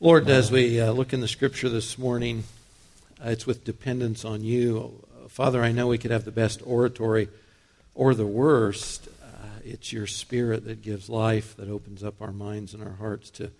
Lord, 0.00 0.28
as 0.28 0.52
we 0.52 0.80
uh, 0.80 0.92
look 0.92 1.12
in 1.12 1.20
the 1.20 1.26
scripture 1.26 1.68
this 1.68 1.98
morning, 1.98 2.44
uh, 3.20 3.30
it's 3.30 3.48
with 3.48 3.64
dependence 3.64 4.24
on 4.24 4.44
you. 4.44 5.04
Father, 5.26 5.60
I 5.60 5.72
know 5.72 5.88
we 5.88 5.98
could 5.98 6.12
have 6.12 6.24
the 6.24 6.30
best 6.30 6.62
oratory 6.64 7.28
or 7.96 8.14
the 8.14 8.24
worst. 8.24 9.08
Uh, 9.20 9.58
it's 9.64 9.92
your 9.92 10.06
spirit 10.06 10.66
that 10.66 10.82
gives 10.82 11.08
life, 11.08 11.56
that 11.56 11.68
opens 11.68 12.04
up 12.04 12.22
our 12.22 12.30
minds 12.30 12.74
and 12.74 12.82
our 12.84 12.92
hearts 12.92 13.28
to 13.30 13.50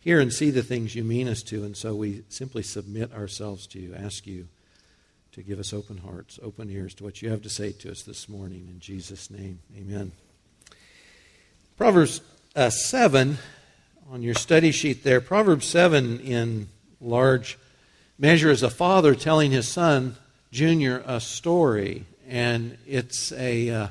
hear 0.00 0.18
and 0.18 0.32
see 0.32 0.50
the 0.50 0.64
things 0.64 0.96
you 0.96 1.04
mean 1.04 1.28
us 1.28 1.44
to. 1.44 1.62
And 1.62 1.76
so 1.76 1.94
we 1.94 2.24
simply 2.28 2.64
submit 2.64 3.12
ourselves 3.12 3.64
to 3.68 3.78
you, 3.78 3.94
ask 3.94 4.26
you 4.26 4.48
to 5.30 5.44
give 5.44 5.60
us 5.60 5.72
open 5.72 5.98
hearts, 5.98 6.40
open 6.42 6.70
ears 6.70 6.94
to 6.94 7.04
what 7.04 7.22
you 7.22 7.30
have 7.30 7.42
to 7.42 7.48
say 7.48 7.70
to 7.70 7.92
us 7.92 8.02
this 8.02 8.28
morning. 8.28 8.66
In 8.68 8.80
Jesus' 8.80 9.30
name, 9.30 9.60
amen. 9.78 10.10
Proverbs 11.76 12.20
uh, 12.56 12.70
7 12.70 13.38
on 14.10 14.22
your 14.22 14.34
study 14.34 14.70
sheet 14.70 15.02
there, 15.02 15.20
Proverbs 15.20 15.66
7 15.66 16.20
in 16.20 16.68
large 17.00 17.58
measure 18.18 18.50
is 18.50 18.62
a 18.62 18.70
father 18.70 19.14
telling 19.14 19.50
his 19.50 19.68
son, 19.68 20.16
Junior, 20.52 21.02
a 21.06 21.20
story. 21.20 22.04
And 22.28 22.76
it's 22.86 23.32
a 23.32 23.70
uh, 23.70 23.88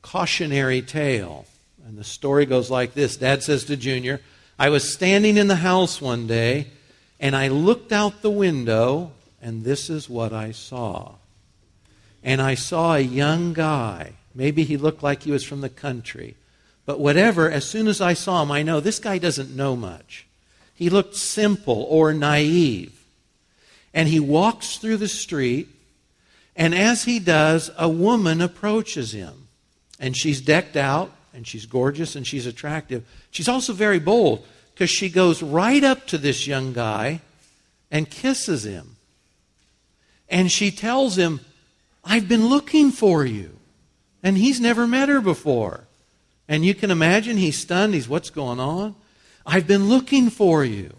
cautionary 0.00 0.82
tale. 0.82 1.46
And 1.86 1.98
the 1.98 2.04
story 2.04 2.46
goes 2.46 2.70
like 2.70 2.94
this 2.94 3.16
Dad 3.16 3.42
says 3.42 3.64
to 3.64 3.76
Junior, 3.76 4.20
I 4.58 4.68
was 4.68 4.92
standing 4.92 5.36
in 5.36 5.48
the 5.48 5.56
house 5.56 6.00
one 6.00 6.26
day, 6.26 6.68
and 7.18 7.34
I 7.34 7.48
looked 7.48 7.92
out 7.92 8.22
the 8.22 8.30
window, 8.30 9.12
and 9.40 9.64
this 9.64 9.90
is 9.90 10.08
what 10.08 10.32
I 10.32 10.52
saw. 10.52 11.14
And 12.22 12.40
I 12.40 12.54
saw 12.54 12.94
a 12.94 13.00
young 13.00 13.52
guy. 13.52 14.12
Maybe 14.34 14.64
he 14.64 14.76
looked 14.76 15.02
like 15.02 15.24
he 15.24 15.32
was 15.32 15.44
from 15.44 15.60
the 15.60 15.68
country 15.68 16.36
but 16.84 16.98
whatever, 16.98 17.50
as 17.50 17.64
soon 17.64 17.86
as 17.86 18.00
I 18.00 18.14
saw 18.14 18.42
him, 18.42 18.50
I 18.50 18.62
know 18.62 18.80
this 18.80 18.98
guy 18.98 19.18
doesn't 19.18 19.54
know 19.54 19.76
much. 19.76 20.26
He 20.74 20.90
looked 20.90 21.14
simple 21.14 21.86
or 21.88 22.12
naive. 22.12 22.98
And 23.94 24.08
he 24.08 24.18
walks 24.20 24.78
through 24.78 24.96
the 24.96 25.08
street, 25.08 25.68
and 26.56 26.74
as 26.74 27.04
he 27.04 27.18
does, 27.18 27.70
a 27.76 27.88
woman 27.88 28.40
approaches 28.40 29.12
him. 29.12 29.48
And 30.00 30.16
she's 30.16 30.40
decked 30.40 30.76
out, 30.76 31.12
and 31.34 31.46
she's 31.46 31.66
gorgeous, 31.66 32.16
and 32.16 32.26
she's 32.26 32.46
attractive. 32.46 33.06
She's 33.30 33.48
also 33.48 33.72
very 33.72 33.98
bold 33.98 34.44
because 34.74 34.90
she 34.90 35.08
goes 35.08 35.42
right 35.42 35.84
up 35.84 36.06
to 36.08 36.18
this 36.18 36.46
young 36.46 36.72
guy 36.72 37.20
and 37.90 38.10
kisses 38.10 38.64
him. 38.64 38.96
And 40.28 40.50
she 40.50 40.70
tells 40.70 41.16
him, 41.16 41.40
I've 42.04 42.28
been 42.28 42.46
looking 42.46 42.90
for 42.90 43.24
you. 43.24 43.58
And 44.22 44.38
he's 44.38 44.60
never 44.60 44.86
met 44.86 45.08
her 45.08 45.20
before. 45.20 45.84
And 46.52 46.66
you 46.66 46.74
can 46.74 46.90
imagine 46.90 47.38
he's 47.38 47.58
stunned. 47.58 47.94
He's, 47.94 48.10
what's 48.10 48.28
going 48.28 48.60
on? 48.60 48.94
I've 49.46 49.66
been 49.66 49.88
looking 49.88 50.28
for 50.28 50.62
you. 50.66 50.92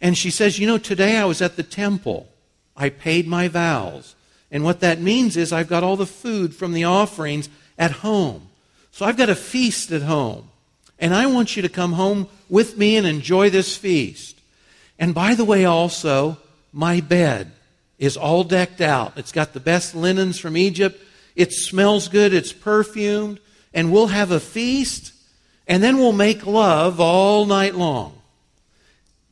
And 0.00 0.18
she 0.18 0.32
says, 0.32 0.58
You 0.58 0.66
know, 0.66 0.78
today 0.78 1.16
I 1.16 1.26
was 1.26 1.40
at 1.40 1.54
the 1.54 1.62
temple. 1.62 2.28
I 2.76 2.88
paid 2.88 3.28
my 3.28 3.46
vows. 3.46 4.16
And 4.50 4.64
what 4.64 4.80
that 4.80 5.00
means 5.00 5.36
is 5.36 5.52
I've 5.52 5.68
got 5.68 5.84
all 5.84 5.94
the 5.94 6.06
food 6.06 6.56
from 6.56 6.72
the 6.72 6.82
offerings 6.82 7.48
at 7.78 7.92
home. 7.92 8.48
So 8.90 9.06
I've 9.06 9.16
got 9.16 9.28
a 9.28 9.36
feast 9.36 9.92
at 9.92 10.02
home. 10.02 10.50
And 10.98 11.14
I 11.14 11.26
want 11.26 11.54
you 11.54 11.62
to 11.62 11.68
come 11.68 11.92
home 11.92 12.26
with 12.48 12.76
me 12.76 12.96
and 12.96 13.06
enjoy 13.06 13.50
this 13.50 13.76
feast. 13.76 14.40
And 14.98 15.14
by 15.14 15.36
the 15.36 15.44
way, 15.44 15.64
also, 15.64 16.36
my 16.72 17.00
bed 17.00 17.52
is 18.00 18.16
all 18.16 18.42
decked 18.42 18.80
out. 18.80 19.12
It's 19.16 19.30
got 19.30 19.52
the 19.52 19.60
best 19.60 19.94
linens 19.94 20.40
from 20.40 20.56
Egypt. 20.56 21.00
It 21.36 21.52
smells 21.52 22.08
good. 22.08 22.34
It's 22.34 22.52
perfumed 22.52 23.38
and 23.74 23.92
we'll 23.92 24.06
have 24.06 24.30
a 24.30 24.40
feast, 24.40 25.12
and 25.66 25.82
then 25.82 25.98
we'll 25.98 26.12
make 26.12 26.46
love 26.46 27.00
all 27.00 27.44
night 27.44 27.74
long. 27.74 28.16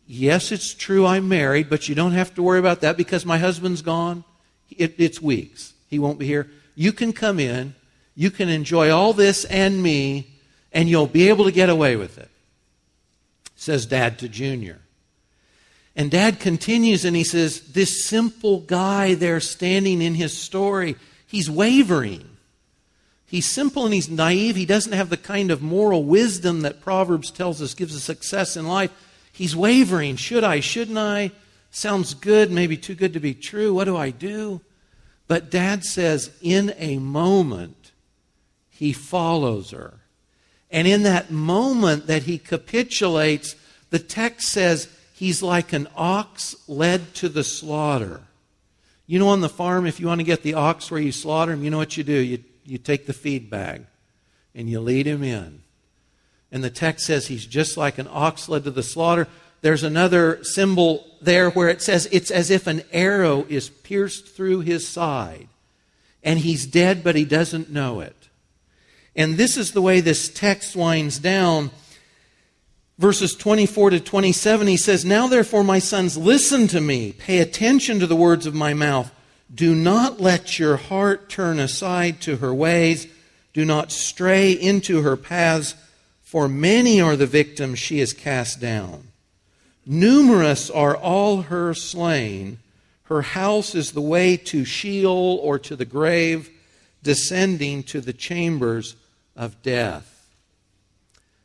Yes, 0.07 0.53
it's 0.53 0.75
true 0.75 1.07
I'm 1.07 1.29
married, 1.29 1.71
but 1.71 1.89
you 1.89 1.95
don't 1.95 2.13
have 2.13 2.35
to 2.35 2.43
worry 2.43 2.59
about 2.59 2.81
that 2.81 2.97
because 2.97 3.25
my 3.25 3.39
husband's 3.39 3.81
gone. 3.81 4.25
It, 4.69 4.97
it's 4.99 5.23
weeks. 5.23 5.73
He 5.89 5.99
won't 5.99 6.19
be 6.19 6.27
here. 6.27 6.51
You 6.75 6.93
can 6.93 7.13
come 7.13 7.39
in, 7.39 7.75
you 8.15 8.31
can 8.31 8.49
enjoy 8.49 8.91
all 8.91 9.13
this 9.13 9.45
and 9.45 9.83
me, 9.83 10.27
and 10.73 10.89
you'll 10.89 11.07
be 11.07 11.29
able 11.29 11.45
to 11.45 11.53
get 11.53 11.71
away 11.71 11.97
with 11.97 12.19
it, 12.19 12.31
says 13.55 13.87
Dad 13.87 14.19
to 14.19 14.29
Junior. 14.29 14.81
And 15.95 16.11
Dad 16.11 16.41
continues 16.41 17.05
and 17.05 17.15
he 17.15 17.25
says, 17.25 17.73
This 17.73 18.05
simple 18.05 18.61
guy 18.61 19.15
there 19.15 19.41
standing 19.41 20.01
in 20.01 20.15
his 20.15 20.37
story, 20.37 20.97
he's 21.27 21.51
wavering. 21.51 22.32
He's 23.33 23.51
simple 23.51 23.87
and 23.87 23.95
he's 23.95 24.11
naive. 24.11 24.57
He 24.57 24.67
doesn't 24.67 24.93
have 24.93 25.09
the 25.09 25.17
kind 25.17 25.51
of 25.51 25.63
moral 25.63 26.05
wisdom 26.05 26.61
that 26.61 26.83
Proverbs 26.83 27.31
tells 27.31 27.63
us 27.63 27.73
gives 27.73 27.97
us 27.97 28.03
success 28.03 28.59
in 28.59 28.69
life. 28.69 28.91
He's 29.33 29.57
wavering. 29.57 30.17
Should 30.17 30.45
I? 30.45 30.61
Shouldn't 30.61 30.99
I? 30.99 31.31
Sounds 31.71 32.13
good, 32.13 32.51
maybe 32.51 32.77
too 32.77 32.95
good 32.95 33.15
to 33.15 33.21
be 33.21 33.33
true. 33.33 33.73
What 33.73 33.85
do 33.85 33.97
I 33.97 34.11
do? 34.11 34.61
But 35.29 35.51
dad 35.51 35.83
says, 35.83 36.31
in 36.43 36.75
a 36.77 36.99
moment, 36.99 37.93
he 38.69 38.93
follows 38.93 39.71
her. 39.71 39.95
And 40.71 40.87
in 40.87 41.03
that 41.05 41.31
moment 41.31 42.09
that 42.09 42.25
he 42.25 42.37
capitulates, 42.37 43.57
the 43.89 43.99
text 43.99 44.49
says 44.49 44.89
he's 45.15 45.43
like 45.43 45.73
an 45.73 45.89
ox 45.97 46.55
led 46.69 47.15
to 47.15 47.31
the 47.31 47.45
slaughter. 47.45 48.21
You 49.07 49.19
know, 49.19 49.29
on 49.29 49.41
the 49.41 49.49
farm, 49.49 49.87
if 49.87 50.01
you 50.01 50.09
want 50.09 50.21
to 50.21 50.27
get 50.27 50.43
the 50.43 50.53
ox 50.53 50.91
where 50.91 51.01
you 51.01 51.13
slaughter 51.13 51.53
him, 51.53 51.65
you 51.65 51.71
know 51.71 51.79
what 51.79 51.97
you 51.97 52.05
do? 52.05 52.13
You 52.13 52.45
you 52.65 52.79
take 52.79 53.07
the 53.07 53.13
feed 53.13 53.51
bag 53.51 53.87
and 54.55 54.69
you 54.69 54.81
lead 54.81 55.07
him 55.07 55.23
in. 55.23 55.63
And 56.51 56.63
the 56.63 56.71
text 56.71 57.07
says 57.07 57.27
he's 57.27 57.47
just 57.47 57.77
like 57.77 57.99
an 57.99 58.09
ox 58.11 58.49
led 58.49 58.65
to 58.65 58.71
the 58.71 58.83
slaughter. 58.83 59.27
There's 59.63 59.83
another 59.83 60.43
symbol 60.45 61.07
there 61.21 61.51
where 61.51 61.69
it 61.69 61.81
says 61.81 62.09
it's 62.13 62.31
as 62.31 62.51
if 62.51 62.67
an 62.67 62.83
arrow 62.93 63.47
is 63.49 63.71
pierced 63.71 64.29
through 64.29 64.61
his 64.61 64.87
side. 64.87 65.49
And 66.23 66.41
he's 66.41 66.67
dead, 66.67 67.03
but 67.03 67.17
he 67.17 67.25
doesn't 67.25 67.71
know 67.71 68.01
it. 68.01 68.29
And 69.17 69.37
this 69.37 69.57
is 69.57 69.73
the 69.73 69.83
way 69.83 70.01
this 70.01 70.29
text 70.29 70.77
winds 70.77 71.19
down. 71.19 71.71
Verses 72.99 73.35
24 73.35 73.91
to 73.91 74.01
27, 74.01 74.67
he 74.67 74.77
says, 74.77 75.05
Now 75.05 75.27
therefore, 75.27 75.65
my 75.65 75.79
sons, 75.79 76.17
listen 76.17 76.69
to 76.69 76.81
me. 76.81 77.13
Pay 77.13 77.39
attention 77.39 77.99
to 77.99 78.07
the 78.07 78.17
words 78.17 78.47
of 78.47 78.55
my 78.55 78.75
mouth. 78.75 79.11
Do 79.55 79.75
not 79.75 80.21
let 80.21 80.59
your 80.59 80.77
heart 80.77 81.29
turn 81.29 81.59
aside 81.59 82.21
to 82.23 82.37
her 82.39 82.55
ways. 82.55 83.07
Do 83.53 83.65
not 83.65 83.93
stray 83.93 84.53
into 84.53 85.03
her 85.03 85.17
paths, 85.17 85.75
for 86.23 86.49
many 86.49 87.01
are 87.01 87.17
the 87.17 87.27
victims 87.27 87.79
she 87.79 87.99
has 87.99 88.13
cast 88.13 88.61
down. 88.61 89.09
Numerous 89.85 90.71
are 90.71 90.97
all 90.97 91.43
her 91.43 91.75
slain. 91.75 92.59
Her 93.05 93.23
house 93.23 93.75
is 93.75 93.93
the 93.93 94.01
way 94.01 94.39
to 94.39 94.65
Sheol 94.65 95.39
or 95.43 95.59
to 95.59 95.77
the 95.77 95.85
grave, 95.85 96.49
descending 97.03 97.83
to 97.85 98.01
the 98.01 98.13
chambers 98.15 98.97
of 99.37 99.61
death. 99.63 100.09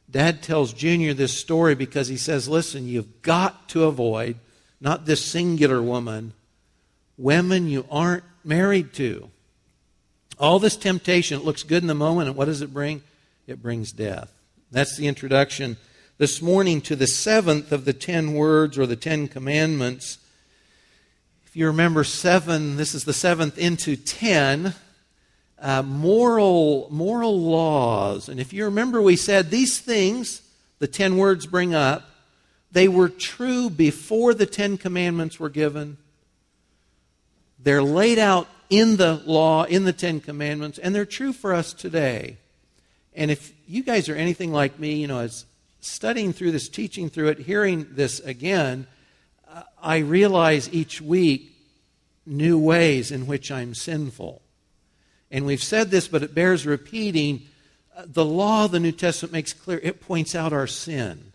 Dad 0.09 0.41
tells 0.41 0.71
Junior 0.71 1.13
this 1.13 1.37
story 1.37 1.75
because 1.75 2.07
he 2.07 2.15
says, 2.15 2.47
Listen, 2.47 2.87
you've 2.87 3.21
got 3.21 3.67
to 3.69 3.83
avoid 3.83 4.37
not 4.79 5.05
this 5.05 5.25
singular 5.25 5.81
woman, 5.81 6.33
women 7.17 7.67
you 7.67 7.85
aren't 7.89 8.23
married 8.43 8.93
to. 8.93 9.29
All 10.39 10.59
this 10.59 10.75
temptation, 10.75 11.39
it 11.39 11.45
looks 11.45 11.63
good 11.63 11.81
in 11.81 11.87
the 11.87 11.95
moment, 11.95 12.29
and 12.29 12.37
what 12.37 12.45
does 12.45 12.61
it 12.61 12.73
bring? 12.73 13.01
It 13.47 13.61
brings 13.61 13.91
death. 13.91 14.31
That's 14.71 14.97
the 14.97 15.07
introduction 15.07 15.77
this 16.17 16.41
morning 16.41 16.81
to 16.81 16.95
the 16.95 17.07
seventh 17.07 17.71
of 17.71 17.85
the 17.85 17.93
ten 17.93 18.33
words 18.33 18.77
or 18.77 18.85
the 18.85 18.95
ten 18.95 19.27
commandments. 19.27 20.17
If 21.45 21.55
you 21.55 21.67
remember 21.67 22.03
seven, 22.03 22.75
this 22.75 22.93
is 22.93 23.05
the 23.05 23.13
seventh 23.13 23.57
into 23.57 23.95
ten. 23.95 24.75
Uh, 25.59 25.81
moral 25.81 26.87
moral 26.91 27.41
laws 27.41 28.29
and 28.29 28.39
if 28.39 28.53
you 28.53 28.63
remember 28.65 29.01
we 29.01 29.15
said 29.15 29.49
these 29.49 29.79
things 29.79 30.43
the 30.77 30.85
10 30.85 31.17
words 31.17 31.47
bring 31.47 31.73
up 31.73 32.11
they 32.71 32.87
were 32.87 33.09
true 33.09 33.67
before 33.67 34.35
the 34.35 34.45
10 34.45 34.77
commandments 34.77 35.39
were 35.39 35.49
given 35.49 35.97
they're 37.59 37.83
laid 37.83 38.19
out 38.19 38.47
in 38.69 38.97
the 38.97 39.21
law, 39.25 39.63
in 39.63 39.85
the 39.85 39.93
Ten 39.93 40.19
Commandments, 40.19 40.77
and 40.77 40.93
they're 40.93 41.05
true 41.05 41.33
for 41.33 41.53
us 41.53 41.73
today. 41.73 42.37
And 43.15 43.31
if 43.31 43.53
you 43.67 43.83
guys 43.83 44.09
are 44.09 44.15
anything 44.15 44.51
like 44.51 44.79
me, 44.79 44.95
you 44.95 45.07
know, 45.07 45.19
as 45.19 45.45
studying 45.79 46.33
through 46.33 46.51
this, 46.51 46.69
teaching 46.69 47.09
through 47.09 47.29
it, 47.29 47.39
hearing 47.39 47.87
this 47.91 48.19
again, 48.19 48.87
I 49.81 49.97
realize 49.97 50.71
each 50.71 51.01
week 51.01 51.55
new 52.25 52.59
ways 52.59 53.11
in 53.11 53.25
which 53.25 53.51
I'm 53.51 53.73
sinful. 53.73 54.41
And 55.31 55.45
we've 55.45 55.63
said 55.63 55.89
this, 55.89 56.07
but 56.07 56.23
it 56.23 56.35
bears 56.35 56.65
repeating. 56.65 57.43
The 58.05 58.25
law 58.25 58.65
of 58.65 58.71
the 58.71 58.79
New 58.79 58.91
Testament 58.91 59.33
makes 59.33 59.53
clear, 59.53 59.79
it 59.81 60.01
points 60.01 60.35
out 60.35 60.53
our 60.53 60.67
sin. 60.67 61.31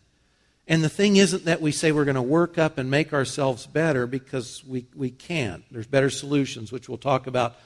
And 0.68 0.82
the 0.82 0.88
thing 0.88 1.16
isn't 1.16 1.44
that 1.46 1.60
we 1.60 1.72
say 1.72 1.90
we're 1.90 2.04
going 2.04 2.14
to 2.14 2.22
work 2.22 2.56
up 2.56 2.78
and 2.78 2.90
make 2.90 3.12
ourselves 3.12 3.66
better 3.66 4.06
because 4.06 4.62
we, 4.64 4.86
we 4.94 5.10
can't. 5.10 5.64
There's 5.70 5.86
better 5.86 6.10
solutions, 6.10 6.70
which 6.70 6.88
we'll 6.88 6.98
talk 6.98 7.26
about 7.26 7.56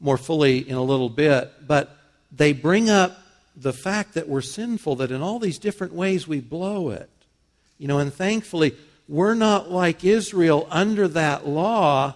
more 0.00 0.16
fully 0.16 0.58
in 0.58 0.76
a 0.76 0.82
little 0.82 1.08
bit. 1.08 1.66
But 1.66 1.96
they 2.30 2.52
bring 2.52 2.88
up 2.88 3.18
the 3.56 3.72
fact 3.72 4.14
that 4.14 4.28
we're 4.28 4.40
sinful, 4.40 4.96
that 4.96 5.10
in 5.10 5.20
all 5.20 5.40
these 5.40 5.58
different 5.58 5.92
ways 5.92 6.28
we 6.28 6.40
blow 6.40 6.90
it. 6.90 7.10
You 7.76 7.88
know, 7.88 7.98
and 7.98 8.12
thankfully, 8.12 8.76
we're 9.08 9.34
not 9.34 9.70
like 9.70 10.04
Israel 10.04 10.68
under 10.70 11.08
that 11.08 11.46
law, 11.46 12.14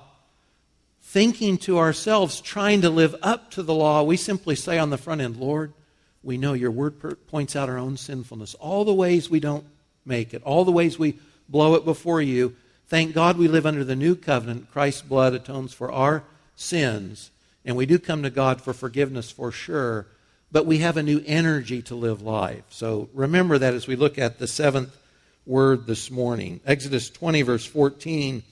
thinking 1.02 1.58
to 1.58 1.78
ourselves, 1.78 2.40
trying 2.40 2.82
to 2.82 2.90
live 2.90 3.16
up 3.22 3.50
to 3.52 3.62
the 3.62 3.74
law. 3.74 4.02
We 4.04 4.16
simply 4.16 4.54
say 4.54 4.78
on 4.78 4.90
the 4.90 4.98
front 4.98 5.20
end, 5.20 5.36
Lord, 5.36 5.72
we 6.22 6.38
know 6.38 6.52
your 6.52 6.70
word 6.70 7.26
points 7.26 7.56
out 7.56 7.69
our 7.69 7.78
own 7.78 7.96
sinfulness, 7.96 8.54
all 8.54 8.84
the 8.84 8.94
ways 8.94 9.28
we 9.28 9.40
don't 9.40 9.64
make 10.04 10.34
it, 10.34 10.43
all 10.43 10.64
the 10.64 10.72
ways 10.72 10.99
we 10.99 11.19
blow 11.49 11.75
it 11.75 11.84
before 11.84 12.20
you. 12.20 12.56
Thank 12.88 13.14
God 13.14 13.37
we 13.37 13.49
live 13.49 13.66
under 13.66 13.84
the 13.84 13.96
new 13.96 14.14
covenant. 14.14 14.70
Christ's 14.70 15.02
blood 15.02 15.34
atones 15.34 15.72
for 15.72 15.90
our 15.90 16.25
sins. 16.56 17.31
And 17.64 17.76
we 17.76 17.87
do 17.87 17.99
come 17.99 18.22
to 18.22 18.31
God 18.31 18.60
for 18.60 18.72
forgiveness 18.72 19.31
for 19.31 19.52
sure, 19.52 20.06
but 20.50 20.66
we 20.66 20.78
have 20.78 20.96
a 20.96 21.02
new 21.02 21.22
energy 21.26 21.81
to 21.82 21.94
live 21.94 22.20
life. 22.20 22.64
So 22.70 23.08
remember 23.14 23.58
that 23.58 23.75
as 23.75 23.87
we 23.87 23.96
look 23.96 24.19
at 24.19 24.38
the 24.38 24.46
seventh 24.46 24.96
word 25.46 25.87
this 25.87 26.10
morning. 26.10 26.60
Exodus 26.66 27.10
20, 27.10 27.43
verse 27.43 27.64
14, 27.64 28.43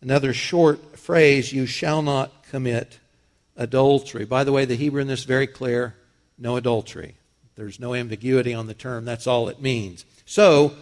another 0.00 0.32
short 0.32 0.98
phrase, 0.98 1.52
you 1.52 1.66
shall 1.66 2.02
not 2.02 2.44
commit 2.50 2.98
adultery. 3.56 4.24
By 4.24 4.44
the 4.44 4.52
way, 4.52 4.64
the 4.64 4.76
Hebrew 4.76 5.00
in 5.00 5.08
this 5.08 5.20
is 5.20 5.26
very 5.26 5.46
clear 5.46 5.94
no 6.38 6.56
adultery. 6.56 7.14
There's 7.54 7.78
no 7.78 7.94
ambiguity 7.94 8.54
on 8.54 8.66
the 8.66 8.74
term, 8.74 9.04
that's 9.04 9.26
all 9.26 9.48
it 9.48 9.60
means. 9.60 10.04
So, 10.32 10.72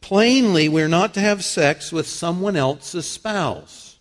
plainly, 0.00 0.68
we're 0.68 0.88
not 0.88 1.14
to 1.14 1.20
have 1.20 1.44
sex 1.44 1.92
with 1.92 2.08
someone 2.08 2.56
else's 2.56 3.08
spouse. 3.08 3.96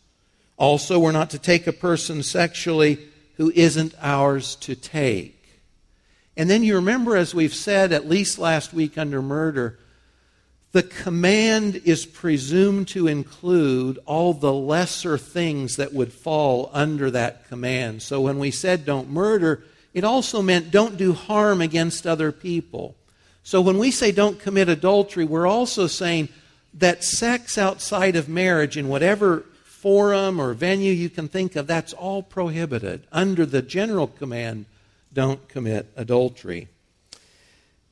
Also, 0.57 0.97
we're 0.97 1.11
not 1.11 1.29
to 1.29 1.37
take 1.37 1.67
a 1.67 1.71
person 1.71 2.23
sexually 2.23 2.97
who 3.35 3.51
isn't 3.53 3.93
ours 4.01 4.55
to 4.55 4.73
take. 4.73 5.61
And 6.35 6.49
then 6.49 6.63
you 6.63 6.73
remember, 6.73 7.15
as 7.15 7.35
we've 7.35 7.53
said 7.53 7.91
at 7.91 8.09
least 8.09 8.39
last 8.39 8.73
week 8.73 8.97
under 8.97 9.21
murder, 9.21 9.77
the 10.71 10.81
command 10.81 11.75
is 11.85 12.07
presumed 12.07 12.87
to 12.87 13.05
include 13.05 13.99
all 14.07 14.33
the 14.33 14.51
lesser 14.51 15.19
things 15.19 15.75
that 15.75 15.93
would 15.93 16.11
fall 16.11 16.71
under 16.73 17.11
that 17.11 17.47
command. 17.49 18.01
So 18.01 18.21
when 18.21 18.39
we 18.39 18.49
said 18.49 18.83
don't 18.83 19.11
murder, 19.11 19.63
it 19.93 20.03
also 20.03 20.41
meant 20.41 20.71
don't 20.71 20.97
do 20.97 21.13
harm 21.13 21.61
against 21.61 22.07
other 22.07 22.31
people. 22.31 22.95
So 23.47 23.61
when 23.61 23.77
we 23.77 23.91
say 23.91 24.11
don't 24.11 24.41
commit 24.41 24.67
adultery, 24.67 25.23
we're 25.23 25.47
also 25.47 25.87
saying 25.87 26.27
that 26.73 27.01
sex 27.01 27.57
outside 27.57 28.17
of 28.17 28.27
marriage, 28.27 28.75
in 28.75 28.89
whatever 28.89 29.45
forum 29.63 30.41
or 30.41 30.53
venue 30.53 30.91
you 30.91 31.09
can 31.09 31.29
think 31.29 31.55
of, 31.55 31.65
that's 31.65 31.93
all 31.93 32.21
prohibited 32.21 33.07
under 33.09 33.45
the 33.45 33.61
general 33.61 34.07
command 34.07 34.65
don't 35.13 35.47
commit 35.47 35.89
adultery. 35.95 36.67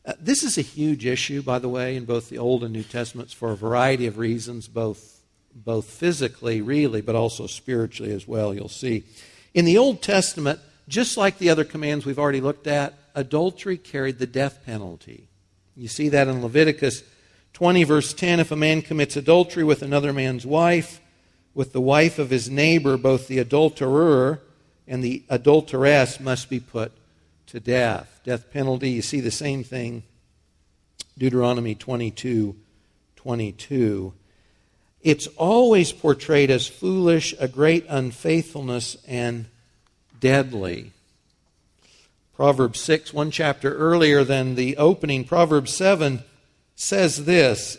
Uh, 0.06 0.12
this 0.20 0.44
is 0.44 0.58
a 0.58 0.62
huge 0.62 1.06
issue, 1.06 1.42
by 1.42 1.58
the 1.58 1.70
way, 1.70 1.96
in 1.96 2.04
both 2.04 2.28
the 2.28 2.38
Old 2.38 2.62
and 2.66 2.74
New 2.74 2.84
Testaments 2.84 3.32
for 3.32 3.54
a 3.54 3.56
variety 3.56 4.08
of 4.08 4.18
reasons, 4.18 4.68
both, 4.68 5.22
both 5.56 5.86
physically, 5.86 6.60
really, 6.62 7.00
but 7.00 7.16
also 7.16 7.48
spiritually 7.48 8.12
as 8.12 8.28
well, 8.28 8.54
you'll 8.54 8.68
see. 8.68 9.06
In 9.54 9.64
the 9.64 9.78
Old 9.78 10.02
Testament, 10.02 10.60
just 10.90 11.16
like 11.16 11.38
the 11.38 11.50
other 11.50 11.64
commands 11.64 12.06
we've 12.06 12.20
already 12.20 12.42
looked 12.42 12.68
at, 12.68 12.94
adultery 13.16 13.78
carried 13.78 14.20
the 14.20 14.28
death 14.28 14.60
penalty. 14.66 15.30
You 15.76 15.88
see 15.88 16.10
that 16.10 16.28
in 16.28 16.42
Leviticus 16.42 17.04
20, 17.54 17.84
verse 17.84 18.14
10. 18.14 18.40
If 18.40 18.52
a 18.52 18.56
man 18.56 18.82
commits 18.82 19.18
adultery 19.18 19.64
with 19.64 19.82
another 19.82 20.14
man's 20.14 20.46
wife, 20.46 21.02
with 21.54 21.74
the 21.74 21.82
wife 21.82 22.20
of 22.20 22.30
his 22.30 22.50
neighbor, 22.50 22.98
both 22.98 23.28
the 23.28 23.40
adulterer 23.40 24.42
and 24.88 25.04
the 25.04 25.24
adulteress 25.30 26.20
must 26.20 26.50
be 26.50 26.60
put 26.60 26.92
to 27.48 27.60
death. 27.60 28.20
Death 28.24 28.52
penalty, 28.52 28.90
you 28.90 29.02
see 29.02 29.20
the 29.20 29.32
same 29.32 29.64
thing. 29.64 30.04
Deuteronomy 31.18 31.76
22 31.76 32.56
22. 33.16 34.14
It's 35.02 35.28
always 35.38 35.92
portrayed 35.92 36.52
as 36.52 36.68
foolish, 36.68 37.34
a 37.40 37.48
great 37.48 37.86
unfaithfulness, 37.90 38.98
and 39.08 39.48
deadly. 40.20 40.92
Proverbs 42.36 42.82
6, 42.82 43.14
one 43.14 43.32
chapter 43.32 43.74
earlier 43.78 44.26
than 44.26 44.56
the 44.56 44.76
opening, 44.76 45.24
Proverbs 45.24 45.74
7 45.74 46.22
says 46.76 47.24
this 47.24 47.78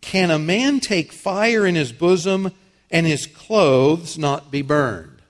Can 0.00 0.30
a 0.30 0.38
man 0.38 0.78
take 0.78 1.12
fire 1.12 1.66
in 1.66 1.74
his 1.74 1.90
bosom 1.90 2.52
and 2.88 3.04
his 3.04 3.26
clothes 3.26 4.16
not 4.16 4.52
be 4.52 4.62
burned? 4.62 5.22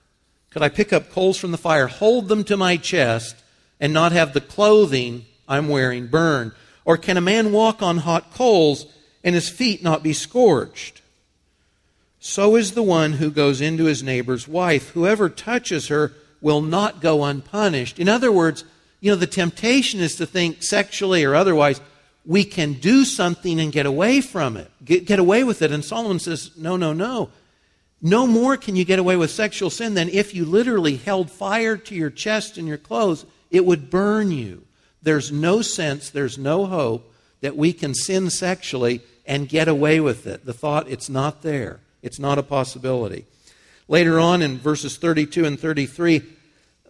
Could 0.51 0.61
I 0.61 0.69
pick 0.69 0.93
up 0.93 1.09
coals 1.09 1.37
from 1.37 1.51
the 1.51 1.57
fire, 1.57 1.87
hold 1.87 2.27
them 2.27 2.43
to 2.43 2.55
my 2.55 2.77
chest, 2.77 3.35
and 3.79 3.91
not 3.91 4.11
have 4.11 4.33
the 4.33 4.41
clothing 4.41 5.25
I'm 5.47 5.67
wearing 5.67 6.05
burned? 6.05 6.51
Or 6.85 6.97
can 6.97 7.17
a 7.17 7.21
man 7.21 7.51
walk 7.51 7.81
on 7.81 7.97
hot 7.97 8.31
coals 8.31 8.85
and 9.23 9.33
his 9.33 9.49
feet 9.49 9.81
not 9.81 10.03
be 10.03 10.13
scorched? 10.13 11.01
So 12.19 12.55
is 12.55 12.73
the 12.73 12.83
one 12.83 13.13
who 13.13 13.31
goes 13.31 13.59
into 13.59 13.85
his 13.85 14.03
neighbor's 14.03 14.47
wife. 14.47 14.89
Whoever 14.89 15.29
touches 15.29 15.87
her 15.87 16.13
will 16.41 16.61
not 16.61 17.01
go 17.01 17.23
unpunished. 17.23 17.99
In 17.99 18.09
other 18.09 18.31
words, 18.31 18.63
you 18.99 19.11
know, 19.11 19.15
the 19.15 19.27
temptation 19.27 19.99
is 19.99 20.15
to 20.15 20.25
think 20.25 20.63
sexually 20.63 21.23
or 21.23 21.35
otherwise, 21.35 21.81
we 22.25 22.43
can 22.43 22.73
do 22.73 23.05
something 23.05 23.59
and 23.59 23.71
get 23.71 23.85
away 23.85 24.21
from 24.21 24.57
it, 24.57 24.71
get, 24.83 25.05
get 25.05 25.19
away 25.19 25.43
with 25.43 25.61
it. 25.61 25.71
And 25.71 25.85
Solomon 25.85 26.19
says, 26.19 26.51
no, 26.57 26.75
no, 26.75 26.93
no. 26.93 27.29
No 28.01 28.27
more 28.27 28.57
can 28.57 28.75
you 28.75 28.85
get 28.85 28.99
away 28.99 29.15
with 29.15 29.31
sexual 29.31 29.69
sin 29.69 29.93
than 29.93 30.09
if 30.09 30.33
you 30.33 30.45
literally 30.45 30.97
held 30.97 31.31
fire 31.31 31.77
to 31.77 31.95
your 31.95 32.09
chest 32.09 32.57
and 32.57 32.67
your 32.67 32.77
clothes 32.77 33.25
it 33.51 33.65
would 33.65 33.89
burn 33.89 34.31
you. 34.31 34.65
There's 35.01 35.31
no 35.31 35.61
sense, 35.61 36.09
there's 36.09 36.37
no 36.37 36.65
hope 36.65 37.13
that 37.41 37.55
we 37.55 37.73
can 37.73 37.93
sin 37.93 38.29
sexually 38.29 39.01
and 39.25 39.47
get 39.47 39.67
away 39.67 39.99
with 39.99 40.27
it. 40.27 40.45
The 40.45 40.53
thought, 40.53 40.89
it's 40.89 41.09
not 41.09 41.41
there. 41.41 41.79
It's 42.01 42.19
not 42.19 42.37
a 42.37 42.43
possibility. 42.43 43.25
Later 43.87 44.19
on 44.19 44.41
in 44.41 44.57
verses 44.57 44.97
32 44.97 45.45
and 45.45 45.59
33, 45.59 46.23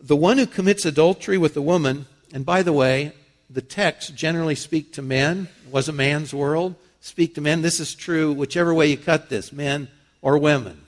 the 0.02 0.16
one 0.16 0.38
who 0.38 0.46
commits 0.46 0.86
adultery 0.86 1.38
with 1.38 1.58
a 1.58 1.62
woman, 1.62 2.06
and 2.34 2.46
by 2.46 2.62
the 2.62 2.74
way, 2.74 3.12
the 3.50 3.62
texts 3.62 4.12
generally 4.12 4.56
speak 4.56 4.94
to 4.94 5.02
men, 5.02 5.50
was 5.70 5.90
a 5.90 5.94
man's 5.94 6.34
world, 6.34 6.76
speak 7.02 7.36
to 7.36 7.42
men. 7.42 7.62
This 7.62 7.80
is 7.80 7.96
true 7.96 8.32
whichever 8.32 8.74
way 8.74 8.88
you 8.88 8.98
cut 8.98 9.30
this, 9.30 9.52
men 9.52 9.90
or 10.22 10.38
women. 10.38 10.82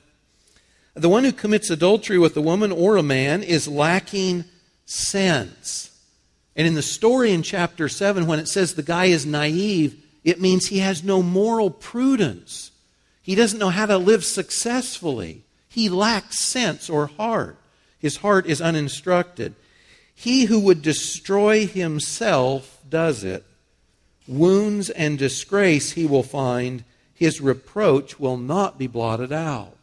The 0.95 1.09
one 1.09 1.23
who 1.23 1.31
commits 1.31 1.69
adultery 1.69 2.17
with 2.17 2.35
a 2.37 2.41
woman 2.41 2.71
or 2.71 2.97
a 2.97 3.03
man 3.03 3.43
is 3.43 3.67
lacking 3.67 4.45
sense. 4.85 5.91
And 6.55 6.65
in 6.65 6.73
the 6.73 6.81
story 6.81 7.33
in 7.33 7.43
chapter 7.43 7.87
7, 7.87 8.25
when 8.25 8.39
it 8.39 8.47
says 8.47 8.73
the 8.73 8.81
guy 8.81 9.05
is 9.05 9.25
naive, 9.25 10.03
it 10.23 10.41
means 10.41 10.67
he 10.67 10.79
has 10.79 11.03
no 11.03 11.21
moral 11.21 11.69
prudence. 11.69 12.71
He 13.21 13.35
doesn't 13.35 13.59
know 13.59 13.69
how 13.69 13.85
to 13.85 13.97
live 13.97 14.23
successfully. 14.23 15.43
He 15.77 15.89
lacks 15.89 16.39
sense 16.39 16.89
or 16.89 17.05
heart. 17.05 17.55
His 17.99 18.17
heart 18.17 18.47
is 18.47 18.63
uninstructed. 18.63 19.53
He 20.15 20.45
who 20.45 20.59
would 20.61 20.81
destroy 20.81 21.67
himself 21.67 22.81
does 22.89 23.23
it. 23.23 23.45
Wounds 24.27 24.89
and 24.89 25.19
disgrace 25.19 25.91
he 25.91 26.07
will 26.07 26.23
find. 26.23 26.83
His 27.13 27.41
reproach 27.41 28.19
will 28.19 28.37
not 28.37 28.79
be 28.79 28.87
blotted 28.87 29.31
out. 29.31 29.77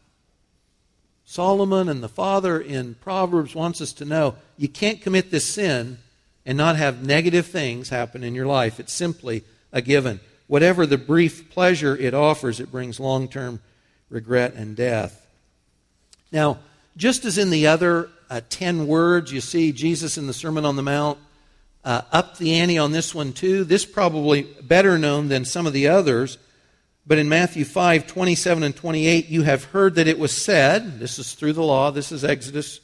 Solomon 1.23 1.87
and 1.87 2.03
the 2.03 2.09
father 2.09 2.59
in 2.59 2.95
Proverbs 2.95 3.55
wants 3.55 3.79
us 3.79 3.93
to 3.93 4.03
know 4.03 4.35
you 4.57 4.67
can't 4.67 4.99
commit 4.99 5.31
this 5.31 5.49
sin 5.49 5.99
and 6.45 6.57
not 6.57 6.75
have 6.75 7.05
negative 7.05 7.45
things 7.45 7.87
happen 7.87 8.21
in 8.21 8.35
your 8.35 8.47
life. 8.47 8.81
It's 8.81 8.91
simply 8.91 9.45
a 9.71 9.81
given. 9.81 10.19
Whatever 10.47 10.85
the 10.85 10.97
brief 10.97 11.49
pleasure 11.51 11.95
it 11.95 12.13
offers, 12.13 12.59
it 12.59 12.69
brings 12.69 12.99
long 12.99 13.29
term 13.29 13.61
regret 14.09 14.55
and 14.55 14.75
death. 14.75 15.24
Now, 16.35 16.57
just 16.97 17.23
as 17.23 17.37
in 17.37 17.49
the 17.49 17.67
other 17.67 18.09
uh, 18.29 18.41
10 18.49 18.87
words, 18.87 19.31
you 19.31 19.39
see 19.39 19.71
Jesus 19.71 20.17
in 20.17 20.27
the 20.27 20.33
Sermon 20.33 20.65
on 20.65 20.75
the 20.75 20.83
Mount 20.83 21.17
uh, 21.85 22.01
up 22.11 22.37
the 22.37 22.55
ante 22.55 22.77
on 22.77 22.91
this 22.91 23.15
one 23.15 23.31
too. 23.31 23.63
This 23.63 23.85
probably 23.85 24.41
better 24.61 24.99
known 24.99 25.29
than 25.29 25.45
some 25.45 25.65
of 25.65 25.71
the 25.71 25.87
others. 25.87 26.37
But 27.07 27.19
in 27.19 27.29
Matthew 27.29 27.63
5 27.63 28.05
27 28.05 28.63
and 28.63 28.75
28, 28.75 29.29
you 29.29 29.43
have 29.43 29.63
heard 29.63 29.95
that 29.95 30.09
it 30.09 30.19
was 30.19 30.33
said, 30.33 30.99
this 30.99 31.19
is 31.19 31.35
through 31.35 31.53
the 31.53 31.63
law, 31.63 31.89
this 31.89 32.11
is 32.11 32.25
Exodus, 32.25 32.81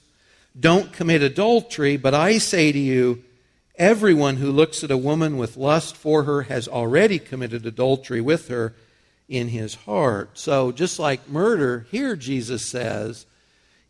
don't 0.58 0.93
commit 0.93 1.22
adultery, 1.22 1.98
but 1.98 2.13
I 2.13 2.38
say 2.38 2.72
to 2.72 2.79
you, 2.79 3.22
everyone 3.75 4.38
who 4.38 4.50
looks 4.50 4.81
at 4.81 4.91
a 4.91 4.98
woman 4.98 5.36
with 5.36 5.58
lust 5.58 5.98
for 5.98 6.24
her 6.24 6.43
has 6.43 6.70
already 6.70 7.20
committed 7.20 7.65
adultery 7.65 8.22
with 8.22 8.48
her 8.48 8.75
in 9.27 9.50
his 9.50 9.75
heart. 9.75 10.38
So, 10.38 10.72
just 10.72 11.00
like 11.00 11.27
murder, 11.27 11.86
here 11.91 12.15
Jesus 12.15 12.65
says, 12.65 13.25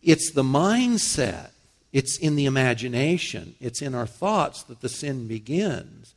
it's 0.01 0.31
the 0.31 0.43
mindset, 0.43 1.49
it's 1.91 2.17
in 2.17 2.35
the 2.35 2.45
imagination, 2.45 3.55
it's 3.59 3.81
in 3.81 3.93
our 3.95 4.07
thoughts 4.07 4.63
that 4.63 4.81
the 4.81 4.89
sin 4.89 5.27
begins. 5.27 6.13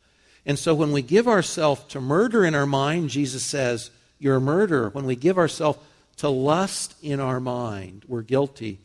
And 0.47 0.59
so, 0.59 0.75
when 0.75 0.93
we 0.93 1.03
give 1.03 1.27
ourselves 1.27 1.85
to 1.89 2.01
murder 2.01 2.45
in 2.45 2.55
our 2.55 2.67
mind, 2.67 3.11
Jesus 3.11 3.45
says, 3.45 3.91
you're 4.19 4.37
a 4.37 4.41
murderer. 4.41 4.89
When 4.91 5.05
we 5.05 5.17
give 5.17 5.39
ourselves 5.39 5.79
to 6.17 6.29
lust 6.29 6.95
in 7.03 7.21
our 7.21 7.41
mind, 7.41 8.05
we're 8.09 8.23
guilty, 8.23 8.79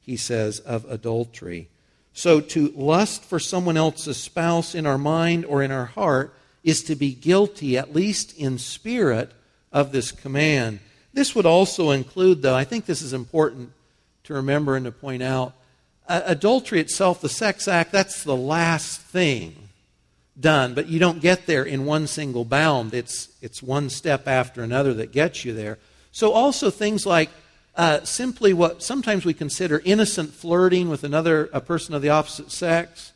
he 0.00 0.16
says, 0.16 0.60
of 0.60 0.84
adultery. 0.90 1.68
So 2.12 2.40
to 2.40 2.72
lust 2.76 3.24
for 3.24 3.40
someone 3.40 3.76
else's 3.76 4.16
spouse 4.16 4.74
in 4.74 4.86
our 4.86 4.98
mind 4.98 5.44
or 5.46 5.62
in 5.62 5.72
our 5.72 5.86
heart 5.86 6.32
is 6.62 6.82
to 6.84 6.94
be 6.94 7.12
guilty, 7.12 7.76
at 7.76 7.94
least 7.94 8.38
in 8.38 8.58
spirit, 8.58 9.32
of 9.72 9.90
this 9.90 10.12
command. 10.12 10.78
This 11.12 11.34
would 11.34 11.46
also 11.46 11.90
include, 11.90 12.42
though, 12.42 12.54
I 12.54 12.62
think 12.62 12.86
this 12.86 13.02
is 13.02 13.12
important 13.12 13.72
to 14.24 14.34
remember 14.34 14.76
and 14.76 14.86
to 14.86 14.92
point 14.92 15.22
out, 15.22 15.54
adultery 16.08 16.80
itself, 16.80 17.20
the 17.20 17.28
sex 17.28 17.68
act, 17.68 17.92
that's 17.92 18.24
the 18.24 18.36
last 18.36 19.00
thing 19.00 19.68
done, 20.38 20.74
but 20.74 20.88
you 20.88 20.98
don't 20.98 21.20
get 21.20 21.46
there 21.46 21.62
in 21.62 21.84
one 21.84 22.06
single 22.06 22.44
bound. 22.44 22.92
It's, 22.92 23.28
it's 23.40 23.62
one 23.62 23.88
step 23.88 24.26
after 24.26 24.62
another 24.62 24.92
that 24.94 25.12
gets 25.12 25.44
you 25.44 25.52
there. 25.52 25.78
So, 26.10 26.32
also 26.32 26.70
things 26.70 27.06
like 27.06 27.30
uh, 27.76 28.02
simply 28.04 28.52
what 28.52 28.82
sometimes 28.82 29.24
we 29.24 29.34
consider 29.34 29.80
innocent 29.84 30.32
flirting 30.32 30.88
with 30.88 31.04
another 31.04 31.48
a 31.52 31.60
person 31.60 31.94
of 31.94 32.02
the 32.02 32.10
opposite 32.10 32.52
sex 32.52 33.12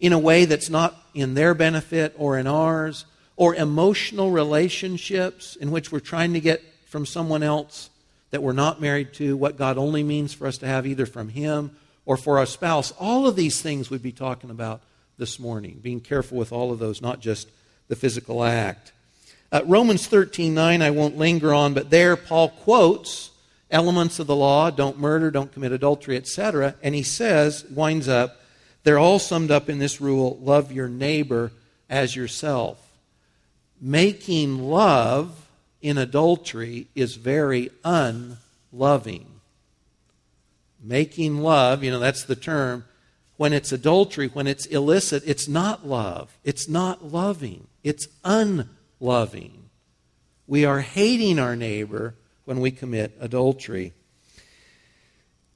in 0.00 0.12
a 0.12 0.18
way 0.18 0.44
that's 0.44 0.68
not 0.68 0.96
in 1.14 1.34
their 1.34 1.54
benefit 1.54 2.14
or 2.16 2.36
in 2.36 2.46
ours, 2.46 3.04
or 3.36 3.54
emotional 3.54 4.30
relationships 4.30 5.56
in 5.56 5.70
which 5.70 5.90
we're 5.90 6.00
trying 6.00 6.32
to 6.32 6.40
get 6.40 6.62
from 6.86 7.06
someone 7.06 7.42
else 7.42 7.90
that 8.32 8.42
we're 8.42 8.52
not 8.52 8.80
married 8.80 9.12
to 9.14 9.36
what 9.36 9.56
God 9.56 9.78
only 9.78 10.02
means 10.02 10.34
for 10.34 10.48
us 10.48 10.58
to 10.58 10.66
have 10.66 10.86
either 10.86 11.06
from 11.06 11.28
Him 11.28 11.70
or 12.04 12.16
for 12.16 12.38
our 12.38 12.46
spouse. 12.46 12.90
All 12.98 13.28
of 13.28 13.36
these 13.36 13.62
things 13.62 13.88
we'd 13.88 14.02
be 14.02 14.10
talking 14.10 14.50
about 14.50 14.82
this 15.18 15.38
morning, 15.38 15.78
being 15.80 16.00
careful 16.00 16.38
with 16.38 16.50
all 16.50 16.72
of 16.72 16.80
those, 16.80 17.00
not 17.00 17.20
just 17.20 17.48
the 17.88 17.94
physical 17.94 18.42
act. 18.42 18.92
Uh, 19.52 19.60
Romans 19.66 20.06
13 20.06 20.54
9, 20.54 20.82
I 20.82 20.90
won't 20.90 21.18
linger 21.18 21.54
on, 21.54 21.74
but 21.74 21.90
there 21.90 22.16
Paul 22.16 22.48
quotes 22.48 23.30
elements 23.70 24.18
of 24.18 24.26
the 24.26 24.34
law 24.34 24.70
don't 24.70 24.98
murder, 24.98 25.30
don't 25.30 25.52
commit 25.52 25.72
adultery, 25.72 26.16
etc. 26.16 26.74
And 26.82 26.94
he 26.94 27.02
says, 27.02 27.64
winds 27.66 28.08
up, 28.08 28.40
they're 28.82 28.98
all 28.98 29.18
summed 29.18 29.50
up 29.50 29.68
in 29.68 29.78
this 29.78 30.00
rule 30.00 30.38
love 30.40 30.72
your 30.72 30.88
neighbor 30.88 31.52
as 31.90 32.16
yourself. 32.16 32.78
Making 33.78 34.70
love 34.70 35.41
in 35.82 35.98
adultery 35.98 36.86
is 36.94 37.16
very 37.16 37.70
unloving. 37.84 39.26
Making 40.80 41.38
love, 41.38 41.84
you 41.84 41.90
know, 41.90 41.98
that's 41.98 42.24
the 42.24 42.36
term, 42.36 42.84
when 43.36 43.52
it's 43.52 43.72
adultery, 43.72 44.28
when 44.28 44.46
it's 44.46 44.66
illicit, 44.66 45.24
it's 45.26 45.48
not 45.48 45.86
love. 45.86 46.38
It's 46.44 46.68
not 46.68 47.04
loving. 47.04 47.66
It's 47.82 48.06
unloving. 48.24 49.70
We 50.46 50.64
are 50.64 50.80
hating 50.80 51.38
our 51.38 51.56
neighbor 51.56 52.14
when 52.44 52.60
we 52.60 52.70
commit 52.70 53.16
adultery. 53.20 53.92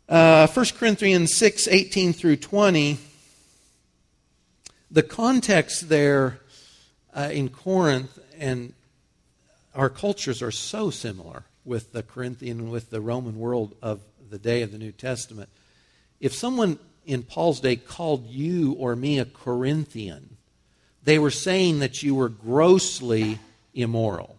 Uh, 0.09 0.47
1 0.47 0.67
Corinthians 0.79 1.35
6 1.37 1.69
18 1.69 2.13
through 2.13 2.37
20. 2.37 2.99
The 4.91 5.03
context 5.03 5.89
there 5.89 6.41
uh, 7.15 7.31
in 7.33 7.49
Corinth 7.49 8.19
and 8.39 8.73
our 9.77 9.91
cultures 9.91 10.43
are 10.43 10.51
so 10.51 10.91
similar 10.91 11.45
with 11.65 11.93
the 11.93 12.03
Corinthian 12.03 12.59
and 12.59 12.71
with 12.71 12.91
the 12.91 13.01
Roman 13.01 13.39
world 13.39 13.77
of 13.83 14.01
the 14.31 14.39
day 14.39 14.63
of 14.63 14.73
the 14.73 14.79
New 14.79 14.93
Testament. 14.93 15.51
If 16.19 16.35
someone 16.35 16.79
in 17.05 17.23
Paul's 17.23 17.61
day 17.61 17.77
called 17.77 18.27
you 18.27 18.73
or 18.73 18.97
me 18.97 19.19
a 19.19 19.27
Corinthian, 19.27 20.37
they 21.05 21.19
were 21.19 21.31
saying 21.31 21.81
that 21.81 22.03
you 22.03 22.15
were 22.15 22.29
grossly 22.29 23.39
immoral. 23.75 24.37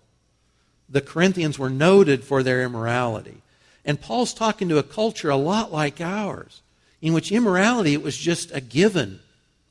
The 0.89 1.01
Corinthians 1.01 1.59
were 1.59 1.69
noted 1.69 2.23
for 2.23 2.43
their 2.43 2.63
immorality. 2.63 3.37
And 3.85 4.01
Paul's 4.01 4.33
talking 4.33 4.67
to 4.69 4.79
a 4.79 4.83
culture 4.83 5.29
a 5.29 5.37
lot 5.37 5.71
like 5.71 6.01
ours, 6.01 6.61
in 7.01 7.13
which 7.13 7.31
immorality 7.31 7.93
it 7.93 8.03
was 8.03 8.17
just 8.17 8.53
a 8.53 8.59
given. 8.59 9.19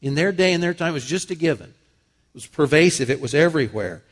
In 0.01 0.15
their 0.15 0.33
day 0.33 0.53
and 0.53 0.63
their 0.63 0.75
time, 0.75 0.91
it 0.91 0.93
was 0.95 1.07
just 1.07 1.31
a 1.31 1.35
given. 1.35 1.69
It 1.69 2.35
was 2.35 2.47
pervasive, 2.47 3.11
it 3.11 3.21
was 3.21 3.35
everywhere. 3.35 4.03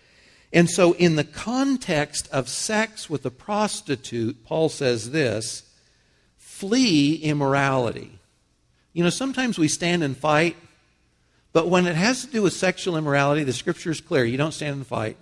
And 0.55 0.71
so, 0.71 0.93
in 0.93 1.17
the 1.17 1.25
context 1.25 2.29
of 2.31 2.49
sex 2.49 3.11
with 3.11 3.27
a 3.27 3.31
prostitute, 3.31 4.45
Paul 4.45 4.69
says 4.69 5.11
this 5.11 5.65
flee 6.39 7.17
immorality. 7.17 8.21
You 8.93 9.03
know, 9.03 9.11
sometimes 9.11 9.59
we 9.59 9.67
stand 9.67 10.05
and 10.05 10.17
fight, 10.17 10.57
but 11.53 11.69
when 11.69 11.89
it 11.89 11.97
has 11.97 12.25
to 12.25 12.31
do 12.31 12.43
with 12.43 12.53
sexual 12.53 12.97
immorality, 12.97 13.43
the 13.43 13.53
scripture 13.53 13.91
is 13.91 14.01
clear. 14.01 14.25
You 14.25 14.37
don't 14.37 14.55
stand 14.55 14.77
and 14.77 14.87
fight, 14.87 15.17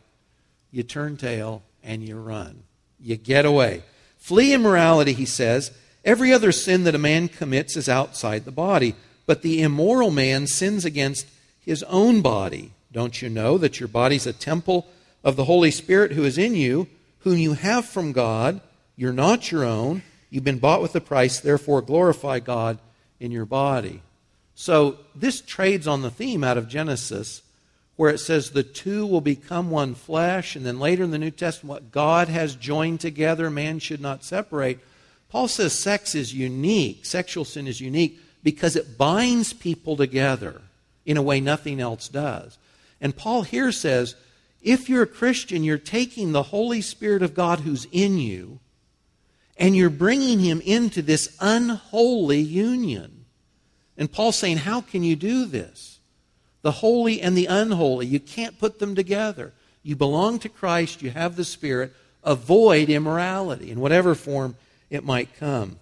you 0.71 0.83
turn 0.83 1.17
tail 1.17 1.63
and 1.83 2.07
you 2.07 2.21
run. 2.21 2.65
You 3.01 3.17
get 3.17 3.47
away. 3.47 3.85
Flee 4.19 4.53
immorality, 4.53 5.15
he 5.15 5.25
says. 5.25 5.73
Every 6.05 6.31
other 6.31 6.53
sin 6.53 6.85
that 6.85 6.95
a 6.95 6.99
man 6.99 7.29
commits 7.29 7.75
is 7.75 7.89
outside 7.89 8.45
the 8.45 8.53
body, 8.53 8.97
but 9.25 9.41
the 9.41 9.63
immoral 9.63 10.11
man 10.11 10.47
sins 10.47 10.85
against 10.85 11.27
his 11.59 11.83
own 11.85 12.21
body. 12.21 12.73
Don't 12.93 13.23
you 13.23 13.31
know 13.31 13.57
that 13.57 13.81
your 13.81 13.89
body's 13.89 14.27
a 14.27 14.35
temple 14.35 14.87
of 15.25 15.37
the 15.37 15.45
Holy 15.45 15.71
Spirit 15.71 16.13
who 16.13 16.25
is 16.25 16.39
in 16.39 16.55
you, 16.55 16.89
whom 17.21 17.39
you 17.39 17.55
have 17.55 17.87
from 17.87 18.13
God? 18.13 18.61
You're 18.97 19.13
not 19.13 19.51
your 19.51 19.65
own. 19.65 20.03
You've 20.31 20.45
been 20.45 20.59
bought 20.59 20.83
with 20.83 20.95
a 20.97 21.01
price, 21.01 21.41
therefore 21.41 21.83
glorify 21.83 22.39
God 22.39 22.79
in 23.21 23.31
your 23.31 23.45
body. 23.45 24.03
So 24.55 24.99
this 25.15 25.41
trades 25.41 25.87
on 25.87 26.03
the 26.03 26.11
theme 26.11 26.43
out 26.45 26.59
of 26.59 26.69
Genesis 26.69 27.43
where 27.97 28.11
it 28.11 28.19
says 28.19 28.51
the 28.51 28.63
two 28.63 29.07
will 29.07 29.21
become 29.21 29.71
one 29.71 29.95
flesh, 29.95 30.57
and 30.57 30.65
then 30.65 30.81
later 30.81 31.05
in 31.05 31.11
the 31.11 31.19
New 31.19 31.31
Testament, 31.31 31.69
what 31.71 31.93
God 31.93 32.29
has 32.29 32.57
joined 32.57 33.01
together, 33.01 33.51
man 33.51 33.79
should 33.79 34.01
not 34.01 34.25
separate. 34.25 34.81
Paul 35.29 35.49
says 35.49 35.73
sex 35.73 36.15
is 36.15 36.35
unique, 36.35 37.05
sexual 37.05 37.45
sin 37.45 37.67
is 37.67 37.81
unique, 37.81 38.19
because 38.43 38.77
it 38.77 38.99
binds 38.99 39.53
people 39.53 39.97
together 39.97 40.63
in 41.05 41.17
a 41.17 41.23
way 41.23 41.41
nothing 41.41 41.81
else 41.81 42.09
does. 42.09 42.59
And 43.01 43.17
Paul 43.17 43.43
here 43.43 43.73
says 43.73 44.17
if 44.63 44.89
you're 44.89 45.03
a 45.03 45.07
Christian, 45.07 45.65
you're 45.65 45.79
taking 45.79 46.33
the 46.33 46.45
Holy 46.45 46.81
Spirit 46.81 47.23
of 47.23 47.35
God 47.35 47.61
who's 47.61 47.87
in 47.91 48.19
you 48.19 48.61
and 49.57 49.77
you're 49.77 49.91
bringing 49.91 50.41
him 50.41 50.61
into 50.65 51.03
this 51.03 51.37
unholy 51.41 52.41
union. 52.41 53.25
And 53.97 54.11
Paul's 54.11 54.37
saying, 54.37 54.59
How 54.59 54.81
can 54.81 55.03
you 55.03 55.17
do 55.17 55.45
this? 55.45 56.01
The 56.63 56.73
holy 56.73 57.21
and 57.21 57.37
the 57.37 57.47
unholy, 57.47 58.07
you 58.07 58.21
can't 58.21 58.59
put 58.59 58.79
them 58.79 58.95
together. 58.95 59.53
You 59.83 59.97
belong 59.97 60.39
to 60.41 60.49
Christ, 60.49 61.03
you 61.03 61.11
have 61.11 61.37
the 61.37 61.45
Spirit. 61.45 61.93
Avoid 62.25 62.89
immorality 62.89 63.71
in 63.71 63.81
whatever 63.81 64.15
form 64.15 64.57
it 64.91 65.05
might 65.05 65.37
come. 65.39 65.79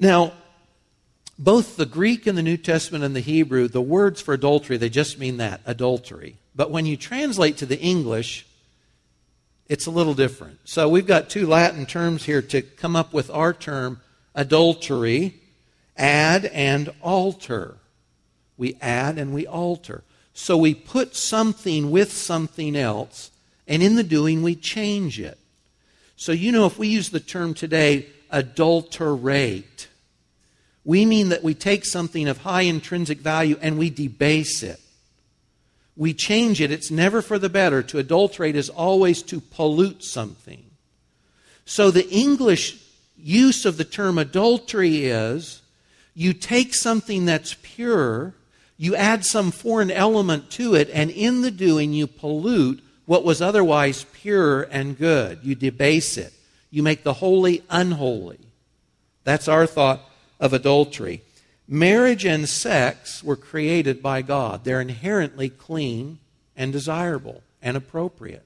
Now, 0.00 0.32
both 1.38 1.76
the 1.76 1.86
Greek 1.86 2.26
and 2.26 2.36
the 2.36 2.42
New 2.42 2.56
Testament 2.56 3.04
and 3.04 3.14
the 3.14 3.20
Hebrew, 3.20 3.68
the 3.68 3.80
words 3.80 4.20
for 4.20 4.34
adultery, 4.34 4.76
they 4.76 4.88
just 4.88 5.18
mean 5.18 5.36
that, 5.36 5.60
adultery. 5.64 6.36
But 6.58 6.72
when 6.72 6.86
you 6.86 6.96
translate 6.96 7.58
to 7.58 7.66
the 7.66 7.78
English, 7.78 8.44
it's 9.68 9.86
a 9.86 9.92
little 9.92 10.12
different. 10.12 10.58
So 10.64 10.88
we've 10.88 11.06
got 11.06 11.30
two 11.30 11.46
Latin 11.46 11.86
terms 11.86 12.24
here 12.24 12.42
to 12.42 12.62
come 12.62 12.96
up 12.96 13.12
with 13.12 13.30
our 13.30 13.54
term 13.54 14.00
adultery, 14.34 15.40
add 15.96 16.46
and 16.46 16.90
alter. 17.00 17.76
We 18.56 18.76
add 18.80 19.18
and 19.18 19.32
we 19.32 19.46
alter. 19.46 20.02
So 20.34 20.56
we 20.56 20.74
put 20.74 21.14
something 21.14 21.92
with 21.92 22.12
something 22.12 22.74
else, 22.74 23.30
and 23.68 23.80
in 23.80 23.94
the 23.94 24.02
doing, 24.02 24.42
we 24.42 24.56
change 24.56 25.20
it. 25.20 25.38
So, 26.16 26.32
you 26.32 26.50
know, 26.50 26.66
if 26.66 26.76
we 26.76 26.88
use 26.88 27.10
the 27.10 27.20
term 27.20 27.54
today, 27.54 28.06
adulterate, 28.32 29.86
we 30.84 31.06
mean 31.06 31.28
that 31.28 31.44
we 31.44 31.54
take 31.54 31.84
something 31.84 32.26
of 32.26 32.38
high 32.38 32.62
intrinsic 32.62 33.18
value 33.18 33.56
and 33.62 33.78
we 33.78 33.90
debase 33.90 34.64
it 34.64 34.80
we 35.98 36.14
change 36.14 36.60
it, 36.60 36.70
it's 36.70 36.92
never 36.92 37.20
for 37.20 37.40
the 37.40 37.48
better. 37.48 37.82
To 37.82 37.98
adulterate 37.98 38.54
is 38.54 38.70
always 38.70 39.20
to 39.24 39.40
pollute 39.40 40.04
something. 40.04 40.62
So 41.64 41.90
the 41.90 42.08
English 42.08 42.78
use 43.16 43.66
of 43.66 43.76
the 43.76 43.84
term 43.84 44.16
adultery 44.16 45.06
is 45.06 45.60
you 46.14 46.32
take 46.32 46.76
something 46.76 47.24
that's 47.24 47.56
pure, 47.62 48.32
you 48.76 48.94
add 48.94 49.24
some 49.24 49.50
foreign 49.50 49.90
element 49.90 50.52
to 50.52 50.76
it, 50.76 50.88
and 50.94 51.10
in 51.10 51.42
the 51.42 51.50
doing, 51.50 51.92
you 51.92 52.06
pollute 52.06 52.80
what 53.04 53.24
was 53.24 53.42
otherwise 53.42 54.06
pure 54.12 54.62
and 54.62 54.96
good. 54.96 55.40
You 55.42 55.56
debase 55.56 56.16
it. 56.16 56.32
You 56.70 56.84
make 56.84 57.02
the 57.02 57.14
holy 57.14 57.64
unholy. 57.70 58.38
That's 59.24 59.48
our 59.48 59.66
thought 59.66 60.00
of 60.38 60.52
adultery. 60.52 61.22
Marriage 61.70 62.24
and 62.24 62.48
sex 62.48 63.22
were 63.22 63.36
created 63.36 64.02
by 64.02 64.22
God. 64.22 64.64
They're 64.64 64.80
inherently 64.80 65.50
clean 65.50 66.18
and 66.56 66.72
desirable 66.72 67.42
and 67.60 67.76
appropriate. 67.76 68.44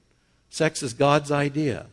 Sex 0.49 0.83
is 0.83 0.93
God's 0.93 1.31
idea. 1.31 1.85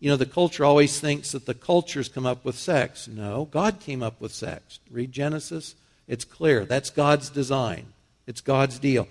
You 0.00 0.10
know, 0.10 0.16
the 0.16 0.26
culture 0.26 0.64
always 0.64 0.98
thinks 0.98 1.32
that 1.32 1.46
the 1.46 1.54
cultures 1.54 2.08
come 2.08 2.26
up 2.26 2.44
with 2.44 2.58
sex. 2.58 3.06
No, 3.06 3.48
God 3.50 3.78
came 3.78 4.02
up 4.02 4.20
with 4.20 4.34
sex. 4.34 4.80
Read 4.90 5.12
Genesis, 5.12 5.76
it's 6.08 6.24
clear. 6.24 6.64
That's 6.64 6.90
God's 6.90 7.30
design, 7.30 7.86
it's 8.26 8.40
God's 8.40 8.78
deal. 8.80 9.06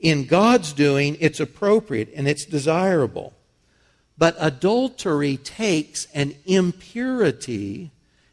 In 0.00 0.26
God's 0.26 0.72
doing, 0.72 1.16
it's 1.20 1.40
appropriate 1.40 2.12
and 2.14 2.28
it's 2.28 2.44
desirable. 2.44 3.32
But 4.18 4.36
adultery 4.38 5.36
takes 5.36 6.06
an 6.12 6.34
impurity 6.44 7.90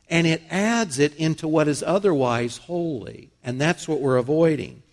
and 0.09 0.27
it 0.27 0.43
adds 0.49 0.99
it 0.99 1.15
into 1.15 1.47
what 1.47 1.67
is 1.67 1.81
otherwise 1.83 2.57
holy. 2.57 3.29
And 3.43 3.59
that's 3.59 3.87
what 3.87 3.99
we're 3.99 4.17
avoiding. 4.17 4.83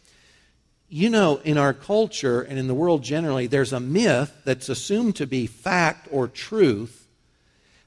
you 0.93 1.09
know, 1.09 1.37
in 1.45 1.57
our 1.57 1.73
culture 1.73 2.43
and 2.43 2.59
in 2.59 2.67
the 2.67 2.75
world 2.75 3.05
generally, 3.05 3.47
there's 3.47 3.73
a 3.73 3.79
myth 3.79 4.37
that's 4.45 4.69
assumed 4.69 5.14
to 5.17 5.26
be 5.26 5.47
fact 5.47 6.09
or 6.11 6.26
truth 6.26 7.07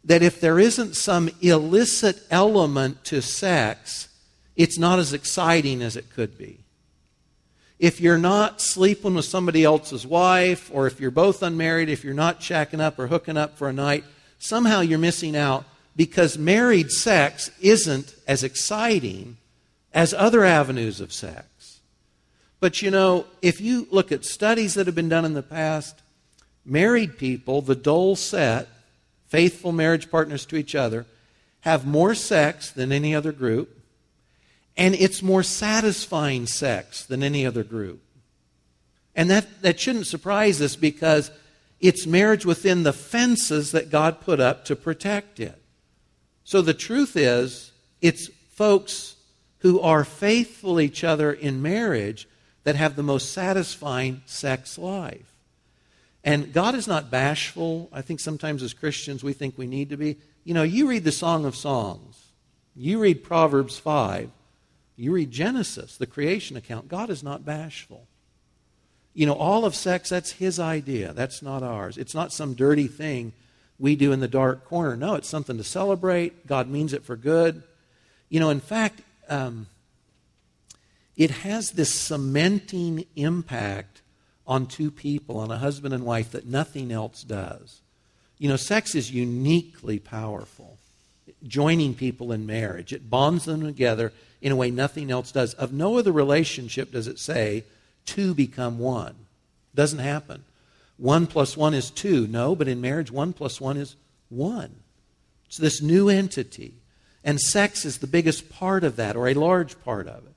that 0.06 0.24
if 0.24 0.40
there 0.40 0.58
isn't 0.58 0.96
some 0.96 1.30
illicit 1.42 2.24
element 2.32 3.04
to 3.04 3.22
sex, 3.22 4.08
it's 4.56 4.78
not 4.78 5.00
as 5.00 5.12
exciting 5.12 5.82
as 5.82 5.98
it 5.98 6.10
could 6.14 6.38
be. 6.38 6.60
If 7.78 8.00
you're 8.00 8.18
not 8.18 8.62
sleeping 8.62 9.16
with 9.16 9.26
somebody 9.26 9.66
else's 9.66 10.08
wife, 10.08 10.72
or 10.74 10.88
if 10.88 11.02
you're 11.02 11.12
both 11.12 11.44
unmarried, 11.44 11.90
if 11.90 12.06
you're 12.06 12.14
not 12.14 12.40
shacking 12.40 12.80
up 12.80 12.98
or 12.98 13.08
hooking 13.08 13.36
up 13.36 13.58
for 13.58 13.68
a 13.68 13.74
night, 13.74 14.06
somehow 14.40 14.80
you're 14.80 14.98
missing 14.98 15.36
out 15.36 15.66
because 15.96 16.38
married 16.38 16.92
sex 16.92 17.52
isn't 17.62 18.16
as 18.28 18.44
exciting 18.44 19.38
as 19.94 20.14
other 20.14 20.44
avenues 20.44 21.00
of 21.00 21.14
sex. 21.14 21.80
But 22.60 22.82
you 22.82 22.90
know, 22.90 23.26
if 23.42 23.60
you 23.62 23.88
look 23.92 24.12
at 24.12 24.26
studies 24.26 24.74
that 24.74 24.88
have 24.88 24.96
been 24.96 25.10
done 25.10 25.26
in 25.26 25.34
the 25.34 25.44
past, 25.44 26.02
married 26.66 27.18
people, 27.18 27.62
the 27.62 27.76
dole 27.76 28.16
set, 28.16 28.68
faithful 29.28 29.72
marriage 29.72 30.10
partners 30.10 30.46
to 30.46 30.56
each 30.56 30.74
other, 30.74 31.06
have 31.62 31.86
more 31.86 32.16
sex 32.16 32.72
than 32.72 32.92
any 32.92 33.14
other 33.16 33.32
group, 33.32 33.80
and 34.76 34.96
it's 34.96 35.22
more 35.22 35.44
satisfying 35.44 36.48
sex 36.48 37.04
than 37.04 37.22
any 37.22 37.46
other 37.46 37.64
group. 37.64 38.02
And 39.16 39.30
that, 39.30 39.62
that 39.62 39.80
shouldn't 39.80 40.08
surprise 40.08 40.62
us 40.62 40.76
because 40.76 41.32
it's 41.80 42.08
marriage 42.08 42.46
within 42.46 42.84
the 42.84 42.94
fences 42.94 43.72
that 43.72 43.92
God 43.92 44.22
put 44.22 44.40
up 44.40 44.66
to 44.66 44.76
protect 44.76 45.40
it. 45.40 45.63
So 46.44 46.62
the 46.62 46.74
truth 46.74 47.16
is, 47.16 47.72
it's 48.02 48.30
folks 48.52 49.16
who 49.60 49.80
are 49.80 50.04
faithful 50.04 50.76
to 50.76 50.82
each 50.82 51.04
other 51.04 51.32
in 51.32 51.62
marriage 51.62 52.28
that 52.64 52.76
have 52.76 52.96
the 52.96 53.04
most 53.04 53.32
satisfying 53.32 54.22
sex 54.26 54.78
life. 54.78 55.34
And 56.24 56.54
God 56.54 56.76
is 56.76 56.88
not 56.88 57.12
bashful. 57.12 57.90
I 57.92 58.02
think 58.02 58.20
sometimes 58.20 58.64
as 58.64 58.74
Christians 58.74 59.24
we 59.24 59.34
think 59.34 59.58
we 59.58 59.68
need 59.68 59.90
to 59.90 59.98
be. 59.98 60.18
You 60.44 60.54
know, 60.54 60.64
you 60.64 60.88
read 60.88 61.04
the 61.04 61.12
Song 61.12 61.46
of 61.46 61.56
Songs, 61.56 62.32
you 62.76 63.00
read 63.00 63.24
Proverbs 63.24 63.78
5, 63.78 64.30
you 64.96 65.12
read 65.12 65.32
Genesis, 65.32 65.98
the 65.98 66.06
creation 66.06 66.56
account. 66.58 66.88
God 66.88 67.10
is 67.10 67.24
not 67.24 67.46
bashful. 67.46 68.08
You 69.14 69.26
know, 69.26 69.34
all 69.34 69.66
of 69.66 69.76
sex, 69.76 70.10
that's 70.10 70.34
His 70.34 70.60
idea. 70.60 71.14
That's 71.14 71.42
not 71.42 71.64
ours. 71.64 71.98
It's 71.98 72.16
not 72.16 72.34
some 72.34 72.54
dirty 72.54 72.88
thing 72.88 73.34
we 73.80 73.96
do 73.96 74.12
in 74.12 74.20
the 74.20 74.28
dark 74.28 74.66
corner. 74.66 74.96
No, 74.96 75.16
it's 75.16 75.30
something 75.30 75.58
to 75.58 75.64
celebrate. 75.64 76.48
God 76.48 76.70
means 76.70 76.94
it 76.94 77.04
for 77.04 77.16
good. 77.16 77.64
You 78.30 78.40
know, 78.40 78.50
in 78.50 78.60
fact, 78.60 79.02
um, 79.30 79.68
it 81.16 81.32
has 81.32 81.72
this 81.72 81.94
cementing 81.94 83.06
impact 83.16 84.02
on 84.46 84.66
two 84.66 84.92
people, 84.92 85.38
on 85.38 85.52
a 85.52 85.58
husband 85.58 85.94
and 85.94 86.06
wife, 86.06 86.32
that 86.32 86.46
nothing 86.46 86.92
else 86.92 87.24
does. 87.24 87.82
You 88.38 88.50
know, 88.50 88.56
sex 88.56 88.96
is 88.96 89.12
uniquely 89.12 90.00
powerful, 90.00 90.78
joining 91.44 91.94
people 91.94 92.32
in 92.32 92.46
marriage. 92.46 92.92
It 92.92 93.10
bonds 93.10 93.46
them 93.46 93.62
together 93.62 94.12
in 94.42 94.52
a 94.52 94.56
way 94.56 94.70
nothing 94.70 95.12
else 95.12 95.32
does. 95.32 95.54
Of 95.54 95.72
no 95.72 95.98
other 95.98 96.12
relationship 96.12 96.92
does 96.92 97.08
it 97.08 97.20
say 97.20 97.64
two 98.06 98.34
become 98.34 98.80
one. 98.80 99.16
Doesn't 99.74 100.00
happen. 100.00 100.44
One 100.98 101.28
plus 101.28 101.58
one 101.58 101.74
is 101.74 101.90
two. 101.90 102.28
No, 102.28 102.56
but 102.56 102.68
in 102.68 102.82
marriage, 102.82 103.12
one 103.12 103.34
plus 103.34 103.60
one 103.60 103.78
is 103.78 103.96
one. 104.30 104.76
It's 105.48 105.58
this 105.58 105.82
new 105.82 106.10
entity. 106.10 106.76
And 107.24 107.40
sex 107.40 107.86
is 107.86 108.00
the 108.00 108.08
biggest 108.08 108.50
part 108.50 108.84
of 108.84 108.98
that, 108.98 109.16
or 109.16 109.28
a 109.28 109.34
large 109.34 109.82
part 109.84 110.08
of 110.08 110.26
it. 110.26 110.34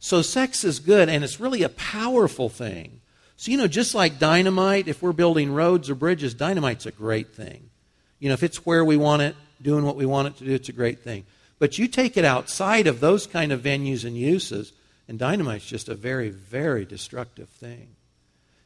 So 0.00 0.20
sex 0.20 0.64
is 0.64 0.80
good, 0.80 1.08
and 1.08 1.24
it's 1.24 1.40
really 1.40 1.62
a 1.62 1.68
powerful 1.68 2.48
thing. 2.48 3.00
So, 3.36 3.50
you 3.50 3.56
know, 3.56 3.66
just 3.66 3.94
like 3.94 4.18
dynamite, 4.18 4.88
if 4.88 5.02
we're 5.02 5.12
building 5.12 5.52
roads 5.52 5.88
or 5.90 5.94
bridges, 5.94 6.34
dynamite's 6.34 6.86
a 6.86 6.92
great 6.92 7.34
thing. 7.34 7.70
You 8.18 8.28
know, 8.28 8.34
if 8.34 8.42
it's 8.42 8.66
where 8.66 8.84
we 8.84 8.96
want 8.96 9.22
it, 9.22 9.34
doing 9.62 9.84
what 9.84 9.96
we 9.96 10.06
want 10.06 10.28
it 10.28 10.36
to 10.38 10.44
do, 10.44 10.52
it's 10.52 10.68
a 10.68 10.72
great 10.72 11.00
thing. 11.00 11.24
But 11.58 11.78
you 11.78 11.88
take 11.88 12.16
it 12.16 12.24
outside 12.24 12.86
of 12.86 13.00
those 13.00 13.26
kind 13.26 13.52
of 13.52 13.62
venues 13.62 14.04
and 14.04 14.16
uses, 14.16 14.72
and 15.08 15.18
dynamite's 15.18 15.66
just 15.66 15.88
a 15.88 15.94
very, 15.94 16.30
very 16.30 16.84
destructive 16.84 17.48
thing. 17.48 17.93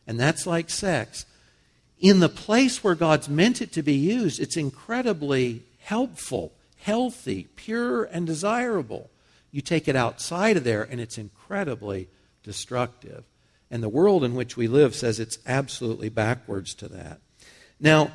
And 0.08 0.18
that's 0.18 0.46
like 0.46 0.70
sex. 0.70 1.26
In 2.00 2.20
the 2.20 2.30
place 2.30 2.82
where 2.82 2.94
God's 2.94 3.28
meant 3.28 3.60
it 3.60 3.72
to 3.72 3.82
be 3.82 3.94
used, 3.94 4.40
it's 4.40 4.56
incredibly 4.56 5.62
helpful, 5.80 6.52
healthy, 6.78 7.46
pure, 7.54 8.04
and 8.04 8.26
desirable. 8.26 9.10
You 9.52 9.60
take 9.60 9.86
it 9.86 9.96
outside 9.96 10.56
of 10.56 10.64
there, 10.64 10.82
and 10.82 10.98
it's 11.00 11.18
incredibly 11.18 12.08
destructive. 12.42 13.24
And 13.70 13.82
the 13.82 13.88
world 13.88 14.24
in 14.24 14.34
which 14.34 14.56
we 14.56 14.66
live 14.66 14.94
says 14.94 15.20
it's 15.20 15.38
absolutely 15.46 16.08
backwards 16.08 16.74
to 16.76 16.88
that. 16.88 17.20
Now, 17.78 18.10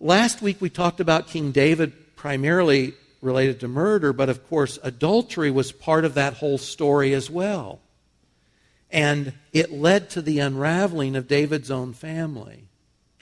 last 0.00 0.40
week 0.40 0.60
we 0.60 0.70
talked 0.70 1.00
about 1.00 1.28
King 1.28 1.52
David 1.52 2.16
primarily 2.16 2.94
related 3.20 3.60
to 3.60 3.68
murder, 3.68 4.14
but 4.14 4.30
of 4.30 4.48
course, 4.48 4.78
adultery 4.82 5.50
was 5.50 5.72
part 5.72 6.06
of 6.06 6.14
that 6.14 6.34
whole 6.34 6.58
story 6.58 7.12
as 7.12 7.28
well. 7.28 7.80
And 8.92 9.32
it 9.52 9.72
led 9.72 10.10
to 10.10 10.22
the 10.22 10.38
unraveling 10.38 11.16
of 11.16 11.26
David's 11.26 11.70
own 11.70 11.94
family. 11.94 12.64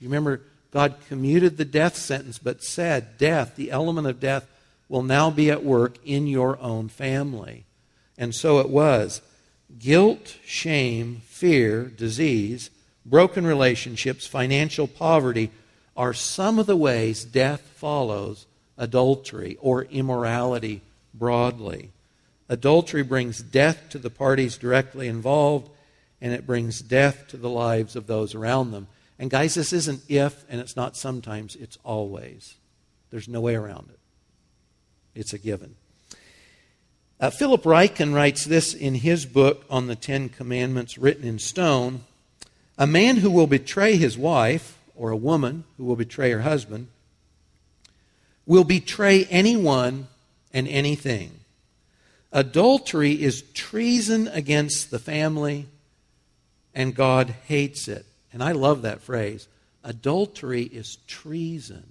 You 0.00 0.08
remember, 0.08 0.42
God 0.72 0.96
commuted 1.08 1.56
the 1.56 1.64
death 1.64 1.96
sentence, 1.96 2.38
but 2.38 2.62
said, 2.62 3.16
Death, 3.16 3.54
the 3.56 3.70
element 3.70 4.08
of 4.08 4.20
death, 4.20 4.46
will 4.88 5.02
now 5.02 5.30
be 5.30 5.50
at 5.50 5.64
work 5.64 5.96
in 6.04 6.26
your 6.26 6.60
own 6.60 6.88
family. 6.88 7.64
And 8.18 8.34
so 8.34 8.58
it 8.58 8.68
was. 8.68 9.22
Guilt, 9.78 10.36
shame, 10.44 11.22
fear, 11.26 11.84
disease, 11.84 12.70
broken 13.06 13.46
relationships, 13.46 14.26
financial 14.26 14.88
poverty 14.88 15.50
are 15.96 16.12
some 16.12 16.58
of 16.58 16.66
the 16.66 16.76
ways 16.76 17.24
death 17.24 17.60
follows 17.76 18.46
adultery 18.76 19.56
or 19.60 19.84
immorality 19.84 20.82
broadly. 21.14 21.90
Adultery 22.50 23.04
brings 23.04 23.40
death 23.40 23.88
to 23.90 23.98
the 23.98 24.10
parties 24.10 24.58
directly 24.58 25.06
involved, 25.06 25.70
and 26.20 26.32
it 26.32 26.48
brings 26.48 26.80
death 26.80 27.28
to 27.28 27.36
the 27.36 27.48
lives 27.48 27.94
of 27.94 28.08
those 28.08 28.34
around 28.34 28.72
them. 28.72 28.88
And, 29.20 29.30
guys, 29.30 29.54
this 29.54 29.72
isn't 29.72 30.02
if, 30.08 30.44
and 30.50 30.60
it's 30.60 30.74
not 30.74 30.96
sometimes, 30.96 31.54
it's 31.54 31.78
always. 31.84 32.56
There's 33.12 33.28
no 33.28 33.40
way 33.40 33.54
around 33.54 33.90
it. 33.90 34.00
It's 35.14 35.32
a 35.32 35.38
given. 35.38 35.76
Uh, 37.20 37.30
Philip 37.30 37.62
Ryken 37.62 38.12
writes 38.12 38.44
this 38.44 38.74
in 38.74 38.96
his 38.96 39.26
book 39.26 39.64
on 39.70 39.86
the 39.86 39.94
Ten 39.94 40.28
Commandments 40.28 40.98
written 40.98 41.24
in 41.24 41.38
stone 41.38 42.00
A 42.76 42.86
man 42.86 43.18
who 43.18 43.30
will 43.30 43.46
betray 43.46 43.94
his 43.94 44.18
wife, 44.18 44.76
or 44.96 45.10
a 45.10 45.16
woman 45.16 45.62
who 45.76 45.84
will 45.84 45.94
betray 45.94 46.32
her 46.32 46.40
husband, 46.40 46.88
will 48.44 48.64
betray 48.64 49.26
anyone 49.26 50.08
and 50.52 50.66
anything. 50.66 51.39
Adultery 52.32 53.12
is 53.12 53.42
treason 53.54 54.28
against 54.28 54.90
the 54.90 54.98
family, 54.98 55.66
and 56.74 56.94
God 56.94 57.34
hates 57.46 57.88
it. 57.88 58.06
And 58.32 58.42
I 58.42 58.52
love 58.52 58.82
that 58.82 59.00
phrase. 59.00 59.48
Adultery 59.82 60.62
is 60.62 60.96
treason. 61.06 61.84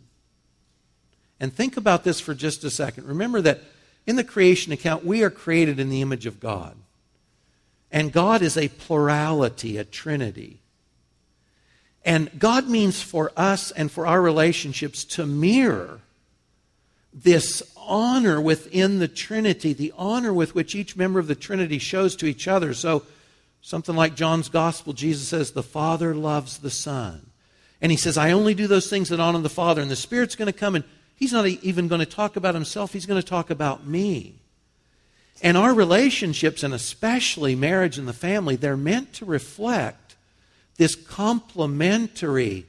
And 1.40 1.54
think 1.54 1.78
about 1.78 2.04
this 2.04 2.20
for 2.20 2.34
just 2.34 2.64
a 2.64 2.70
second. 2.70 3.06
Remember 3.06 3.42
that 3.42 3.62
in 4.06 4.16
the 4.16 4.24
creation 4.24 4.72
account, 4.72 5.06
we 5.06 5.24
are 5.24 5.30
created 5.30 5.80
in 5.80 5.90
the 5.90 6.02
image 6.02 6.26
of 6.26 6.40
God. 6.40 6.76
And 7.92 8.12
God 8.12 8.42
is 8.42 8.56
a 8.56 8.70
plurality, 8.70 9.78
a 9.78 9.84
trinity. 9.84 10.62
And 12.06 12.30
God 12.40 12.68
means 12.70 13.02
for 13.02 13.32
us 13.36 13.72
and 13.72 13.92
for 13.92 14.06
our 14.08 14.22
relationships 14.22 15.04
to 15.06 15.26
mirror 15.26 16.02
this 17.14 17.64
honor 17.76 18.40
within 18.40 19.00
the 19.00 19.08
Trinity, 19.08 19.74
the 19.74 19.94
honor 19.98 20.34
with 20.34 20.54
which 20.54 20.76
each 20.76 20.96
member 20.96 21.20
of 21.20 21.28
the 21.28 21.36
Trinity 21.36 21.80
shows 21.80 22.16
to 22.18 22.26
each 22.26 22.48
other. 22.48 22.74
So, 22.74 23.04
something 23.62 23.96
like 23.96 24.16
John's 24.16 24.50
Gospel, 24.50 24.94
Jesus 24.94 25.28
says, 25.28 25.52
The 25.52 25.64
Father 25.64 26.14
loves 26.14 26.60
the 26.60 26.70
Son. 26.70 27.32
And 27.82 27.92
he 27.92 27.98
says, 27.98 28.18
I 28.18 28.32
only 28.32 28.54
do 28.54 28.68
those 28.68 28.90
things 28.90 29.10
that 29.10 29.20
honor 29.20 29.40
the 29.40 29.50
Father. 29.50 29.82
And 29.82 29.90
the 29.90 29.96
Spirit's 29.96 30.36
going 30.36 30.52
to 30.52 30.58
come 30.58 30.76
and 30.76 30.84
He's 31.20 31.34
not 31.34 31.48
even 31.48 31.90
going 31.90 32.00
to 32.00 32.06
talk 32.06 32.38
about 32.38 32.56
himself, 32.56 32.94
he's 32.94 33.06
going 33.06 33.22
to 33.22 33.28
talk 33.28 33.50
about 33.50 33.86
me. 33.86 34.36
And 35.42 35.58
our 35.58 35.74
relationships, 35.74 36.64
and 36.64 36.74
especially 36.74 37.56
marriage 37.56 37.98
and 37.98 38.08
the 38.08 38.14
family, 38.14 38.56
they're 38.56 38.78
meant 38.78 39.12
to 39.16 39.26
reflect 39.26 40.16
this 40.78 40.96
complementary 40.96 42.68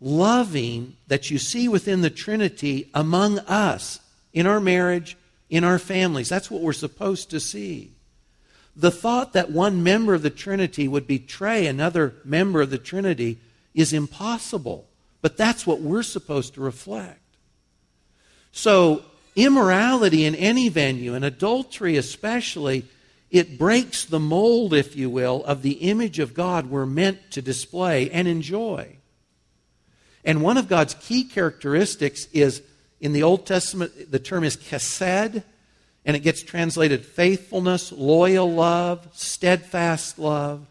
loving 0.00 0.96
that 1.06 1.30
you 1.30 1.38
see 1.38 1.68
within 1.68 2.02
the 2.02 2.10
Trinity 2.10 2.90
among 2.94 3.38
us, 3.40 4.00
in 4.32 4.46
our 4.46 4.60
marriage, 4.60 5.16
in 5.48 5.64
our 5.64 5.78
families. 5.78 6.28
That's 6.28 6.50
what 6.50 6.62
we're 6.62 6.72
supposed 6.72 7.30
to 7.30 7.40
see. 7.40 7.92
The 8.74 8.90
thought 8.90 9.32
that 9.32 9.50
one 9.50 9.82
member 9.82 10.12
of 10.12 10.22
the 10.22 10.30
Trinity 10.30 10.86
would 10.86 11.06
betray 11.06 11.66
another 11.66 12.14
member 12.24 12.60
of 12.60 12.70
the 12.70 12.78
Trinity 12.78 13.38
is 13.74 13.92
impossible. 13.92 14.86
But 15.22 15.36
that's 15.36 15.66
what 15.66 15.80
we're 15.80 16.02
supposed 16.02 16.54
to 16.54 16.60
reflect. 16.60 17.20
So, 18.52 19.02
immorality 19.34 20.24
in 20.24 20.34
any 20.34 20.68
venue, 20.68 21.14
and 21.14 21.24
adultery 21.24 21.96
especially, 21.96 22.84
it 23.30 23.58
breaks 23.58 24.04
the 24.04 24.20
mold, 24.20 24.72
if 24.72 24.94
you 24.94 25.10
will, 25.10 25.44
of 25.44 25.62
the 25.62 25.72
image 25.72 26.18
of 26.18 26.34
God 26.34 26.70
we're 26.70 26.86
meant 26.86 27.30
to 27.32 27.42
display 27.42 28.10
and 28.10 28.28
enjoy. 28.28 28.96
And 30.26 30.42
one 30.42 30.58
of 30.58 30.68
God's 30.68 30.94
key 30.94 31.22
characteristics 31.22 32.26
is 32.32 32.60
in 33.00 33.12
the 33.12 33.22
Old 33.22 33.46
Testament, 33.46 34.10
the 34.10 34.18
term 34.18 34.42
is 34.42 34.56
chesed, 34.56 35.44
and 36.04 36.16
it 36.16 36.20
gets 36.20 36.42
translated 36.42 37.06
faithfulness, 37.06 37.92
loyal 37.92 38.52
love, 38.52 39.06
steadfast 39.12 40.18
love. 40.18 40.66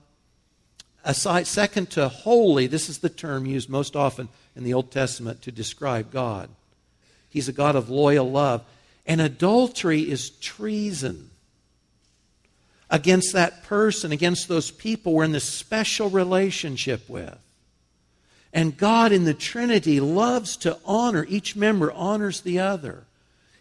Aside, 1.06 1.48
second 1.48 1.90
to 1.92 2.10
holy, 2.10 2.68
this 2.68 2.90
is 2.90 2.98
the 2.98 3.10
term 3.10 3.46
used 3.46 3.70
most 3.70 3.96
often 3.96 4.28
in 4.56 4.66
the 4.66 4.74
Old 4.74 4.92
Testament 4.92 5.42
to 5.44 5.52
describe 5.52 6.12
God. 6.12 6.50
He's 7.30 7.48
a 7.48 7.54
God 7.54 7.76
of 7.76 7.90
loyal 7.90 8.30
love. 8.30 8.64
And 9.06 9.22
adultery 9.22 10.02
is 10.02 10.32
treason 10.32 11.30
against 12.90 13.34
that 13.34 13.64
person, 13.64 14.12
against 14.12 14.48
those 14.48 14.72
people 14.72 15.14
we're 15.14 15.24
in 15.24 15.32
this 15.32 15.44
special 15.44 16.10
relationship 16.10 17.08
with. 17.08 17.38
And 18.56 18.78
God 18.78 19.12
in 19.12 19.26
the 19.26 19.34
Trinity 19.34 20.00
loves 20.00 20.56
to 20.58 20.80
honor, 20.86 21.26
each 21.28 21.58
member 21.58 21.92
honors 21.92 22.40
the 22.40 22.60
other. 22.60 23.04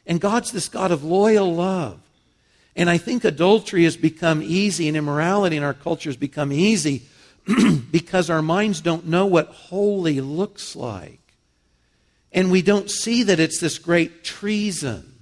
And 0.07 0.21
God's 0.21 0.53
this 0.53 0.69
God 0.69 0.93
of 0.93 1.03
loyal 1.03 1.53
love. 1.53 1.99
And 2.77 2.89
I 2.89 2.99
think 2.99 3.25
adultery 3.25 3.83
has 3.85 3.97
become 3.97 4.41
easy 4.41 4.87
and 4.87 4.97
immorality 4.97 5.57
in 5.57 5.65
our 5.65 5.75
culture 5.75 6.09
has 6.09 6.17
become 6.17 6.53
easy 6.53 7.03
because 7.91 8.31
our 8.31 8.41
minds 8.41 8.81
don't 8.81 9.09
know 9.09 9.27
what 9.27 9.49
holy 9.49 10.21
looks 10.21 10.77
like. 10.77 11.19
And 12.33 12.53
we 12.53 12.63
don't 12.63 12.89
see 12.89 13.25
that 13.25 13.41
it's 13.41 13.59
this 13.59 13.79
great 13.79 14.23
treason. 14.23 15.13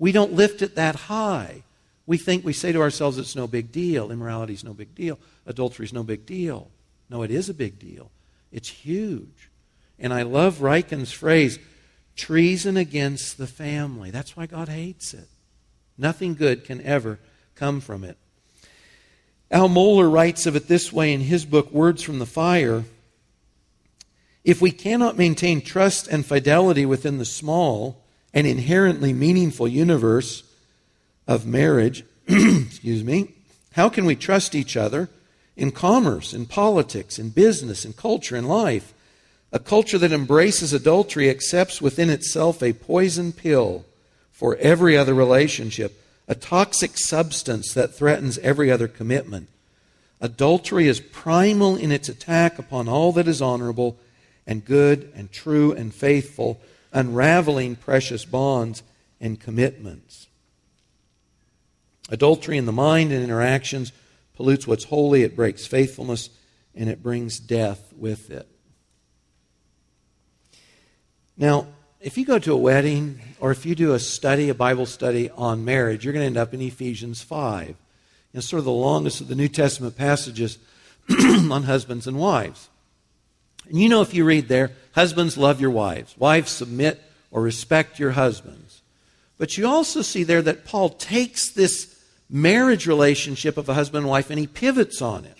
We 0.00 0.10
don't 0.10 0.32
lift 0.32 0.62
it 0.62 0.74
that 0.74 0.96
high. 0.96 1.62
We 2.06 2.18
think, 2.18 2.44
we 2.44 2.52
say 2.52 2.72
to 2.72 2.80
ourselves, 2.80 3.18
it's 3.18 3.36
no 3.36 3.46
big 3.46 3.70
deal. 3.70 4.10
Immorality 4.10 4.54
is 4.54 4.64
no 4.64 4.74
big 4.74 4.96
deal. 4.96 5.16
Adultery 5.46 5.86
is 5.86 5.92
no 5.92 6.02
big 6.02 6.26
deal. 6.26 6.70
No, 7.08 7.22
it 7.22 7.30
is 7.30 7.48
a 7.48 7.54
big 7.54 7.78
deal. 7.78 8.10
It's 8.52 8.68
huge. 8.68 9.50
And 9.98 10.12
I 10.12 10.22
love 10.22 10.58
Ryken's 10.58 11.12
phrase 11.12 11.58
treason 12.16 12.76
against 12.76 13.38
the 13.38 13.46
family. 13.46 14.10
That's 14.10 14.36
why 14.36 14.46
God 14.46 14.68
hates 14.68 15.14
it. 15.14 15.28
Nothing 15.98 16.34
good 16.34 16.64
can 16.64 16.80
ever 16.82 17.18
come 17.54 17.80
from 17.80 18.04
it. 18.04 18.16
Al 19.50 19.68
Mohler 19.68 20.12
writes 20.12 20.46
of 20.46 20.56
it 20.56 20.68
this 20.68 20.92
way 20.92 21.12
in 21.12 21.20
his 21.20 21.44
book, 21.44 21.70
Words 21.70 22.02
from 22.02 22.18
the 22.18 22.26
Fire. 22.26 22.84
If 24.44 24.60
we 24.60 24.70
cannot 24.70 25.16
maintain 25.16 25.60
trust 25.60 26.08
and 26.08 26.24
fidelity 26.24 26.84
within 26.84 27.18
the 27.18 27.24
small 27.24 28.02
and 28.34 28.46
inherently 28.46 29.12
meaningful 29.12 29.68
universe 29.68 30.42
of 31.26 31.46
marriage, 31.46 32.04
excuse 32.28 33.02
me, 33.02 33.34
how 33.72 33.88
can 33.88 34.04
we 34.04 34.16
trust 34.16 34.54
each 34.54 34.76
other 34.76 35.08
in 35.56 35.70
commerce, 35.70 36.34
in 36.34 36.46
politics, 36.46 37.18
in 37.18 37.30
business, 37.30 37.84
in 37.84 37.92
culture, 37.92 38.36
in 38.36 38.46
life. 38.46 38.92
A 39.52 39.58
culture 39.58 39.98
that 39.98 40.12
embraces 40.12 40.72
adultery 40.72 41.30
accepts 41.30 41.80
within 41.80 42.10
itself 42.10 42.62
a 42.62 42.74
poison 42.74 43.32
pill 43.32 43.84
for 44.32 44.56
every 44.56 44.96
other 44.96 45.14
relationship, 45.14 46.02
a 46.28 46.34
toxic 46.34 46.98
substance 46.98 47.72
that 47.72 47.94
threatens 47.94 48.36
every 48.38 48.70
other 48.70 48.88
commitment. 48.88 49.48
Adultery 50.20 50.88
is 50.88 51.00
primal 51.00 51.76
in 51.76 51.90
its 51.90 52.08
attack 52.08 52.58
upon 52.58 52.88
all 52.88 53.12
that 53.12 53.28
is 53.28 53.40
honorable 53.40 53.96
and 54.46 54.64
good 54.64 55.10
and 55.14 55.32
true 55.32 55.72
and 55.72 55.94
faithful, 55.94 56.60
unraveling 56.92 57.76
precious 57.76 58.24
bonds 58.24 58.82
and 59.20 59.40
commitments. 59.40 60.26
Adultery 62.08 62.56
in 62.56 62.66
the 62.66 62.72
mind 62.72 63.12
and 63.12 63.24
interactions 63.24 63.92
pollutes 64.36 64.66
what's 64.66 64.84
holy, 64.84 65.22
it 65.22 65.34
breaks 65.34 65.66
faithfulness, 65.66 66.30
and 66.74 66.88
it 66.88 67.02
brings 67.02 67.38
death 67.40 67.92
with 67.96 68.30
it. 68.30 68.48
Now, 71.36 71.66
if 72.00 72.16
you 72.16 72.24
go 72.24 72.38
to 72.38 72.52
a 72.52 72.56
wedding 72.56 73.20
or 73.40 73.50
if 73.50 73.66
you 73.66 73.74
do 73.74 73.92
a 73.92 73.98
study, 73.98 74.48
a 74.48 74.54
Bible 74.54 74.86
study 74.86 75.30
on 75.30 75.64
marriage, 75.64 76.04
you're 76.04 76.12
going 76.12 76.22
to 76.22 76.26
end 76.26 76.36
up 76.36 76.54
in 76.54 76.60
Ephesians 76.60 77.22
5. 77.22 77.76
It's 78.32 78.48
sort 78.48 78.58
of 78.58 78.64
the 78.64 78.70
longest 78.70 79.20
of 79.20 79.28
the 79.28 79.34
New 79.34 79.48
Testament 79.48 79.96
passages 79.96 80.58
on 81.10 81.62
husbands 81.62 82.06
and 82.06 82.18
wives. 82.18 82.68
And 83.68 83.80
you 83.80 83.88
know, 83.88 84.02
if 84.02 84.14
you 84.14 84.24
read 84.24 84.48
there, 84.48 84.72
husbands 84.92 85.36
love 85.36 85.60
your 85.60 85.70
wives, 85.70 86.16
wives 86.18 86.50
submit 86.50 87.02
or 87.30 87.42
respect 87.42 87.98
your 87.98 88.12
husbands. 88.12 88.82
But 89.38 89.58
you 89.58 89.66
also 89.66 90.02
see 90.02 90.22
there 90.22 90.42
that 90.42 90.64
Paul 90.64 90.90
takes 90.90 91.50
this 91.50 91.95
marriage 92.28 92.86
relationship 92.86 93.56
of 93.56 93.68
a 93.68 93.74
husband 93.74 94.04
and 94.04 94.10
wife 94.10 94.30
and 94.30 94.38
he 94.38 94.46
pivots 94.46 95.00
on 95.00 95.24
it. 95.24 95.36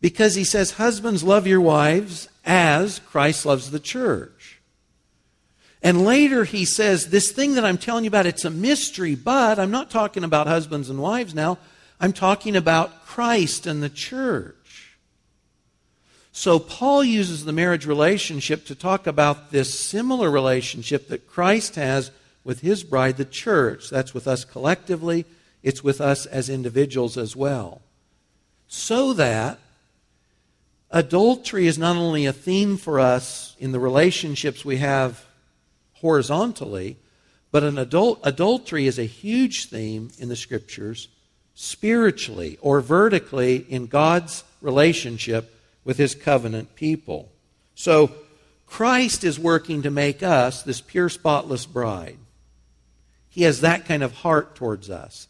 Because 0.00 0.34
he 0.34 0.44
says, 0.44 0.72
Husbands, 0.72 1.22
love 1.22 1.46
your 1.46 1.60
wives 1.60 2.28
as 2.44 2.98
Christ 3.00 3.44
loves 3.44 3.70
the 3.70 3.80
church. 3.80 4.60
And 5.82 6.04
later 6.04 6.44
he 6.44 6.64
says, 6.64 7.08
This 7.08 7.32
thing 7.32 7.54
that 7.54 7.64
I'm 7.64 7.78
telling 7.78 8.04
you 8.04 8.08
about, 8.08 8.26
it's 8.26 8.44
a 8.44 8.50
mystery, 8.50 9.14
but 9.14 9.58
I'm 9.58 9.70
not 9.70 9.90
talking 9.90 10.24
about 10.24 10.46
husbands 10.46 10.90
and 10.90 11.00
wives 11.00 11.34
now. 11.34 11.58
I'm 12.00 12.12
talking 12.12 12.56
about 12.56 13.04
Christ 13.04 13.66
and 13.66 13.82
the 13.82 13.90
church. 13.90 14.56
So 16.32 16.58
Paul 16.58 17.04
uses 17.04 17.44
the 17.44 17.52
marriage 17.52 17.84
relationship 17.84 18.64
to 18.66 18.74
talk 18.74 19.06
about 19.06 19.50
this 19.50 19.78
similar 19.78 20.30
relationship 20.30 21.08
that 21.08 21.26
Christ 21.26 21.74
has 21.74 22.10
with 22.44 22.60
his 22.60 22.84
bride, 22.84 23.18
the 23.18 23.24
church. 23.26 23.90
That's 23.90 24.14
with 24.14 24.26
us 24.26 24.44
collectively 24.44 25.26
it's 25.62 25.84
with 25.84 26.00
us 26.00 26.26
as 26.26 26.48
individuals 26.48 27.16
as 27.16 27.36
well. 27.36 27.82
So 28.68 29.12
that 29.14 29.58
adultery 30.90 31.66
is 31.66 31.78
not 31.78 31.96
only 31.96 32.26
a 32.26 32.32
theme 32.32 32.76
for 32.76 32.98
us 33.00 33.56
in 33.58 33.72
the 33.72 33.80
relationships 33.80 34.64
we 34.64 34.78
have 34.78 35.24
horizontally, 35.94 36.96
but 37.50 37.64
an 37.64 37.78
adult, 37.78 38.20
adultery 38.22 38.86
is 38.86 38.98
a 38.98 39.04
huge 39.04 39.66
theme 39.66 40.10
in 40.18 40.28
the 40.28 40.36
scriptures 40.36 41.08
spiritually 41.54 42.58
or 42.60 42.80
vertically 42.80 43.56
in 43.68 43.86
God's 43.86 44.44
relationship 44.60 45.54
with 45.84 45.98
his 45.98 46.14
covenant 46.14 46.74
people. 46.74 47.30
So 47.74 48.12
Christ 48.66 49.24
is 49.24 49.38
working 49.38 49.82
to 49.82 49.90
make 49.90 50.22
us 50.22 50.62
this 50.62 50.80
pure, 50.80 51.08
spotless 51.08 51.66
bride. 51.66 52.18
He 53.28 53.42
has 53.42 53.60
that 53.60 53.84
kind 53.84 54.02
of 54.02 54.12
heart 54.12 54.54
towards 54.54 54.90
us. 54.90 55.28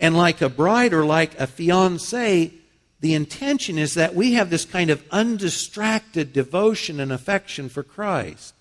And 0.00 0.16
like 0.16 0.40
a 0.40 0.48
bride 0.48 0.94
or 0.94 1.04
like 1.04 1.38
a 1.38 1.46
fiance, 1.46 2.52
the 3.00 3.14
intention 3.14 3.78
is 3.78 3.94
that 3.94 4.14
we 4.14 4.32
have 4.32 4.48
this 4.48 4.64
kind 4.64 4.88
of 4.88 5.04
undistracted 5.10 6.32
devotion 6.32 6.98
and 6.98 7.12
affection 7.12 7.68
for 7.68 7.82
Christ. 7.82 8.54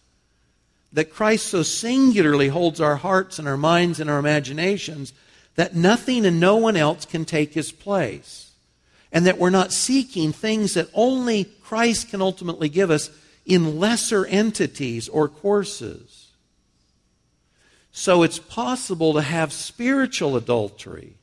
That 0.92 1.14
Christ 1.14 1.48
so 1.48 1.64
singularly 1.64 2.50
holds 2.50 2.82
our 2.82 2.98
hearts 2.98 3.40
and 3.40 3.48
our 3.48 3.58
minds 3.58 4.02
and 4.02 4.10
our 4.10 4.20
imaginations 4.20 5.14
that 5.56 5.76
nothing 5.76 6.26
and 6.26 6.40
no 6.40 6.58
one 6.58 6.76
else 6.76 7.06
can 7.06 7.24
take 7.24 7.54
his 7.54 7.72
place. 7.72 8.52
And 9.12 9.26
that 9.26 9.38
we're 9.38 9.50
not 9.50 9.72
seeking 9.72 10.34
things 10.34 10.74
that 10.74 10.90
only 10.94 11.46
Christ 11.46 12.10
can 12.10 12.22
ultimately 12.22 12.70
give 12.70 12.92
us 12.92 13.10
in 13.46 13.80
lesser 13.80 14.26
entities 14.26 15.08
or 15.08 15.28
courses. 15.28 16.28
So 17.92 18.24
it's 18.24 18.40
possible 18.40 19.14
to 19.14 19.22
have 19.22 19.52
spiritual 19.52 20.36
adultery 20.36 21.16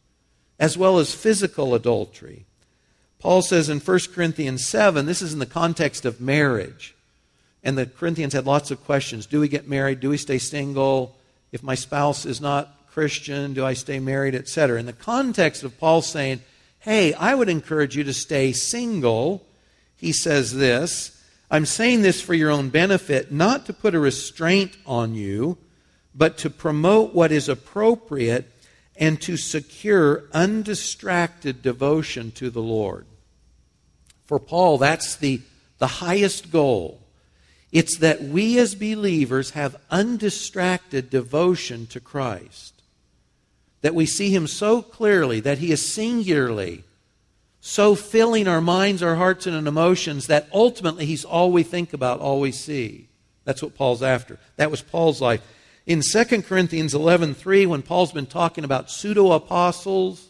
as 0.58 0.76
well 0.78 0.98
as 0.98 1.14
physical 1.14 1.74
adultery. 1.74 2.46
Paul 3.18 3.42
says 3.42 3.68
in 3.68 3.80
1 3.80 3.98
Corinthians 4.14 4.66
7, 4.66 5.06
this 5.06 5.22
is 5.22 5.32
in 5.32 5.38
the 5.38 5.46
context 5.46 6.04
of 6.04 6.20
marriage. 6.20 6.94
And 7.62 7.76
the 7.76 7.86
Corinthians 7.86 8.32
had 8.32 8.46
lots 8.46 8.70
of 8.70 8.84
questions. 8.84 9.26
Do 9.26 9.40
we 9.40 9.48
get 9.48 9.68
married? 9.68 10.00
Do 10.00 10.10
we 10.10 10.16
stay 10.16 10.38
single? 10.38 11.16
If 11.50 11.62
my 11.62 11.74
spouse 11.74 12.24
is 12.24 12.40
not 12.40 12.72
Christian, 12.90 13.54
do 13.54 13.64
I 13.64 13.74
stay 13.74 13.98
married, 13.98 14.34
etc. 14.34 14.78
In 14.78 14.86
the 14.86 14.92
context 14.92 15.62
of 15.64 15.78
Paul 15.78 16.02
saying, 16.02 16.40
hey, 16.78 17.12
I 17.14 17.34
would 17.34 17.48
encourage 17.48 17.96
you 17.96 18.04
to 18.04 18.14
stay 18.14 18.52
single, 18.52 19.44
he 19.96 20.12
says 20.12 20.54
this 20.54 21.12
I'm 21.50 21.66
saying 21.66 22.02
this 22.02 22.20
for 22.20 22.34
your 22.34 22.50
own 22.50 22.70
benefit, 22.70 23.30
not 23.30 23.66
to 23.66 23.72
put 23.72 23.94
a 23.94 24.00
restraint 24.00 24.76
on 24.86 25.14
you, 25.14 25.58
but 26.14 26.38
to 26.38 26.50
promote 26.50 27.14
what 27.14 27.30
is 27.30 27.48
appropriate 27.48 28.55
and 28.98 29.20
to 29.22 29.36
secure 29.36 30.24
undistracted 30.32 31.62
devotion 31.62 32.30
to 32.32 32.50
the 32.50 32.62
Lord. 32.62 33.06
For 34.26 34.38
Paul, 34.38 34.78
that's 34.78 35.16
the, 35.16 35.40
the 35.78 35.86
highest 35.86 36.50
goal. 36.50 37.00
It's 37.72 37.98
that 37.98 38.22
we 38.22 38.58
as 38.58 38.74
believers 38.74 39.50
have 39.50 39.76
undistracted 39.90 41.10
devotion 41.10 41.86
to 41.88 42.00
Christ. 42.00 42.74
That 43.82 43.94
we 43.94 44.06
see 44.06 44.30
Him 44.30 44.46
so 44.46 44.82
clearly, 44.82 45.40
that 45.40 45.58
He 45.58 45.72
is 45.72 45.86
singularly 45.86 46.84
so 47.66 47.96
filling 47.96 48.46
our 48.46 48.60
minds, 48.60 49.02
our 49.02 49.16
hearts, 49.16 49.44
and 49.44 49.56
our 49.56 49.66
emotions 49.66 50.28
that 50.28 50.48
ultimately 50.52 51.04
He's 51.04 51.24
all 51.24 51.50
we 51.50 51.64
think 51.64 51.92
about, 51.92 52.20
all 52.20 52.38
we 52.38 52.52
see. 52.52 53.08
That's 53.44 53.60
what 53.60 53.74
Paul's 53.74 54.04
after. 54.04 54.38
That 54.54 54.70
was 54.70 54.82
Paul's 54.82 55.20
life. 55.20 55.42
In 55.86 56.02
2 56.02 56.42
Corinthians 56.42 56.94
11:3 56.94 57.66
when 57.66 57.82
Paul's 57.82 58.12
been 58.12 58.26
talking 58.26 58.64
about 58.64 58.90
pseudo 58.90 59.32
apostles 59.32 60.28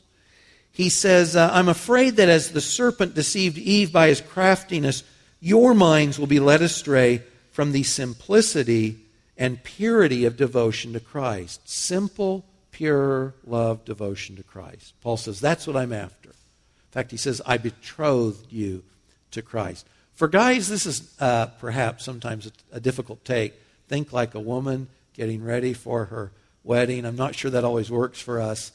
he 0.76 0.90
says, 0.90 1.34
uh, 1.34 1.48
I'm 1.54 1.70
afraid 1.70 2.16
that 2.16 2.28
as 2.28 2.50
the 2.50 2.60
serpent 2.60 3.14
deceived 3.14 3.56
Eve 3.56 3.90
by 3.90 4.08
his 4.08 4.20
craftiness, 4.20 5.04
your 5.40 5.72
minds 5.72 6.18
will 6.18 6.26
be 6.26 6.38
led 6.38 6.60
astray 6.60 7.22
from 7.50 7.72
the 7.72 7.82
simplicity 7.82 8.98
and 9.38 9.64
purity 9.64 10.26
of 10.26 10.36
devotion 10.36 10.92
to 10.92 11.00
Christ. 11.00 11.66
Simple, 11.66 12.44
pure 12.72 13.32
love, 13.46 13.86
devotion 13.86 14.36
to 14.36 14.42
Christ. 14.42 14.92
Paul 15.00 15.16
says, 15.16 15.40
That's 15.40 15.66
what 15.66 15.78
I'm 15.78 15.94
after. 15.94 16.28
In 16.28 16.90
fact, 16.90 17.10
he 17.10 17.16
says, 17.16 17.40
I 17.46 17.56
betrothed 17.56 18.52
you 18.52 18.82
to 19.30 19.40
Christ. 19.40 19.86
For 20.14 20.28
guys, 20.28 20.68
this 20.68 20.84
is 20.84 21.10
uh, 21.18 21.46
perhaps 21.58 22.04
sometimes 22.04 22.48
a, 22.48 22.76
a 22.76 22.80
difficult 22.80 23.24
take. 23.24 23.54
Think 23.88 24.12
like 24.12 24.34
a 24.34 24.40
woman 24.40 24.88
getting 25.16 25.42
ready 25.42 25.72
for 25.72 26.06
her 26.06 26.32
wedding. 26.62 27.04
I'm 27.04 27.16
not 27.16 27.34
sure 27.34 27.50
that 27.50 27.64
always 27.64 27.90
works 27.90 28.20
for 28.20 28.40
us. 28.40 28.72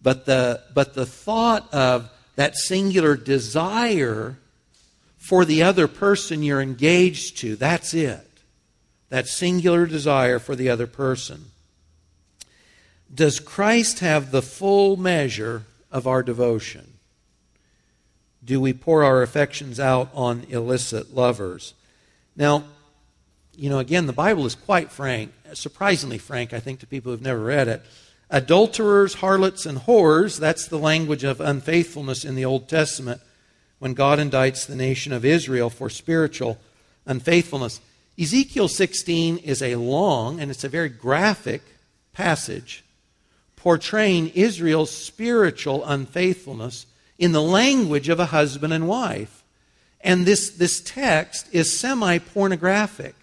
But 0.00 0.26
the, 0.26 0.62
but 0.74 0.94
the 0.94 1.06
thought 1.06 1.72
of 1.72 2.10
that 2.36 2.56
singular 2.56 3.16
desire 3.16 4.38
for 5.16 5.44
the 5.44 5.62
other 5.62 5.86
person 5.86 6.42
you're 6.42 6.60
engaged 6.60 7.38
to, 7.38 7.54
that's 7.56 7.94
it. 7.94 8.26
That 9.10 9.28
singular 9.28 9.86
desire 9.86 10.38
for 10.38 10.56
the 10.56 10.70
other 10.70 10.86
person. 10.86 11.44
Does 13.14 13.38
Christ 13.38 14.00
have 14.00 14.30
the 14.30 14.42
full 14.42 14.96
measure 14.96 15.64
of 15.90 16.06
our 16.06 16.22
devotion? 16.22 16.94
Do 18.44 18.60
we 18.60 18.72
pour 18.72 19.04
our 19.04 19.22
affections 19.22 19.78
out 19.78 20.10
on 20.14 20.44
illicit 20.48 21.14
lovers? 21.14 21.74
Now, 22.34 22.64
you 23.54 23.68
know, 23.68 23.78
again, 23.78 24.06
the 24.06 24.12
Bible 24.12 24.46
is 24.46 24.54
quite 24.54 24.90
frank, 24.90 25.32
surprisingly 25.52 26.18
frank, 26.18 26.52
I 26.52 26.60
think, 26.60 26.80
to 26.80 26.86
people 26.86 27.12
who've 27.12 27.22
never 27.22 27.42
read 27.42 27.68
it 27.68 27.82
adulterers, 28.30 29.14
harlots, 29.14 29.66
and 29.66 29.78
whores. 29.78 30.38
That's 30.38 30.66
the 30.66 30.78
language 30.78 31.22
of 31.22 31.40
unfaithfulness 31.40 32.24
in 32.24 32.34
the 32.34 32.46
Old 32.46 32.66
Testament 32.66 33.20
when 33.78 33.94
God 33.94 34.18
indicts 34.18 34.66
the 34.66 34.74
nation 34.74 35.12
of 35.12 35.24
Israel 35.24 35.68
for 35.68 35.90
spiritual 35.90 36.58
unfaithfulness. 37.04 37.80
Ezekiel 38.18 38.68
16 38.68 39.38
is 39.38 39.62
a 39.62 39.76
long 39.76 40.40
and 40.40 40.50
it's 40.50 40.64
a 40.64 40.68
very 40.68 40.88
graphic 40.88 41.62
passage 42.12 42.84
portraying 43.56 44.28
Israel's 44.30 44.90
spiritual 44.90 45.84
unfaithfulness 45.84 46.86
in 47.18 47.32
the 47.32 47.42
language 47.42 48.08
of 48.08 48.18
a 48.18 48.26
husband 48.26 48.72
and 48.72 48.88
wife. 48.88 49.44
And 50.00 50.26
this, 50.26 50.50
this 50.50 50.80
text 50.80 51.48
is 51.52 51.78
semi 51.78 52.18
pornographic. 52.18 53.14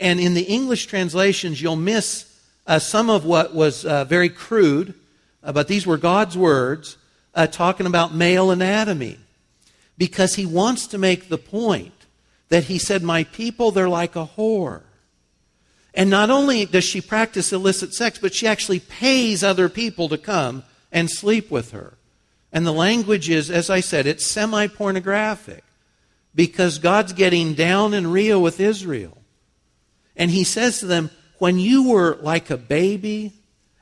And 0.00 0.18
in 0.18 0.32
the 0.32 0.42
English 0.42 0.86
translations, 0.86 1.60
you'll 1.60 1.76
miss 1.76 2.24
uh, 2.66 2.78
some 2.78 3.10
of 3.10 3.24
what 3.24 3.54
was 3.54 3.84
uh, 3.84 4.04
very 4.04 4.30
crude, 4.30 4.94
uh, 5.44 5.52
but 5.52 5.68
these 5.68 5.86
were 5.86 5.98
God's 5.98 6.36
words 6.36 6.96
uh, 7.34 7.46
talking 7.46 7.86
about 7.86 8.14
male 8.14 8.50
anatomy. 8.50 9.18
Because 9.98 10.36
he 10.36 10.46
wants 10.46 10.86
to 10.88 10.98
make 10.98 11.28
the 11.28 11.36
point 11.36 11.92
that 12.48 12.64
he 12.64 12.78
said, 12.78 13.02
My 13.02 13.24
people, 13.24 13.70
they're 13.70 13.88
like 13.88 14.16
a 14.16 14.26
whore. 14.26 14.82
And 15.92 16.08
not 16.08 16.30
only 16.30 16.64
does 16.64 16.84
she 16.84 17.02
practice 17.02 17.52
illicit 17.52 17.92
sex, 17.92 18.18
but 18.18 18.32
she 18.32 18.46
actually 18.46 18.80
pays 18.80 19.44
other 19.44 19.68
people 19.68 20.08
to 20.08 20.16
come 20.16 20.62
and 20.90 21.10
sleep 21.10 21.50
with 21.50 21.72
her. 21.72 21.94
And 22.52 22.66
the 22.66 22.72
language 22.72 23.28
is, 23.28 23.50
as 23.50 23.68
I 23.68 23.80
said, 23.80 24.06
it's 24.06 24.30
semi 24.30 24.66
pornographic 24.68 25.64
because 26.34 26.78
God's 26.78 27.12
getting 27.12 27.54
down 27.54 27.92
and 27.92 28.12
real 28.12 28.40
with 28.40 28.60
Israel. 28.60 29.19
And 30.20 30.30
he 30.30 30.44
says 30.44 30.80
to 30.80 30.86
them, 30.86 31.08
when 31.38 31.58
you 31.58 31.88
were 31.88 32.18
like 32.20 32.50
a 32.50 32.58
baby 32.58 33.32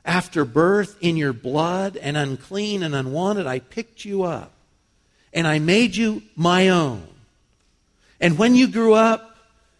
after 0.05 0.45
birth 0.45 0.97
in 1.01 1.17
your 1.17 1.33
blood 1.33 1.97
and 1.97 2.15
unclean 2.15 2.81
and 2.81 2.95
unwanted, 2.95 3.45
I 3.45 3.59
picked 3.59 4.05
you 4.05 4.23
up 4.23 4.53
and 5.33 5.45
I 5.45 5.59
made 5.59 5.97
you 5.97 6.23
my 6.37 6.69
own. 6.69 7.05
And 8.21 8.37
when 8.37 8.55
you 8.55 8.69
grew 8.69 8.93
up, 8.93 9.37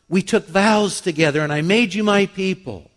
we 0.10 0.22
took 0.22 0.48
vows 0.48 1.00
together 1.00 1.40
and 1.40 1.54
I 1.54 1.62
made 1.62 1.94
you 1.94 2.04
my 2.04 2.26
people. 2.26 2.92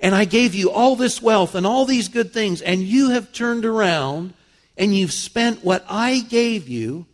And 0.00 0.14
I 0.14 0.24
gave 0.24 0.54
you 0.54 0.70
all 0.70 0.96
this 0.96 1.20
wealth 1.20 1.54
and 1.54 1.66
all 1.66 1.84
these 1.84 2.08
good 2.08 2.32
things, 2.32 2.62
and 2.62 2.82
you 2.82 3.10
have 3.10 3.32
turned 3.32 3.66
around 3.66 4.32
and 4.78 4.96
you've 4.96 5.12
spent 5.12 5.62
what 5.62 5.84
I 5.90 6.20
gave 6.20 6.70
you 6.70 7.04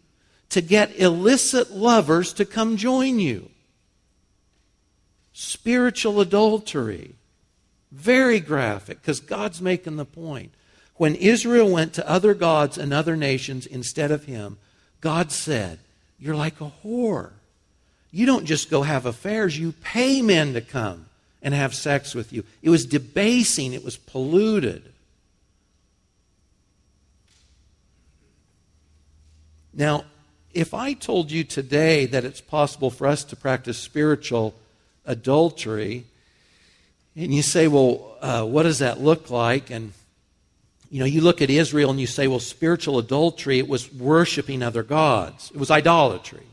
to 0.51 0.61
get 0.61 1.01
illicit 1.01 1.73
lovers 1.73 2.33
to 2.35 2.45
come 2.45 2.77
join 2.77 3.19
you 3.19 3.50
spiritual 5.41 6.21
adultery. 6.21 7.15
Very 7.91 8.41
graphic, 8.41 9.01
because 9.01 9.21
God's 9.21 9.63
making 9.63 9.97
the 9.97 10.05
point. 10.05 10.53
When 10.97 11.15
Israel 11.15 11.71
went 11.71 11.95
to 11.95 12.09
other 12.09 12.35
gods 12.35 12.77
and 12.77 12.93
other 12.93 13.17
nations 13.17 13.65
instead 13.65 14.11
of 14.11 14.25
Him, 14.25 14.59
God 15.01 15.33
said, 15.33 15.79
You're 16.19 16.37
like 16.37 16.61
a 16.61 16.71
whore. 16.85 17.31
You 18.13 18.27
don't 18.27 18.45
just 18.45 18.69
go 18.71 18.83
have 18.83 19.07
affairs, 19.07 19.59
you 19.59 19.73
pay 19.73 20.21
men 20.21 20.53
to 20.53 20.61
come 20.61 21.07
and 21.41 21.55
have 21.55 21.75
sex 21.75 22.15
with 22.15 22.35
you. 22.35 22.45
It 22.61 22.69
was 22.69 22.85
debasing, 22.85 23.73
it 23.73 23.83
was 23.83 23.97
polluted. 23.97 24.93
Now, 29.73 30.05
if 30.53 30.75
I 30.75 30.93
told 30.93 31.31
you 31.31 31.45
today 31.45 32.05
that 32.07 32.27
it's 32.27 32.43
possible 32.43 32.91
for 32.91 33.07
us 33.07 33.25
to 33.25 33.37
practice 33.37 33.79
spiritual 33.79 34.55
adultery. 35.11 36.05
And 37.17 37.35
you 37.35 37.43
say, 37.43 37.69
well, 37.69 38.17
uh, 38.21 38.45
what 38.45 38.63
does 38.63 38.79
that 38.79 39.01
look 39.01 39.31
like? 39.31 39.71
And, 39.71 39.93
you 40.91 41.01
know, 41.01 41.05
you 41.05 41.21
look 41.21 41.43
at 41.43 41.51
Israel 41.51 41.91
and 41.91 42.01
you 42.01 42.07
say, 42.07 42.29
well, 42.29 42.41
spiritual 42.41 42.99
adultery, 42.99 43.59
it 43.59 43.69
was 43.69 43.93
worshiping 43.93 44.63
other 44.63 44.83
gods, 44.83 45.51
it 45.51 45.59
was 45.59 45.71
idolatry. 45.71 46.47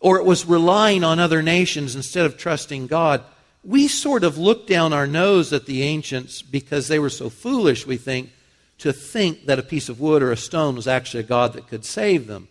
Or 0.00 0.18
it 0.18 0.24
was 0.24 0.46
relying 0.46 1.04
on 1.04 1.20
other 1.20 1.42
nations 1.42 1.94
instead 1.94 2.26
of 2.26 2.36
trusting 2.36 2.88
God. 2.88 3.22
We 3.62 3.86
sort 3.86 4.24
of 4.24 4.36
look 4.36 4.66
down 4.66 4.92
our 4.92 5.06
nose 5.06 5.52
at 5.52 5.66
the 5.66 5.84
ancients 5.84 6.42
because 6.42 6.88
they 6.88 6.98
were 6.98 7.10
so 7.10 7.30
foolish, 7.30 7.86
we 7.86 7.96
think, 7.96 8.30
to 8.78 8.92
think 8.92 9.46
that 9.46 9.60
a 9.60 9.62
piece 9.62 9.88
of 9.88 10.00
wood 10.00 10.20
or 10.20 10.32
a 10.32 10.36
stone 10.36 10.74
was 10.74 10.88
actually 10.88 11.20
a 11.20 11.26
God 11.26 11.52
that 11.52 11.68
could 11.68 11.84
save 11.84 12.26
them. 12.26 12.48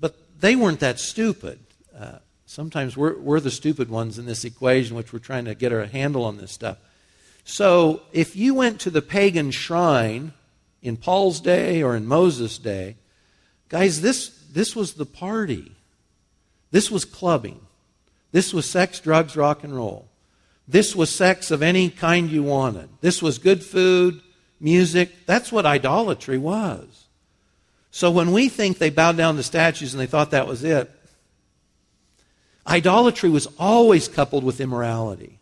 But 0.00 0.16
they 0.40 0.56
weren't 0.56 0.80
that 0.80 0.98
stupid. 0.98 1.60
Uh, 1.96 2.18
Sometimes 2.58 2.96
we're, 2.96 3.16
we're 3.16 3.38
the 3.38 3.52
stupid 3.52 3.88
ones 3.88 4.18
in 4.18 4.26
this 4.26 4.44
equation, 4.44 4.96
which 4.96 5.12
we're 5.12 5.20
trying 5.20 5.44
to 5.44 5.54
get 5.54 5.72
our 5.72 5.84
handle 5.84 6.24
on 6.24 6.38
this 6.38 6.50
stuff. 6.50 6.76
So 7.44 8.02
if 8.12 8.34
you 8.34 8.52
went 8.52 8.80
to 8.80 8.90
the 8.90 9.00
pagan 9.00 9.52
shrine 9.52 10.32
in 10.82 10.96
Paul's 10.96 11.40
day 11.40 11.84
or 11.84 11.94
in 11.94 12.04
Moses' 12.04 12.58
day, 12.58 12.96
guys, 13.68 14.00
this, 14.00 14.30
this 14.52 14.74
was 14.74 14.94
the 14.94 15.06
party. 15.06 15.70
This 16.72 16.90
was 16.90 17.04
clubbing. 17.04 17.60
This 18.32 18.52
was 18.52 18.68
sex, 18.68 18.98
drugs, 18.98 19.36
rock 19.36 19.62
and 19.62 19.72
roll. 19.72 20.08
This 20.66 20.96
was 20.96 21.14
sex 21.14 21.52
of 21.52 21.62
any 21.62 21.90
kind 21.90 22.28
you 22.28 22.42
wanted. 22.42 22.88
This 23.00 23.22
was 23.22 23.38
good 23.38 23.62
food, 23.62 24.20
music. 24.58 25.26
That's 25.26 25.52
what 25.52 25.64
idolatry 25.64 26.38
was. 26.38 27.04
So 27.92 28.10
when 28.10 28.32
we 28.32 28.48
think 28.48 28.78
they 28.78 28.90
bowed 28.90 29.16
down 29.16 29.36
to 29.36 29.44
statues 29.44 29.94
and 29.94 30.00
they 30.00 30.06
thought 30.06 30.32
that 30.32 30.48
was 30.48 30.64
it, 30.64 30.90
Idolatry 32.68 33.30
was 33.30 33.48
always 33.58 34.08
coupled 34.08 34.44
with 34.44 34.60
immorality. 34.60 35.38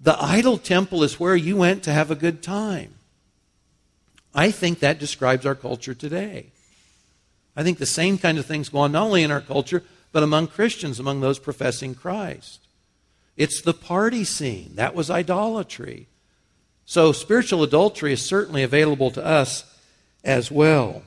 The 0.00 0.20
idol 0.20 0.58
temple 0.58 1.04
is 1.04 1.20
where 1.20 1.36
you 1.36 1.56
went 1.56 1.84
to 1.84 1.92
have 1.92 2.10
a 2.10 2.16
good 2.16 2.42
time. 2.42 2.94
I 4.34 4.50
think 4.50 4.80
that 4.80 4.98
describes 4.98 5.46
our 5.46 5.54
culture 5.54 5.94
today. 5.94 6.46
I 7.54 7.62
think 7.62 7.78
the 7.78 7.86
same 7.86 8.18
kind 8.18 8.38
of 8.38 8.46
things 8.46 8.70
go 8.70 8.78
on 8.78 8.92
not 8.92 9.04
only 9.04 9.22
in 9.22 9.30
our 9.30 9.40
culture, 9.40 9.84
but 10.10 10.24
among 10.24 10.48
Christians, 10.48 10.98
among 10.98 11.20
those 11.20 11.38
professing 11.38 11.94
Christ. 11.94 12.60
It's 13.36 13.60
the 13.60 13.74
party 13.74 14.24
scene. 14.24 14.72
That 14.74 14.94
was 14.94 15.10
idolatry. 15.10 16.08
So 16.84 17.12
spiritual 17.12 17.62
adultery 17.62 18.12
is 18.12 18.20
certainly 18.20 18.64
available 18.64 19.10
to 19.12 19.24
us 19.24 19.64
as 20.24 20.50
well. 20.50 21.02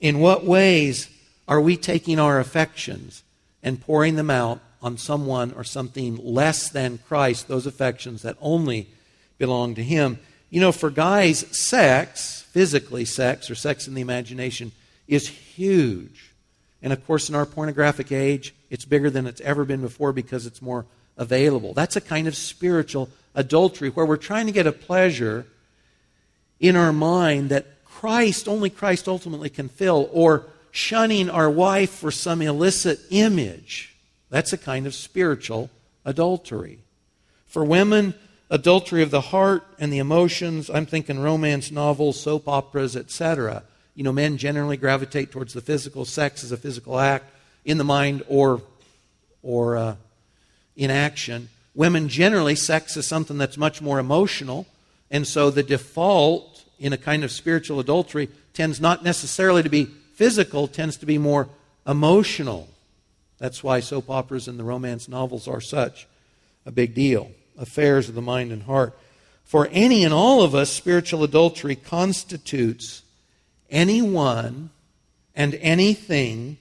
In 0.00 0.20
what 0.20 0.44
ways 0.44 1.10
are 1.46 1.60
we 1.60 1.76
taking 1.76 2.18
our 2.18 2.40
affections 2.40 3.22
and 3.62 3.80
pouring 3.80 4.16
them 4.16 4.30
out 4.30 4.60
on 4.82 4.98
someone 4.98 5.52
or 5.52 5.64
something 5.64 6.16
less 6.16 6.68
than 6.68 6.98
Christ, 6.98 7.48
those 7.48 7.66
affections 7.66 8.22
that 8.22 8.36
only 8.40 8.88
belong 9.38 9.74
to 9.76 9.82
Him. 9.82 10.18
You 10.50 10.60
know, 10.60 10.72
for 10.72 10.90
guys, 10.90 11.46
sex, 11.56 12.42
physically 12.50 13.04
sex 13.04 13.50
or 13.50 13.54
sex 13.54 13.86
in 13.86 13.94
the 13.94 14.00
imagination, 14.00 14.72
is 15.06 15.28
huge. 15.28 16.32
And 16.82 16.92
of 16.92 17.06
course, 17.06 17.28
in 17.28 17.34
our 17.34 17.46
pornographic 17.46 18.10
age, 18.10 18.54
it's 18.70 18.84
bigger 18.84 19.08
than 19.08 19.26
it's 19.26 19.40
ever 19.42 19.64
been 19.64 19.80
before 19.80 20.12
because 20.12 20.46
it's 20.46 20.60
more 20.60 20.84
available. 21.16 21.74
That's 21.74 21.96
a 21.96 22.00
kind 22.00 22.26
of 22.26 22.34
spiritual 22.36 23.08
adultery 23.34 23.90
where 23.90 24.04
we're 24.04 24.16
trying 24.16 24.46
to 24.46 24.52
get 24.52 24.66
a 24.66 24.72
pleasure 24.72 25.46
in 26.58 26.76
our 26.76 26.92
mind 26.92 27.50
that 27.50 27.84
Christ, 27.84 28.48
only 28.48 28.70
Christ 28.70 29.06
ultimately 29.06 29.48
can 29.48 29.68
fill, 29.68 30.08
or 30.12 30.46
shunning 30.72 31.30
our 31.30 31.50
wife 31.50 31.90
for 31.90 32.10
some 32.10 32.42
illicit 32.42 32.98
image. 33.10 33.94
That's 34.30 34.52
a 34.52 34.58
kind 34.58 34.86
of 34.86 34.94
spiritual 34.94 35.70
adultery. 36.04 36.80
For 37.46 37.64
women, 37.64 38.14
adultery 38.50 39.02
of 39.02 39.10
the 39.10 39.20
heart 39.20 39.64
and 39.78 39.92
the 39.92 39.98
emotions. 39.98 40.70
I'm 40.70 40.86
thinking 40.86 41.20
romance 41.20 41.70
novels, 41.70 42.18
soap 42.18 42.48
operas, 42.48 42.96
etc. 42.96 43.62
You 43.94 44.02
know, 44.02 44.12
men 44.12 44.38
generally 44.38 44.78
gravitate 44.78 45.30
towards 45.30 45.52
the 45.52 45.60
physical. 45.60 46.06
Sex 46.06 46.42
as 46.42 46.50
a 46.50 46.56
physical 46.56 46.98
act 46.98 47.26
in 47.66 47.76
the 47.76 47.84
mind 47.84 48.24
or, 48.26 48.62
or 49.42 49.76
uh, 49.76 49.96
in 50.74 50.90
action. 50.90 51.50
Women 51.74 52.08
generally, 52.08 52.54
sex 52.54 52.96
is 52.96 53.06
something 53.06 53.36
that's 53.36 53.58
much 53.58 53.82
more 53.82 53.98
emotional. 53.98 54.66
And 55.10 55.26
so 55.26 55.50
the 55.50 55.62
default 55.62 56.64
in 56.78 56.94
a 56.94 56.98
kind 56.98 57.24
of 57.24 57.30
spiritual 57.30 57.78
adultery 57.78 58.30
tends 58.54 58.80
not 58.80 59.04
necessarily 59.04 59.62
to 59.62 59.68
be 59.68 59.88
physical, 60.22 60.68
tends 60.68 60.96
to 60.96 61.04
be 61.04 61.18
more 61.18 61.48
emotional. 61.84 62.68
That's 63.38 63.64
why 63.64 63.80
soap 63.80 64.08
operas 64.08 64.46
and 64.46 64.56
the 64.56 64.62
romance 64.62 65.08
novels 65.08 65.48
are 65.48 65.60
such 65.60 66.06
a 66.64 66.70
big 66.70 66.94
deal. 66.94 67.32
Affairs 67.58 68.08
of 68.08 68.14
the 68.14 68.22
mind 68.22 68.52
and 68.52 68.62
heart. 68.62 68.96
For 69.42 69.66
any 69.72 70.04
and 70.04 70.14
all 70.14 70.42
of 70.42 70.54
us, 70.54 70.70
spiritual 70.70 71.24
adultery 71.24 71.74
constitutes 71.74 73.02
anyone 73.68 74.70
and 75.34 75.56
anything 75.56 76.56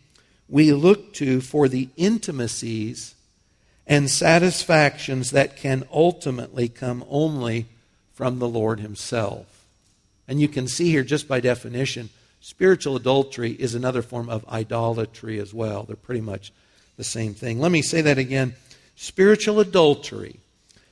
we 0.49 0.73
look 0.73 1.13
to 1.13 1.39
for 1.39 1.67
the 1.67 1.89
intimacies 1.95 3.13
and 3.85 4.09
satisfactions 4.09 5.29
that 5.29 5.55
can 5.55 5.83
ultimately 5.93 6.67
come 6.67 7.05
only 7.07 7.67
from 8.11 8.39
the 8.39 8.49
Lord 8.49 8.79
Himself. 8.79 9.67
And 10.27 10.41
you 10.41 10.47
can 10.47 10.67
see 10.67 10.89
here, 10.89 11.03
just 11.03 11.27
by 11.27 11.39
definition, 11.41 12.09
spiritual 12.41 12.95
adultery 12.95 13.51
is 13.51 13.73
another 13.73 14.01
form 14.01 14.27
of 14.27 14.47
idolatry 14.49 15.39
as 15.39 15.53
well. 15.53 15.83
They're 15.83 15.95
pretty 15.95 16.21
much 16.21 16.51
the 16.97 17.03
same 17.03 17.33
thing. 17.33 17.59
Let 17.59 17.71
me 17.71 17.81
say 17.81 18.01
that 18.01 18.17
again. 18.17 18.55
Spiritual 18.95 19.59
adultery 19.59 20.39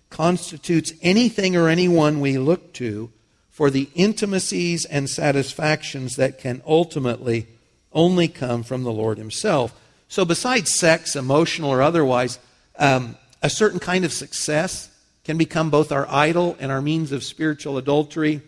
constitutes 0.09 0.93
anything 1.01 1.55
or 1.55 1.67
anyone 1.67 2.19
we 2.19 2.38
look 2.38 2.73
to 2.73 3.12
for 3.49 3.69
the 3.69 3.89
intimacies 3.93 4.85
and 4.85 5.09
satisfactions 5.09 6.15
that 6.15 6.39
can 6.39 6.62
ultimately 6.65 7.47
only 7.91 8.27
come 8.27 8.63
from 8.63 8.83
the 8.83 8.91
Lord 8.91 9.17
Himself. 9.17 9.77
So, 10.07 10.25
besides 10.25 10.79
sex, 10.79 11.15
emotional 11.15 11.69
or 11.69 11.81
otherwise, 11.81 12.39
um, 12.77 13.17
a 13.41 13.49
certain 13.49 13.79
kind 13.79 14.05
of 14.05 14.13
success 14.13 14.89
can 15.23 15.38
become 15.38 15.69
both 15.69 15.91
our 15.91 16.07
idol 16.09 16.55
and 16.59 16.71
our 16.71 16.81
means 16.81 17.12
of 17.12 17.23
spiritual 17.23 17.77
adultery. 17.77 18.41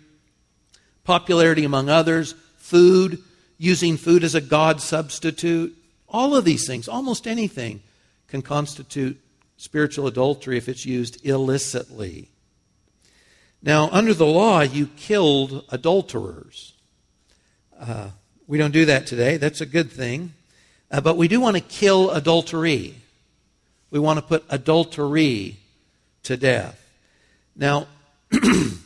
Popularity 1.03 1.63
among 1.63 1.89
others, 1.89 2.33
food, 2.71 3.21
using 3.57 3.97
food 3.97 4.23
as 4.23 4.33
a 4.33 4.41
God 4.41 4.81
substitute, 4.81 5.77
all 6.07 6.35
of 6.35 6.45
these 6.45 6.65
things, 6.65 6.87
almost 6.87 7.27
anything, 7.27 7.81
can 8.29 8.41
constitute 8.41 9.19
spiritual 9.57 10.07
adultery 10.07 10.57
if 10.57 10.69
it's 10.69 10.85
used 10.85 11.23
illicitly. 11.25 12.29
Now, 13.61 13.89
under 13.91 14.13
the 14.13 14.25
law, 14.25 14.61
you 14.61 14.87
killed 14.87 15.65
adulterers. 15.69 16.73
Uh, 17.77 18.09
we 18.47 18.57
don't 18.57 18.71
do 18.71 18.85
that 18.85 19.05
today. 19.05 19.35
That's 19.35 19.59
a 19.59 19.65
good 19.65 19.91
thing. 19.91 20.33
Uh, 20.89 21.01
but 21.01 21.17
we 21.17 21.27
do 21.27 21.41
want 21.41 21.57
to 21.57 21.61
kill 21.61 22.09
adultery. 22.11 22.95
We 23.91 23.99
want 23.99 24.17
to 24.17 24.23
put 24.23 24.45
adultery 24.49 25.57
to 26.23 26.37
death. 26.37 26.77
Now, 27.53 27.87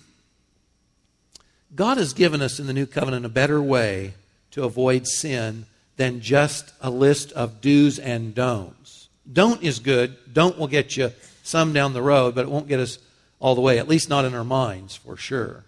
God 1.76 1.98
has 1.98 2.14
given 2.14 2.42
us 2.42 2.60
in 2.60 2.68
the 2.68 2.74
new 2.74 2.86
covenant 2.86 3.26
a 3.26 3.30
better 3.30 3.62
way 3.62 4.14
to 4.52 4.64
avoid 4.64 5.08
sin 5.08 5.66
than 5.98 6.22
just 6.22 6.74
a 6.82 6.90
list 6.90 7.32
of 7.34 7.62
do's 7.62 8.00
and 8.00 8.34
don'ts. 8.34 9.10
Don't 9.32 9.62
is 9.62 9.80
good. 9.80 10.16
Don't 10.32 10.58
will 10.58 10.68
get 10.68 10.96
you 10.96 11.12
some 11.44 11.74
down 11.74 11.94
the 11.94 12.02
road, 12.02 12.36
but 12.36 12.46
it 12.46 12.52
won't 12.52 12.68
get 12.68 12.80
us 12.80 13.00
all 13.40 13.56
the 13.56 13.62
way, 13.62 13.78
at 13.78 13.88
least 13.88 14.10
not 14.10 14.26
in 14.26 14.34
our 14.34 14.44
minds, 14.44 14.96
for 14.96 15.18
sure. 15.18 15.66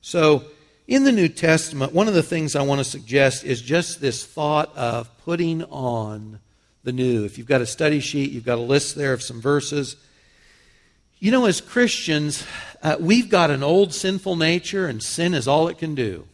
So, 0.00 0.44
in 0.88 1.04
the 1.04 1.12
New 1.12 1.28
Testament, 1.28 1.92
one 1.92 2.08
of 2.08 2.14
the 2.14 2.22
things 2.22 2.56
I 2.56 2.62
want 2.62 2.80
to 2.80 2.84
suggest 2.84 3.44
is 3.44 3.62
just 3.62 4.00
this 4.00 4.24
thought 4.24 4.74
of 4.76 5.16
putting 5.18 5.62
on 5.64 6.40
the 6.82 6.92
new. 6.92 7.24
If 7.24 7.38
you've 7.38 7.46
got 7.46 7.60
a 7.60 7.66
study 7.66 8.00
sheet, 8.00 8.32
you've 8.32 8.44
got 8.44 8.58
a 8.58 8.62
list 8.62 8.96
there 8.96 9.12
of 9.12 9.22
some 9.22 9.40
verses. 9.40 9.96
You 11.22 11.30
know, 11.30 11.44
as 11.44 11.60
Christians, 11.60 12.46
uh, 12.82 12.96
we've 12.98 13.28
got 13.28 13.50
an 13.50 13.62
old 13.62 13.92
sinful 13.92 14.36
nature, 14.36 14.86
and 14.86 15.02
sin 15.02 15.34
is 15.34 15.46
all 15.46 15.68
it 15.68 15.76
can 15.76 15.94
do. 15.94 16.26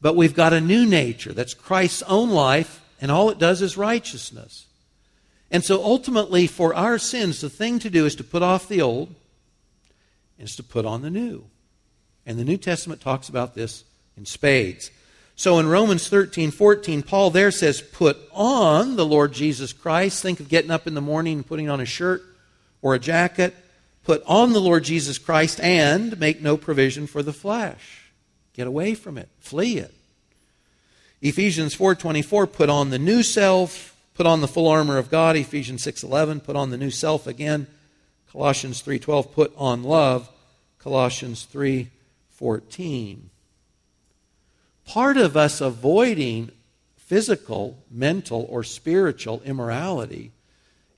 But 0.00 0.14
we've 0.14 0.34
got 0.34 0.52
a 0.52 0.60
new 0.60 0.86
nature 0.86 1.32
that's 1.32 1.54
Christ's 1.54 2.02
own 2.04 2.30
life, 2.30 2.80
and 3.00 3.10
all 3.10 3.30
it 3.30 3.40
does 3.40 3.62
is 3.62 3.76
righteousness. 3.76 4.66
And 5.50 5.64
so 5.64 5.82
ultimately, 5.82 6.46
for 6.46 6.72
our 6.72 6.98
sins, 6.98 7.40
the 7.40 7.50
thing 7.50 7.80
to 7.80 7.90
do 7.90 8.06
is 8.06 8.14
to 8.16 8.24
put 8.24 8.44
off 8.44 8.68
the 8.68 8.80
old, 8.80 9.12
and 10.38 10.48
to 10.48 10.62
put 10.62 10.86
on 10.86 11.02
the 11.02 11.10
new. 11.10 11.44
And 12.24 12.38
the 12.38 12.44
New 12.44 12.58
Testament 12.58 13.00
talks 13.00 13.28
about 13.28 13.56
this 13.56 13.82
in 14.16 14.24
spades. 14.24 14.92
So 15.34 15.58
in 15.58 15.66
Romans 15.66 16.08
13, 16.08 16.52
14, 16.52 17.02
Paul 17.02 17.30
there 17.30 17.50
says, 17.50 17.82
Put 17.82 18.18
on 18.32 18.94
the 18.94 19.04
Lord 19.04 19.32
Jesus 19.32 19.72
Christ. 19.72 20.22
Think 20.22 20.38
of 20.38 20.48
getting 20.48 20.70
up 20.70 20.86
in 20.86 20.94
the 20.94 21.00
morning 21.00 21.38
and 21.38 21.46
putting 21.46 21.68
on 21.68 21.80
a 21.80 21.84
shirt 21.84 22.22
or 22.82 22.94
a 22.94 23.00
jacket. 23.00 23.54
Put 24.06 24.22
on 24.24 24.52
the 24.52 24.60
Lord 24.60 24.84
Jesus 24.84 25.18
Christ 25.18 25.58
and 25.58 26.16
make 26.20 26.40
no 26.40 26.56
provision 26.56 27.08
for 27.08 27.24
the 27.24 27.32
flesh. 27.32 28.12
Get 28.52 28.68
away 28.68 28.94
from 28.94 29.18
it. 29.18 29.28
Flee 29.40 29.78
it. 29.78 29.92
Ephesians 31.20 31.74
4:24 31.74 32.46
put 32.46 32.70
on 32.70 32.90
the 32.90 33.00
new 33.00 33.24
self, 33.24 33.96
put 34.14 34.24
on 34.24 34.42
the 34.42 34.46
full 34.46 34.68
armor 34.68 34.96
of 34.96 35.10
God. 35.10 35.34
Ephesians 35.34 35.82
6:11 35.82 36.38
put 36.38 36.54
on 36.54 36.70
the 36.70 36.76
new 36.76 36.92
self 36.92 37.26
again. 37.26 37.66
Colossians 38.30 38.80
3:12 38.80 39.32
put 39.32 39.52
on 39.56 39.82
love. 39.82 40.30
Colossians 40.78 41.44
3:14 41.44 43.30
part 44.84 45.16
of 45.16 45.36
us 45.36 45.60
avoiding 45.60 46.52
physical, 46.96 47.82
mental, 47.90 48.46
or 48.48 48.62
spiritual 48.62 49.42
immorality 49.44 50.30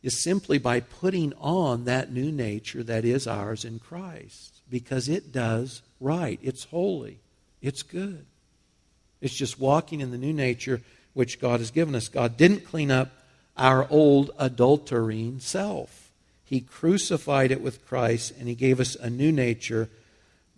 is 0.02 0.22
simply 0.22 0.58
by 0.58 0.80
putting 0.80 1.32
on 1.34 1.84
that 1.84 2.12
new 2.12 2.30
nature 2.30 2.82
that 2.82 3.04
is 3.04 3.26
ours 3.26 3.64
in 3.64 3.78
Christ 3.78 4.60
because 4.70 5.08
it 5.08 5.32
does 5.32 5.82
right. 6.00 6.38
It's 6.42 6.64
holy. 6.64 7.18
It's 7.60 7.82
good. 7.82 8.24
It's 9.20 9.36
just 9.36 9.58
walking 9.58 10.00
in 10.00 10.10
the 10.10 10.18
new 10.18 10.32
nature 10.32 10.80
which 11.14 11.40
God 11.40 11.58
has 11.58 11.72
given 11.72 11.94
us. 11.94 12.08
God 12.08 12.36
didn't 12.36 12.66
clean 12.66 12.90
up 12.90 13.10
our 13.56 13.88
old 13.90 14.30
adulterine 14.38 15.40
self. 15.40 16.12
He 16.44 16.60
crucified 16.60 17.50
it 17.50 17.60
with 17.60 17.86
Christ 17.86 18.32
and 18.38 18.48
He 18.48 18.54
gave 18.54 18.78
us 18.78 18.94
a 18.94 19.10
new 19.10 19.32
nature 19.32 19.88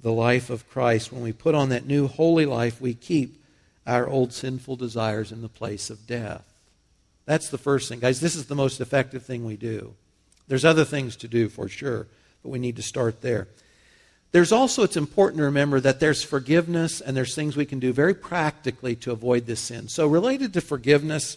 the 0.03 0.13
life 0.13 0.51
of 0.51 0.69
Christ. 0.69 1.13
When 1.13 1.23
we 1.23 1.33
put 1.33 1.55
on 1.55 1.69
that 1.71 1.87
new 1.87 2.07
holy 2.07 2.47
life, 2.47 2.81
we 2.81 2.95
keep 2.95 3.43
our 3.87 4.09
old 4.09 4.33
sinful 4.33 4.77
desires 4.77 5.33
in 5.33 5.43
the 5.43 5.49
place 5.49 5.91
of 5.91 6.07
death. 6.07 6.50
That's 7.27 7.49
the 7.51 7.59
first 7.59 7.89
thing. 7.89 8.01
Guys, 8.01 8.21
this 8.21 8.35
is 8.35 8.47
the 8.47 8.55
most 8.55 8.81
effective 8.81 9.25
thing 9.25 9.45
we 9.45 9.57
do. 9.57 9.95
There's 10.49 10.65
other 10.65 10.85
things 10.85 11.17
to 11.17 11.29
do 11.29 11.49
for 11.49 11.69
sure, 11.69 12.09
but 12.43 12.49
we 12.49 12.59
need 12.59 12.77
to 12.77 12.83
start 12.83 13.21
there. 13.21 13.49
There's 14.33 14.53
also, 14.53 14.83
it's 14.83 14.97
important 14.97 15.39
to 15.39 15.45
remember 15.45 15.81
that 15.81 16.01
there's 16.01 16.23
forgiveness 16.23 17.01
and 17.01 17.17
there's 17.17 17.35
things 17.35 17.57
we 17.57 17.67
can 17.67 17.81
do 17.81 17.93
very 17.93 18.15
practically 18.15 18.95
to 18.97 19.13
avoid 19.13 19.47
this 19.47 19.61
sin. 19.61 19.89
So, 19.89 20.07
related 20.07 20.53
to 20.55 20.61
forgiveness, 20.61 21.37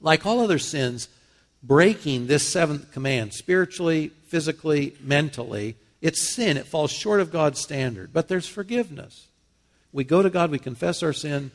like 0.00 0.26
all 0.26 0.40
other 0.40 0.58
sins, 0.58 1.08
breaking 1.62 2.26
this 2.26 2.46
seventh 2.46 2.92
command, 2.92 3.32
spiritually, 3.32 4.08
physically, 4.26 4.94
mentally, 5.00 5.76
it's 6.00 6.34
sin. 6.34 6.56
It 6.56 6.66
falls 6.66 6.92
short 6.92 7.20
of 7.20 7.32
God's 7.32 7.60
standard. 7.60 8.12
But 8.12 8.28
there's 8.28 8.46
forgiveness. 8.46 9.26
We 9.92 10.04
go 10.04 10.22
to 10.22 10.30
God, 10.30 10.50
we 10.50 10.58
confess 10.58 11.02
our 11.02 11.14
sin, 11.14 11.50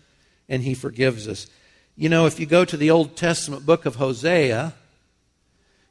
and 0.49 0.63
He 0.63 0.73
forgives 0.73 1.27
us. 1.27 1.47
You 1.95 2.09
know, 2.09 2.25
if 2.25 2.39
you 2.39 2.47
go 2.47 2.65
to 2.65 2.75
the 2.75 2.89
Old 2.89 3.15
Testament 3.15 3.67
book 3.67 3.85
of 3.85 3.97
Hosea, 3.97 4.73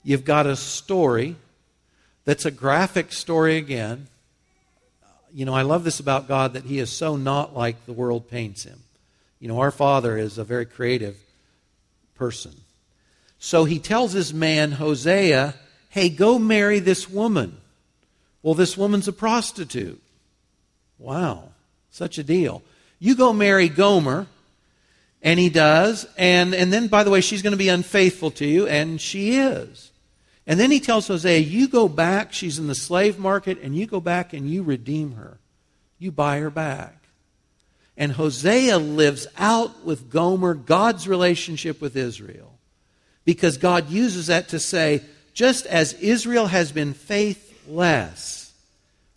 you've 0.03 0.25
got 0.25 0.47
a 0.49 0.57
story 0.57 1.37
that's 2.25 2.45
a 2.45 2.51
graphic 2.51 3.13
story 3.13 3.57
again. 3.57 4.09
You 5.33 5.45
know, 5.45 5.55
I 5.55 5.63
love 5.63 5.85
this 5.85 6.01
about 6.01 6.27
God 6.27 6.55
that 6.55 6.65
He 6.65 6.81
is 6.81 6.91
so 6.91 7.15
not 7.17 7.55
like 7.57 7.87
the 7.87 7.93
world 7.93 8.29
paints 8.29 8.65
Him. 8.65 8.81
You 9.39 9.47
know, 9.47 9.61
our 9.61 9.71
Father 9.71 10.19
is 10.19 10.39
a 10.39 10.45
very 10.45 10.67
creative 10.67 11.17
person. 12.17 12.53
So 13.39 13.65
He 13.65 13.79
tells 13.79 14.13
his 14.13 14.35
man, 14.35 14.73
Hosea, 14.73 15.55
hey, 15.89 16.09
go 16.09 16.37
marry 16.37 16.81
this 16.81 17.09
woman. 17.09 17.59
Well, 18.43 18.55
this 18.55 18.77
woman's 18.77 19.07
a 19.07 19.13
prostitute. 19.13 20.03
Wow, 20.99 21.51
such 21.93 22.19
a 22.19 22.25
deal. 22.25 22.63
You 22.99 23.15
go 23.15 23.33
marry 23.33 23.69
Gomer, 23.69 24.27
and 25.23 25.39
he 25.39 25.49
does, 25.49 26.07
and, 26.19 26.55
and 26.55 26.73
then, 26.73 26.89
by 26.89 27.05
the 27.05 27.11
way, 27.11 27.21
she's 27.21 27.43
going 27.43 27.53
to 27.53 27.57
be 27.57 27.69
unfaithful 27.69 28.33
to 28.33 28.47
you, 28.47 28.67
and 28.67 29.01
she 29.01 29.37
is. 29.37 29.93
And 30.47 30.59
then 30.59 30.73
he 30.73 30.81
tells 30.81 31.07
Hosea, 31.07 31.39
You 31.39 31.69
go 31.69 31.89
back, 31.89 32.33
she's 32.33 32.59
in 32.59 32.67
the 32.67 32.75
slave 32.75 33.19
market, 33.19 33.61
and 33.63 33.77
you 33.77 33.87
go 33.87 34.01
back 34.01 34.33
and 34.33 34.51
you 34.51 34.63
redeem 34.63 35.13
her. 35.13 35.39
You 35.99 36.11
buy 36.11 36.41
her 36.41 36.51
back. 36.51 36.97
And 37.97 38.13
Hosea 38.13 38.79
lives 38.79 39.29
out 39.39 39.85
with 39.85 40.11
Gomer 40.11 40.55
God's 40.55 41.07
relationship 41.07 41.81
with 41.81 41.97
Israel. 41.97 42.59
Because 43.25 43.59
God 43.59 43.91
uses 43.91 44.27
that 44.27 44.49
to 44.49 44.59
say, 44.59 45.03
just 45.33 45.67
as 45.67 45.93
Israel 45.95 46.47
has 46.47 46.73
been 46.73 46.95
faithless. 46.95 48.53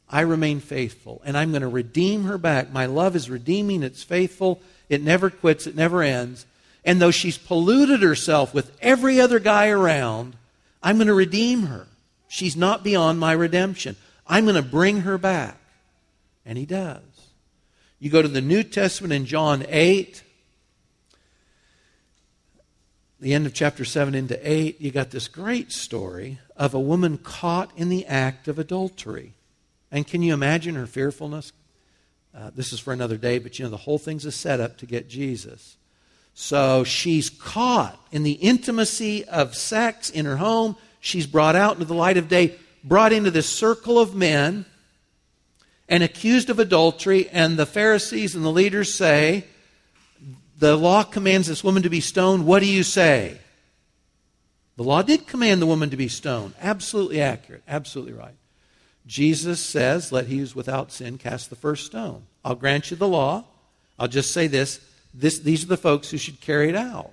I 0.08 0.22
remain 0.22 0.60
faithful, 0.60 1.22
and 1.26 1.36
I'm 1.36 1.49
going 1.49 1.64
to 1.64 1.68
redeem 1.68 2.26
her 2.26 2.38
back. 2.38 2.72
My 2.72 2.86
love 2.86 3.16
is 3.16 3.28
redeeming, 3.28 3.82
it's 3.82 4.03
faithful, 4.03 4.62
it 4.90 5.02
never 5.02 5.30
quits, 5.30 5.68
it 5.68 5.76
never 5.76 6.02
ends. 6.02 6.46
And 6.84 7.02
though 7.02 7.12
she's 7.12 7.38
polluted 7.38 8.02
herself 8.02 8.54
with 8.54 8.76
every 8.82 9.20
other 9.20 9.40
guy 9.40 9.70
around, 9.70 10.36
I'm 10.84 10.98
going 10.98 11.08
to 11.08 11.14
redeem 11.14 11.64
her. 11.64 11.88
She's 12.28 12.56
not 12.56 12.84
beyond 12.84 13.20
my 13.20 13.32
redemption. 13.32 13.96
I'm 14.28 14.46
going 14.46 14.56
to 14.56 14.62
bring 14.62 15.02
her 15.02 15.18
back. 15.18 15.58
And 16.46 16.58
he 16.58 16.66
does. 16.66 17.02
You 18.00 18.10
go 18.10 18.22
to 18.22 18.28
the 18.28 18.42
New 18.42 18.62
Testament 18.62 19.14
in 19.14 19.26
John 19.26 19.66
8, 19.68 20.22
the 23.20 23.34
end 23.34 23.46
of 23.46 23.54
chapter 23.54 23.86
7 23.86 24.14
into 24.14 24.38
8, 24.44 24.80
you 24.80 24.92
got 24.92 25.10
this 25.10 25.28
great 25.28 25.72
story 25.72 26.40
of 26.56 26.74
a 26.74 26.80
woman 26.80 27.18
caught 27.18 27.72
in 27.76 27.90
the 27.90 28.06
act 28.06 28.48
of 28.48 28.60
adultery. 28.60 29.34
And 29.92 30.06
can 30.06 30.22
you 30.22 30.34
imagine 30.34 30.76
her 30.76 30.86
fearfulness? 30.86 31.52
Uh, 32.36 32.52
this 32.54 32.74
is 32.74 32.80
for 32.80 32.92
another 32.92 33.18
day, 33.18 33.40
but 33.40 33.58
you 33.58 33.64
know, 33.64 33.72
the 33.72 33.78
whole 33.78 33.98
thing's 33.98 34.26
a 34.26 34.32
setup 34.32 34.78
to 34.78 34.86
get 34.86 35.08
Jesus. 35.08 35.78
So 36.34 36.84
she's 36.84 37.30
caught 37.30 37.98
in 38.12 38.24
the 38.24 38.34
intimacy 38.34 39.24
of 39.24 39.56
sex 39.56 40.10
in 40.10 40.26
her 40.26 40.36
home. 40.36 40.76
She's 41.00 41.28
brought 41.28 41.56
out 41.56 41.76
into 41.76 41.86
the 41.86 41.94
light 41.94 42.18
of 42.18 42.28
day, 42.28 42.56
brought 42.84 43.14
into 43.14 43.32
this 43.32 43.48
circle 43.48 43.98
of 43.98 44.16
men, 44.16 44.66
and 45.88 46.04
accused 46.04 46.50
of 46.50 46.60
adultery. 46.60 47.30
And 47.30 47.56
the 47.56 47.66
Pharisees 47.66 48.36
and 48.36 48.44
the 48.44 48.52
leaders 48.52 48.94
say, 48.94 49.46
The 50.58 50.76
law 50.76 51.04
commands 51.04 51.48
this 51.48 51.64
woman 51.64 51.84
to 51.84 51.90
be 51.90 52.02
stoned. 52.02 52.46
What 52.46 52.60
do 52.60 52.66
you 52.66 52.84
say? 52.84 53.40
The 54.76 54.84
law 54.84 55.04
did 55.04 55.28
command 55.28 55.62
the 55.62 55.68
woman 55.68 55.90
to 55.92 55.98
be 55.98 56.10
stoned. 56.10 56.54
Absolutely 56.60 57.22
accurate. 57.22 57.64
Absolutely 57.66 58.12
right. 58.12 58.36
Jesus 59.06 59.60
says, 59.60 60.12
Let 60.12 60.28
he 60.28 60.39
who's 60.39 60.56
without 60.56 60.91
sin 60.91 61.18
cast 61.18 61.49
the 61.49 61.56
first 61.56 61.86
stone. 61.86 62.24
I'll 62.43 62.56
grant 62.56 62.91
you 62.91 62.97
the 62.97 63.08
law. 63.08 63.45
I'll 63.97 64.08
just 64.08 64.32
say 64.32 64.47
this 64.47 64.80
this, 65.14 65.39
these 65.39 65.64
are 65.64 65.68
the 65.68 65.78
folks 65.78 66.12
who 66.12 66.18
should 66.18 66.41
carry 66.41 66.70
it 66.70 66.76
out. 66.76 67.12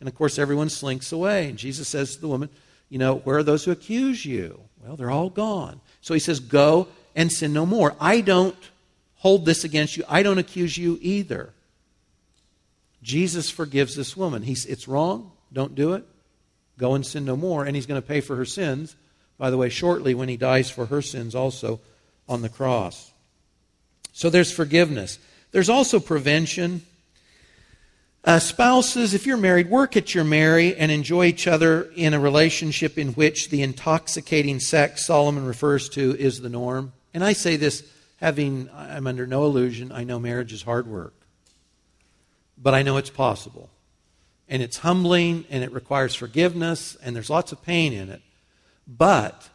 And 0.00 0.08
of 0.08 0.14
course, 0.14 0.38
everyone 0.38 0.68
slinks 0.68 1.12
away. 1.12 1.48
And 1.48 1.58
Jesus 1.58 1.88
says 1.88 2.14
to 2.14 2.20
the 2.20 2.28
woman, 2.28 2.48
You 2.88 2.98
know, 2.98 3.16
where 3.16 3.38
are 3.38 3.42
those 3.42 3.64
who 3.64 3.70
accuse 3.70 4.24
you? 4.24 4.60
Well, 4.84 4.96
they're 4.96 5.10
all 5.10 5.30
gone. 5.30 5.80
So 6.00 6.14
he 6.14 6.20
says, 6.20 6.40
Go 6.40 6.88
and 7.14 7.32
sin 7.32 7.52
no 7.52 7.66
more. 7.66 7.94
I 8.00 8.20
don't 8.20 8.56
hold 9.16 9.44
this 9.44 9.64
against 9.64 9.96
you. 9.96 10.04
I 10.08 10.22
don't 10.22 10.38
accuse 10.38 10.76
you 10.76 10.98
either. 11.00 11.52
Jesus 13.02 13.50
forgives 13.50 13.94
this 13.94 14.16
woman. 14.16 14.42
He's, 14.42 14.66
it's 14.66 14.88
wrong. 14.88 15.32
Don't 15.52 15.74
do 15.74 15.94
it. 15.94 16.04
Go 16.78 16.94
and 16.94 17.06
sin 17.06 17.24
no 17.24 17.36
more. 17.36 17.64
And 17.64 17.74
he's 17.74 17.86
going 17.86 18.00
to 18.00 18.06
pay 18.06 18.20
for 18.20 18.36
her 18.36 18.44
sins, 18.44 18.96
by 19.38 19.50
the 19.50 19.56
way, 19.56 19.68
shortly 19.68 20.14
when 20.14 20.28
he 20.28 20.36
dies 20.36 20.70
for 20.70 20.86
her 20.86 21.00
sins 21.00 21.34
also 21.34 21.80
on 22.28 22.42
the 22.42 22.48
cross. 22.48 23.12
So 24.12 24.28
there's 24.28 24.52
forgiveness. 24.52 25.18
There's 25.52 25.68
also 25.68 26.00
prevention. 26.00 26.82
Uh, 28.24 28.40
spouses, 28.40 29.14
if 29.14 29.26
you're 29.26 29.36
married, 29.36 29.70
work 29.70 29.96
at 29.96 30.14
your 30.14 30.24
marry 30.24 30.76
and 30.76 30.90
enjoy 30.90 31.26
each 31.26 31.46
other 31.46 31.90
in 31.94 32.14
a 32.14 32.20
relationship 32.20 32.98
in 32.98 33.12
which 33.12 33.48
the 33.48 33.62
intoxicating 33.62 34.58
sex 34.58 35.06
Solomon 35.06 35.46
refers 35.46 35.88
to 35.90 36.16
is 36.18 36.40
the 36.40 36.48
norm. 36.48 36.92
And 37.14 37.24
I 37.24 37.32
say 37.32 37.56
this 37.56 37.88
having, 38.16 38.68
I'm 38.74 39.06
under 39.06 39.26
no 39.26 39.44
illusion, 39.44 39.92
I 39.92 40.04
know 40.04 40.18
marriage 40.18 40.52
is 40.52 40.62
hard 40.62 40.88
work. 40.88 41.14
But 42.60 42.74
I 42.74 42.82
know 42.82 42.96
it's 42.96 43.10
possible. 43.10 43.70
And 44.48 44.62
it's 44.62 44.78
humbling 44.78 45.44
and 45.48 45.62
it 45.62 45.72
requires 45.72 46.14
forgiveness 46.14 46.96
and 47.02 47.14
there's 47.14 47.30
lots 47.30 47.52
of 47.52 47.62
pain 47.62 47.92
in 47.92 48.08
it. 48.08 48.20
But 48.88 49.50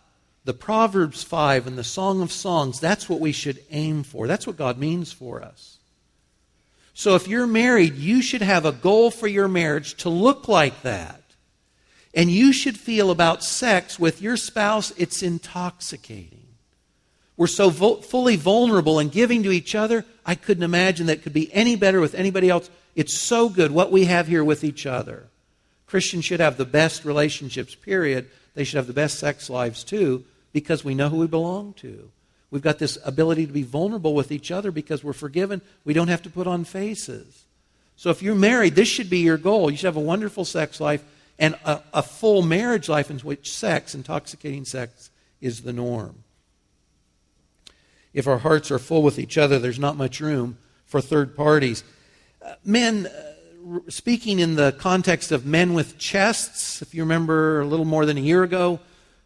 the 0.45 0.53
Proverbs 0.53 1.23
5 1.23 1.65
and 1.65 1.77
the 1.77 1.83
Song 1.83 2.21
of 2.21 2.31
Songs, 2.31 2.79
that's 2.79 3.09
what 3.09 3.19
we 3.19 3.31
should 3.31 3.59
aim 3.71 4.03
for. 4.03 4.27
That's 4.27 4.45
what 4.45 4.57
God 4.57 4.77
means 4.77 5.11
for 5.11 5.41
us. 5.41 5.77
So 6.93 7.15
if 7.15 7.27
you're 7.27 7.47
married, 7.47 7.95
you 7.95 8.21
should 8.21 8.43
have 8.43 8.65
a 8.65 8.71
goal 8.71 9.09
for 9.09 9.27
your 9.27 9.47
marriage 9.47 9.95
to 9.97 10.09
look 10.09 10.47
like 10.47 10.83
that. 10.83 11.21
And 12.13 12.29
you 12.29 12.53
should 12.53 12.77
feel 12.77 13.09
about 13.09 13.43
sex 13.43 13.97
with 13.97 14.21
your 14.21 14.37
spouse, 14.37 14.91
it's 14.97 15.23
intoxicating. 15.23 16.45
We're 17.35 17.47
so 17.47 17.71
vo- 17.71 18.01
fully 18.01 18.35
vulnerable 18.35 18.99
and 18.99 19.11
giving 19.11 19.41
to 19.43 19.51
each 19.51 19.73
other, 19.73 20.05
I 20.23 20.35
couldn't 20.35 20.63
imagine 20.63 21.07
that 21.07 21.23
could 21.23 21.33
be 21.33 21.51
any 21.51 21.75
better 21.75 21.99
with 21.99 22.13
anybody 22.13 22.49
else. 22.49 22.69
It's 22.95 23.19
so 23.19 23.49
good 23.49 23.71
what 23.71 23.91
we 23.91 24.05
have 24.05 24.27
here 24.27 24.43
with 24.43 24.63
each 24.63 24.85
other. 24.85 25.27
Christians 25.87 26.25
should 26.25 26.39
have 26.39 26.57
the 26.57 26.65
best 26.65 27.05
relationships, 27.05 27.73
period. 27.73 28.29
They 28.53 28.63
should 28.63 28.77
have 28.77 28.87
the 28.87 28.93
best 28.93 29.19
sex 29.19 29.49
lives, 29.49 29.83
too, 29.83 30.25
because 30.51 30.83
we 30.83 30.95
know 30.95 31.09
who 31.09 31.17
we 31.17 31.27
belong 31.27 31.73
to. 31.75 32.11
We've 32.51 32.61
got 32.61 32.77
this 32.77 32.99
ability 33.03 33.47
to 33.47 33.51
be 33.51 33.63
vulnerable 33.63 34.13
with 34.13 34.31
each 34.31 34.51
other 34.51 34.71
because 34.71 35.03
we're 35.03 35.13
forgiven. 35.13 35.61
We 35.85 35.93
don't 35.93 36.09
have 36.09 36.21
to 36.23 36.29
put 36.29 36.45
on 36.45 36.65
faces. 36.65 37.45
So 37.95 38.09
if 38.11 38.21
you're 38.21 38.35
married, 38.35 38.75
this 38.75 38.87
should 38.87 39.09
be 39.09 39.19
your 39.19 39.37
goal. 39.37 39.71
You 39.71 39.77
should 39.77 39.87
have 39.87 39.97
a 39.97 40.01
wonderful 40.01 40.45
sex 40.45 40.79
life 40.79 41.03
and 41.39 41.55
a, 41.65 41.81
a 41.93 42.03
full 42.03 42.43
marriage 42.43 42.89
life 42.89 43.09
in 43.09 43.19
which 43.19 43.51
sex, 43.51 43.95
intoxicating 43.95 44.65
sex, 44.65 45.09
is 45.41 45.61
the 45.61 45.73
norm. 45.73 46.23
If 48.13 48.27
our 48.27 48.37
hearts 48.37 48.69
are 48.69 48.79
full 48.79 49.01
with 49.01 49.17
each 49.17 49.37
other, 49.37 49.57
there's 49.57 49.79
not 49.79 49.97
much 49.97 50.19
room 50.19 50.57
for 50.85 51.01
third 51.01 51.35
parties. 51.35 51.83
Uh, 52.45 52.53
men, 52.63 53.07
uh, 53.07 53.32
speaking 53.87 54.39
in 54.39 54.55
the 54.55 54.71
context 54.73 55.31
of 55.31 55.45
men 55.45 55.73
with 55.73 55.97
chests, 55.97 56.81
if 56.81 56.93
you 56.93 57.03
remember 57.03 57.61
a 57.61 57.65
little 57.65 57.85
more 57.85 58.05
than 58.05 58.17
a 58.17 58.21
year 58.21 58.43
ago, 58.43 58.79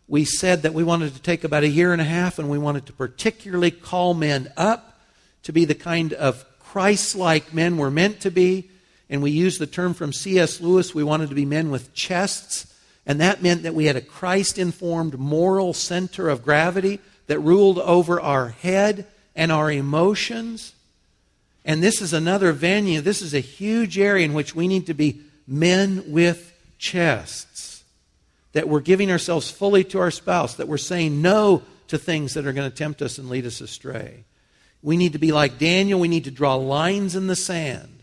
we 0.07 0.25
said 0.25 0.61
that 0.61 0.73
we 0.73 0.83
wanted 0.83 1.13
to 1.15 1.21
take 1.21 1.43
about 1.43 1.63
a 1.63 1.67
year 1.67 1.91
and 1.91 2.01
a 2.01 2.05
half 2.05 2.39
and 2.39 2.49
we 2.49 2.57
wanted 2.57 2.85
to 2.85 2.93
particularly 2.93 3.71
call 3.71 4.13
men 4.13 4.51
up 4.55 4.99
to 5.43 5.51
be 5.51 5.65
the 5.65 5.75
kind 5.75 6.13
of 6.13 6.45
Christ 6.59 7.15
like 7.15 7.53
men 7.53 7.77
we're 7.77 7.89
meant 7.89 8.21
to 8.21 8.31
be. 8.31 8.69
And 9.09 9.21
we 9.21 9.31
used 9.31 9.59
the 9.59 9.67
term 9.67 9.93
from 9.93 10.13
C.S. 10.13 10.61
Lewis 10.61 10.93
we 10.93 11.03
wanted 11.03 11.29
to 11.29 11.35
be 11.35 11.45
men 11.45 11.71
with 11.71 11.93
chests. 11.93 12.73
And 13.05 13.19
that 13.21 13.41
meant 13.41 13.63
that 13.63 13.75
we 13.75 13.85
had 13.85 13.95
a 13.95 14.01
Christ 14.01 14.57
informed 14.57 15.17
moral 15.17 15.73
center 15.73 16.29
of 16.29 16.43
gravity 16.43 16.99
that 17.27 17.39
ruled 17.39 17.79
over 17.79 18.19
our 18.19 18.49
head 18.49 19.07
and 19.35 19.51
our 19.51 19.71
emotions. 19.71 20.73
And 21.67 21.83
this 21.83 22.01
is 22.01 22.13
another 22.13 22.53
venue. 22.53 23.01
This 23.01 23.21
is 23.21 23.33
a 23.33 23.41
huge 23.41 23.99
area 23.99 24.25
in 24.25 24.33
which 24.33 24.55
we 24.55 24.69
need 24.69 24.87
to 24.87 24.93
be 24.93 25.21
men 25.45 26.05
with 26.07 26.53
chests 26.79 27.83
that 28.53 28.69
we're 28.69 28.79
giving 28.79 29.11
ourselves 29.11 29.51
fully 29.51 29.83
to 29.83 29.99
our 29.99 30.09
spouse, 30.09 30.55
that 30.55 30.69
we're 30.69 30.77
saying 30.77 31.21
no 31.21 31.61
to 31.89 31.97
things 31.97 32.33
that 32.33 32.47
are 32.47 32.53
going 32.53 32.69
to 32.69 32.75
tempt 32.75 33.01
us 33.01 33.17
and 33.17 33.29
lead 33.29 33.45
us 33.45 33.59
astray. 33.59 34.23
We 34.81 34.95
need 34.95 35.13
to 35.13 35.19
be 35.19 35.33
like 35.33 35.59
Daniel. 35.59 35.99
We 35.99 36.07
need 36.07 36.23
to 36.23 36.31
draw 36.31 36.55
lines 36.55 37.15
in 37.15 37.27
the 37.27 37.35
sand. 37.35 37.99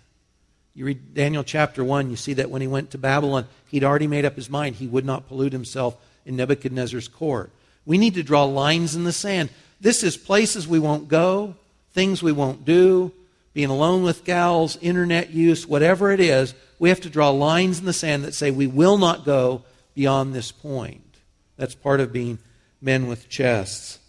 You 0.74 0.84
read 0.84 1.14
Daniel 1.14 1.42
chapter 1.42 1.82
1, 1.82 2.10
you 2.10 2.16
see 2.16 2.34
that 2.34 2.50
when 2.50 2.60
he 2.60 2.68
went 2.68 2.90
to 2.90 2.98
Babylon, 2.98 3.46
he'd 3.70 3.84
already 3.84 4.08
made 4.08 4.24
up 4.24 4.36
his 4.36 4.50
mind 4.50 4.76
he 4.76 4.88
would 4.88 5.04
not 5.04 5.28
pollute 5.28 5.52
himself 5.52 5.96
in 6.26 6.36
Nebuchadnezzar's 6.36 7.08
court. 7.08 7.50
We 7.86 7.96
need 7.96 8.14
to 8.14 8.22
draw 8.22 8.44
lines 8.44 8.96
in 8.96 9.04
the 9.04 9.12
sand. 9.12 9.50
This 9.80 10.02
is 10.02 10.16
places 10.16 10.66
we 10.66 10.80
won't 10.80 11.08
go, 11.08 11.54
things 11.92 12.22
we 12.22 12.32
won't 12.32 12.64
do, 12.64 13.12
being 13.54 13.70
alone 13.70 14.02
with 14.02 14.24
gals, 14.24 14.76
internet 14.82 15.30
use, 15.30 15.66
whatever 15.66 16.10
it 16.10 16.20
is. 16.20 16.54
We 16.78 16.88
have 16.88 17.00
to 17.02 17.10
draw 17.10 17.30
lines 17.30 17.78
in 17.78 17.86
the 17.86 17.92
sand 17.92 18.24
that 18.24 18.34
say 18.34 18.50
we 18.50 18.66
will 18.66 18.98
not 18.98 19.24
go 19.24 19.62
beyond 19.94 20.34
this 20.34 20.52
point. 20.52 21.00
That's 21.56 21.74
part 21.74 22.00
of 22.00 22.12
being 22.12 22.38
men 22.82 23.06
with 23.06 23.28
chests. 23.28 24.00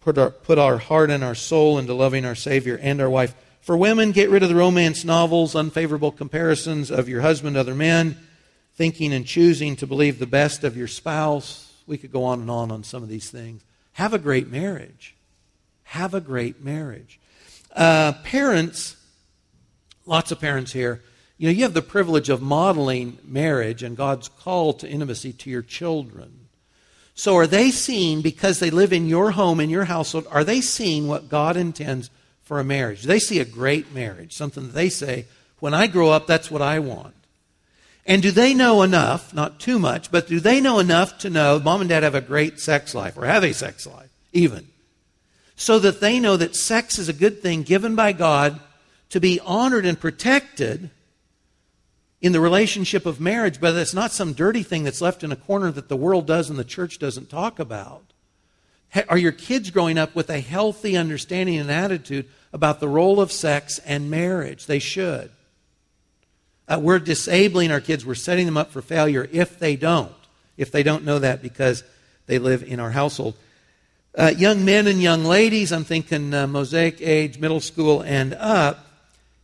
Put 0.00 0.18
our, 0.18 0.30
put 0.30 0.58
our 0.58 0.78
heart 0.78 1.10
and 1.10 1.22
our 1.22 1.36
soul 1.36 1.78
into 1.78 1.94
loving 1.94 2.24
our 2.24 2.34
Savior 2.34 2.78
and 2.82 3.00
our 3.00 3.08
wife. 3.08 3.34
For 3.60 3.76
women, 3.76 4.12
get 4.12 4.30
rid 4.30 4.42
of 4.42 4.48
the 4.48 4.54
romance 4.54 5.04
novels, 5.04 5.54
unfavorable 5.54 6.10
comparisons 6.10 6.90
of 6.90 7.08
your 7.08 7.20
husband 7.20 7.54
to 7.54 7.60
other 7.60 7.74
men, 7.74 8.16
thinking 8.74 9.12
and 9.12 9.26
choosing 9.26 9.76
to 9.76 9.86
believe 9.86 10.18
the 10.18 10.26
best 10.26 10.64
of 10.64 10.76
your 10.76 10.88
spouse. 10.88 11.72
We 11.86 11.98
could 11.98 12.12
go 12.12 12.24
on 12.24 12.40
and 12.40 12.50
on 12.50 12.70
on 12.72 12.82
some 12.82 13.02
of 13.02 13.08
these 13.08 13.30
things. 13.30 13.62
Have 13.92 14.14
a 14.14 14.18
great 14.18 14.50
marriage. 14.50 15.14
Have 15.84 16.14
a 16.14 16.20
great 16.20 16.62
marriage. 16.62 17.20
Uh, 17.74 18.12
parents, 18.24 18.96
lots 20.06 20.32
of 20.32 20.40
parents 20.40 20.72
here, 20.72 21.02
you 21.36 21.48
know, 21.48 21.52
you 21.52 21.62
have 21.62 21.74
the 21.74 21.82
privilege 21.82 22.28
of 22.28 22.42
modeling 22.42 23.18
marriage 23.22 23.82
and 23.82 23.96
God's 23.96 24.28
call 24.28 24.72
to 24.74 24.88
intimacy 24.88 25.32
to 25.32 25.50
your 25.50 25.62
children. 25.62 26.48
So 27.14 27.36
are 27.36 27.46
they 27.46 27.70
seeing, 27.70 28.22
because 28.22 28.58
they 28.58 28.70
live 28.70 28.92
in 28.92 29.06
your 29.06 29.32
home, 29.32 29.60
in 29.60 29.70
your 29.70 29.84
household, 29.84 30.26
are 30.30 30.44
they 30.44 30.60
seeing 30.60 31.06
what 31.06 31.28
God 31.28 31.56
intends 31.56 32.10
for 32.42 32.58
a 32.58 32.64
marriage? 32.64 33.02
They 33.02 33.18
see 33.18 33.40
a 33.40 33.44
great 33.44 33.92
marriage, 33.92 34.32
something 34.32 34.68
that 34.68 34.74
they 34.74 34.88
say, 34.88 35.26
when 35.60 35.74
I 35.74 35.88
grow 35.88 36.10
up, 36.10 36.26
that's 36.26 36.50
what 36.50 36.62
I 36.62 36.78
want. 36.78 37.14
And 38.06 38.22
do 38.22 38.30
they 38.30 38.54
know 38.54 38.82
enough, 38.82 39.34
not 39.34 39.60
too 39.60 39.78
much, 39.78 40.10
but 40.10 40.28
do 40.28 40.40
they 40.40 40.60
know 40.60 40.78
enough 40.78 41.18
to 41.18 41.30
know 41.30 41.58
mom 41.58 41.82
and 41.82 41.90
dad 41.90 42.04
have 42.04 42.14
a 42.14 42.20
great 42.20 42.58
sex 42.58 42.94
life, 42.94 43.18
or 43.18 43.26
have 43.26 43.44
a 43.44 43.52
sex 43.52 43.86
life, 43.86 44.10
even, 44.32 44.68
so 45.58 45.80
that 45.80 46.00
they 46.00 46.20
know 46.20 46.36
that 46.36 46.54
sex 46.54 47.00
is 47.00 47.08
a 47.08 47.12
good 47.12 47.42
thing 47.42 47.64
given 47.64 47.96
by 47.96 48.12
God 48.12 48.60
to 49.10 49.18
be 49.18 49.40
honored 49.40 49.84
and 49.84 49.98
protected 49.98 50.88
in 52.20 52.30
the 52.30 52.40
relationship 52.40 53.04
of 53.04 53.20
marriage, 53.20 53.60
but 53.60 53.74
it's 53.74 53.92
not 53.92 54.12
some 54.12 54.32
dirty 54.32 54.62
thing 54.62 54.84
that's 54.84 55.00
left 55.00 55.24
in 55.24 55.32
a 55.32 55.36
corner 55.36 55.72
that 55.72 55.88
the 55.88 55.96
world 55.96 56.28
does 56.28 56.48
and 56.48 56.58
the 56.58 56.64
church 56.64 57.00
doesn't 57.00 57.28
talk 57.28 57.58
about. 57.58 58.04
Are 59.08 59.18
your 59.18 59.32
kids 59.32 59.70
growing 59.70 59.98
up 59.98 60.14
with 60.14 60.30
a 60.30 60.40
healthy 60.40 60.96
understanding 60.96 61.58
and 61.58 61.70
attitude 61.72 62.28
about 62.52 62.78
the 62.78 62.88
role 62.88 63.20
of 63.20 63.32
sex 63.32 63.80
and 63.80 64.08
marriage? 64.08 64.66
They 64.66 64.78
should. 64.78 65.30
Uh, 66.68 66.78
we're 66.80 67.00
disabling 67.00 67.72
our 67.72 67.80
kids. 67.80 68.06
We're 68.06 68.14
setting 68.14 68.46
them 68.46 68.56
up 68.56 68.70
for 68.70 68.80
failure 68.80 69.28
if 69.32 69.58
they 69.58 69.74
don't. 69.74 70.12
If 70.56 70.70
they 70.70 70.84
don't 70.84 71.04
know 71.04 71.18
that 71.18 71.42
because 71.42 71.82
they 72.26 72.38
live 72.38 72.62
in 72.62 72.78
our 72.78 72.92
household. 72.92 73.34
Uh, 74.18 74.34
young 74.36 74.64
men 74.64 74.88
and 74.88 75.00
young 75.00 75.22
ladies, 75.22 75.70
I'm 75.70 75.84
thinking 75.84 76.34
uh, 76.34 76.48
Mosaic 76.48 77.00
age, 77.00 77.38
middle 77.38 77.60
school, 77.60 78.02
and 78.02 78.34
up, 78.34 78.84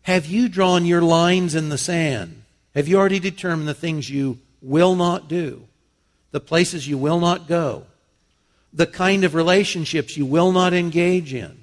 have 0.03 0.27
you 0.27 0.49
drawn 0.49 0.85
your 0.85 1.01
lines 1.01 1.55
in 1.55 1.69
the 1.69 1.79
sand? 1.79 2.43
Have 2.75 2.89
you 2.89 2.99
already 2.99 3.21
determined 3.21 3.69
the 3.69 3.75
things 3.75 4.11
you 4.11 4.41
will 4.61 4.97
not 4.97 5.29
do, 5.29 5.63
the 6.33 6.41
places 6.41 6.89
you 6.89 6.99
will 6.99 7.21
not 7.21 7.47
go, 7.47 7.85
the 8.73 8.89
kind 8.89 9.23
of 9.23 9.37
relationships 9.37 10.17
you 10.17 10.27
will 10.27 10.51
not 10.51 10.75
engage 10.75 11.33
in? 11.33 11.63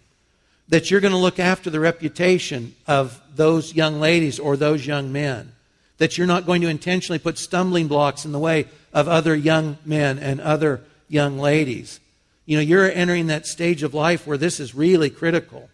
That 0.70 0.90
you're 0.90 1.02
going 1.02 1.12
to 1.12 1.18
look 1.18 1.38
after 1.38 1.70
the 1.70 1.82
reputation 1.82 2.76
of 2.88 3.22
those 3.36 3.76
young 3.76 4.00
ladies 4.00 4.40
or 4.40 4.56
those 4.56 4.88
young 4.88 5.12
men. 5.12 5.52
That 5.98 6.18
you're 6.18 6.28
not 6.28 6.46
going 6.46 6.62
to 6.62 6.70
intentionally 6.70 7.20
put 7.20 7.38
stumbling 7.38 7.90
blocks 7.90 8.24
in 8.24 8.32
the 8.32 8.40
way 8.40 8.68
of 8.94 9.10
other 9.10 9.36
young 9.36 9.80
men 9.84 10.18
and 10.18 10.40
other 10.40 10.80
young 11.10 11.38
ladies. 11.38 12.00
You 12.46 12.58
know, 12.58 12.64
you're 12.64 12.92
entering 12.92 13.28
that 13.28 13.46
stage 13.46 13.84
of 13.84 13.94
life 13.94 14.26
where 14.26 14.38
this 14.38 14.60
is 14.60 14.74
really 14.74 15.10
critical. 15.10 15.70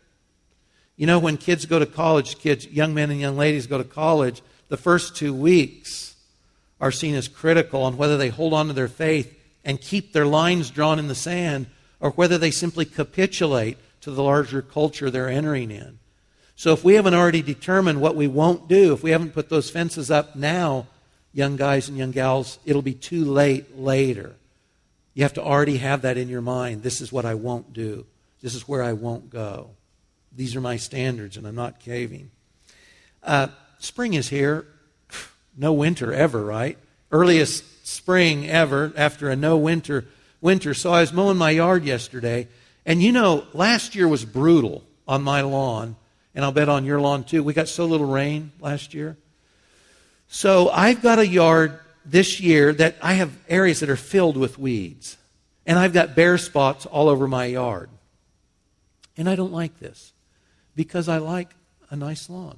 You 0.95 1.07
know, 1.07 1.19
when 1.19 1.37
kids 1.37 1.65
go 1.65 1.79
to 1.79 1.85
college, 1.85 2.39
kids, 2.39 2.67
young 2.67 2.93
men 2.93 3.11
and 3.11 3.19
young 3.19 3.37
ladies 3.37 3.67
go 3.67 3.77
to 3.77 3.83
college, 3.83 4.41
the 4.67 4.77
first 4.77 5.15
two 5.15 5.33
weeks 5.33 6.15
are 6.81 6.91
seen 6.91 7.15
as 7.15 7.27
critical 7.27 7.83
on 7.83 7.97
whether 7.97 8.17
they 8.17 8.29
hold 8.29 8.53
on 8.53 8.67
to 8.67 8.73
their 8.73 8.87
faith 8.87 9.33
and 9.63 9.81
keep 9.81 10.13
their 10.13 10.25
lines 10.25 10.69
drawn 10.69 10.99
in 10.99 11.07
the 11.07 11.15
sand 11.15 11.67
or 11.99 12.11
whether 12.11 12.37
they 12.37 12.51
simply 12.51 12.85
capitulate 12.85 13.77
to 14.01 14.11
the 14.11 14.23
larger 14.23 14.61
culture 14.61 15.09
they're 15.09 15.29
entering 15.29 15.71
in. 15.71 15.99
So 16.55 16.73
if 16.73 16.83
we 16.83 16.95
haven't 16.95 17.13
already 17.13 17.41
determined 17.41 18.01
what 18.01 18.15
we 18.15 18.27
won't 18.27 18.67
do, 18.67 18.93
if 18.93 19.03
we 19.03 19.11
haven't 19.11 19.33
put 19.33 19.49
those 19.49 19.69
fences 19.69 20.09
up 20.09 20.35
now, 20.35 20.87
young 21.33 21.55
guys 21.55 21.87
and 21.87 21.97
young 21.97 22.11
gals, 22.11 22.57
it'll 22.65 22.81
be 22.81 22.93
too 22.93 23.25
late 23.25 23.77
later. 23.77 24.35
You 25.17 25.23
have 25.23 25.33
to 25.33 25.41
already 25.41 25.77
have 25.77 26.03
that 26.03 26.15
in 26.15 26.29
your 26.29 26.43
mind. 26.43 26.83
This 26.83 27.01
is 27.01 27.11
what 27.11 27.25
I 27.25 27.33
won't 27.33 27.73
do. 27.73 28.05
This 28.43 28.53
is 28.53 28.67
where 28.67 28.83
I 28.83 28.93
won't 28.93 29.31
go. 29.31 29.71
These 30.31 30.55
are 30.55 30.61
my 30.61 30.77
standards, 30.77 31.37
and 31.37 31.47
I'm 31.47 31.55
not 31.55 31.79
caving. 31.79 32.29
Uh, 33.23 33.47
spring 33.79 34.13
is 34.13 34.29
here. 34.29 34.67
No 35.57 35.73
winter 35.73 36.13
ever, 36.13 36.45
right? 36.45 36.77
Earliest 37.11 37.87
spring 37.87 38.47
ever 38.47 38.93
after 38.95 39.27
a 39.31 39.35
no 39.35 39.57
winter 39.57 40.05
winter. 40.39 40.75
So 40.75 40.93
I 40.93 41.01
was 41.01 41.11
mowing 41.11 41.39
my 41.39 41.49
yard 41.49 41.83
yesterday, 41.83 42.47
and 42.85 43.01
you 43.01 43.11
know, 43.11 43.47
last 43.53 43.95
year 43.95 44.07
was 44.07 44.23
brutal 44.23 44.83
on 45.07 45.23
my 45.23 45.41
lawn, 45.41 45.95
and 46.35 46.45
I'll 46.45 46.51
bet 46.51 46.69
on 46.69 46.85
your 46.85 47.01
lawn 47.01 47.23
too. 47.23 47.41
We 47.41 47.55
got 47.55 47.69
so 47.69 47.87
little 47.87 48.05
rain 48.05 48.51
last 48.59 48.93
year. 48.93 49.17
So 50.27 50.69
I've 50.69 51.01
got 51.01 51.17
a 51.17 51.25
yard 51.25 51.79
this 52.09 52.39
year 52.39 52.73
that 52.73 52.95
I 53.01 53.13
have 53.13 53.37
areas 53.49 53.81
that 53.81 53.89
are 53.89 53.95
filled 53.95 54.37
with 54.37 54.57
weeds. 54.57 55.17
And 55.65 55.77
I've 55.77 55.93
got 55.93 56.15
bare 56.15 56.37
spots 56.37 56.85
all 56.85 57.09
over 57.09 57.27
my 57.27 57.45
yard. 57.45 57.89
And 59.17 59.29
I 59.29 59.35
don't 59.35 59.51
like 59.51 59.79
this 59.79 60.13
because 60.75 61.09
I 61.09 61.17
like 61.17 61.53
a 61.89 61.95
nice 61.95 62.29
lawn. 62.29 62.57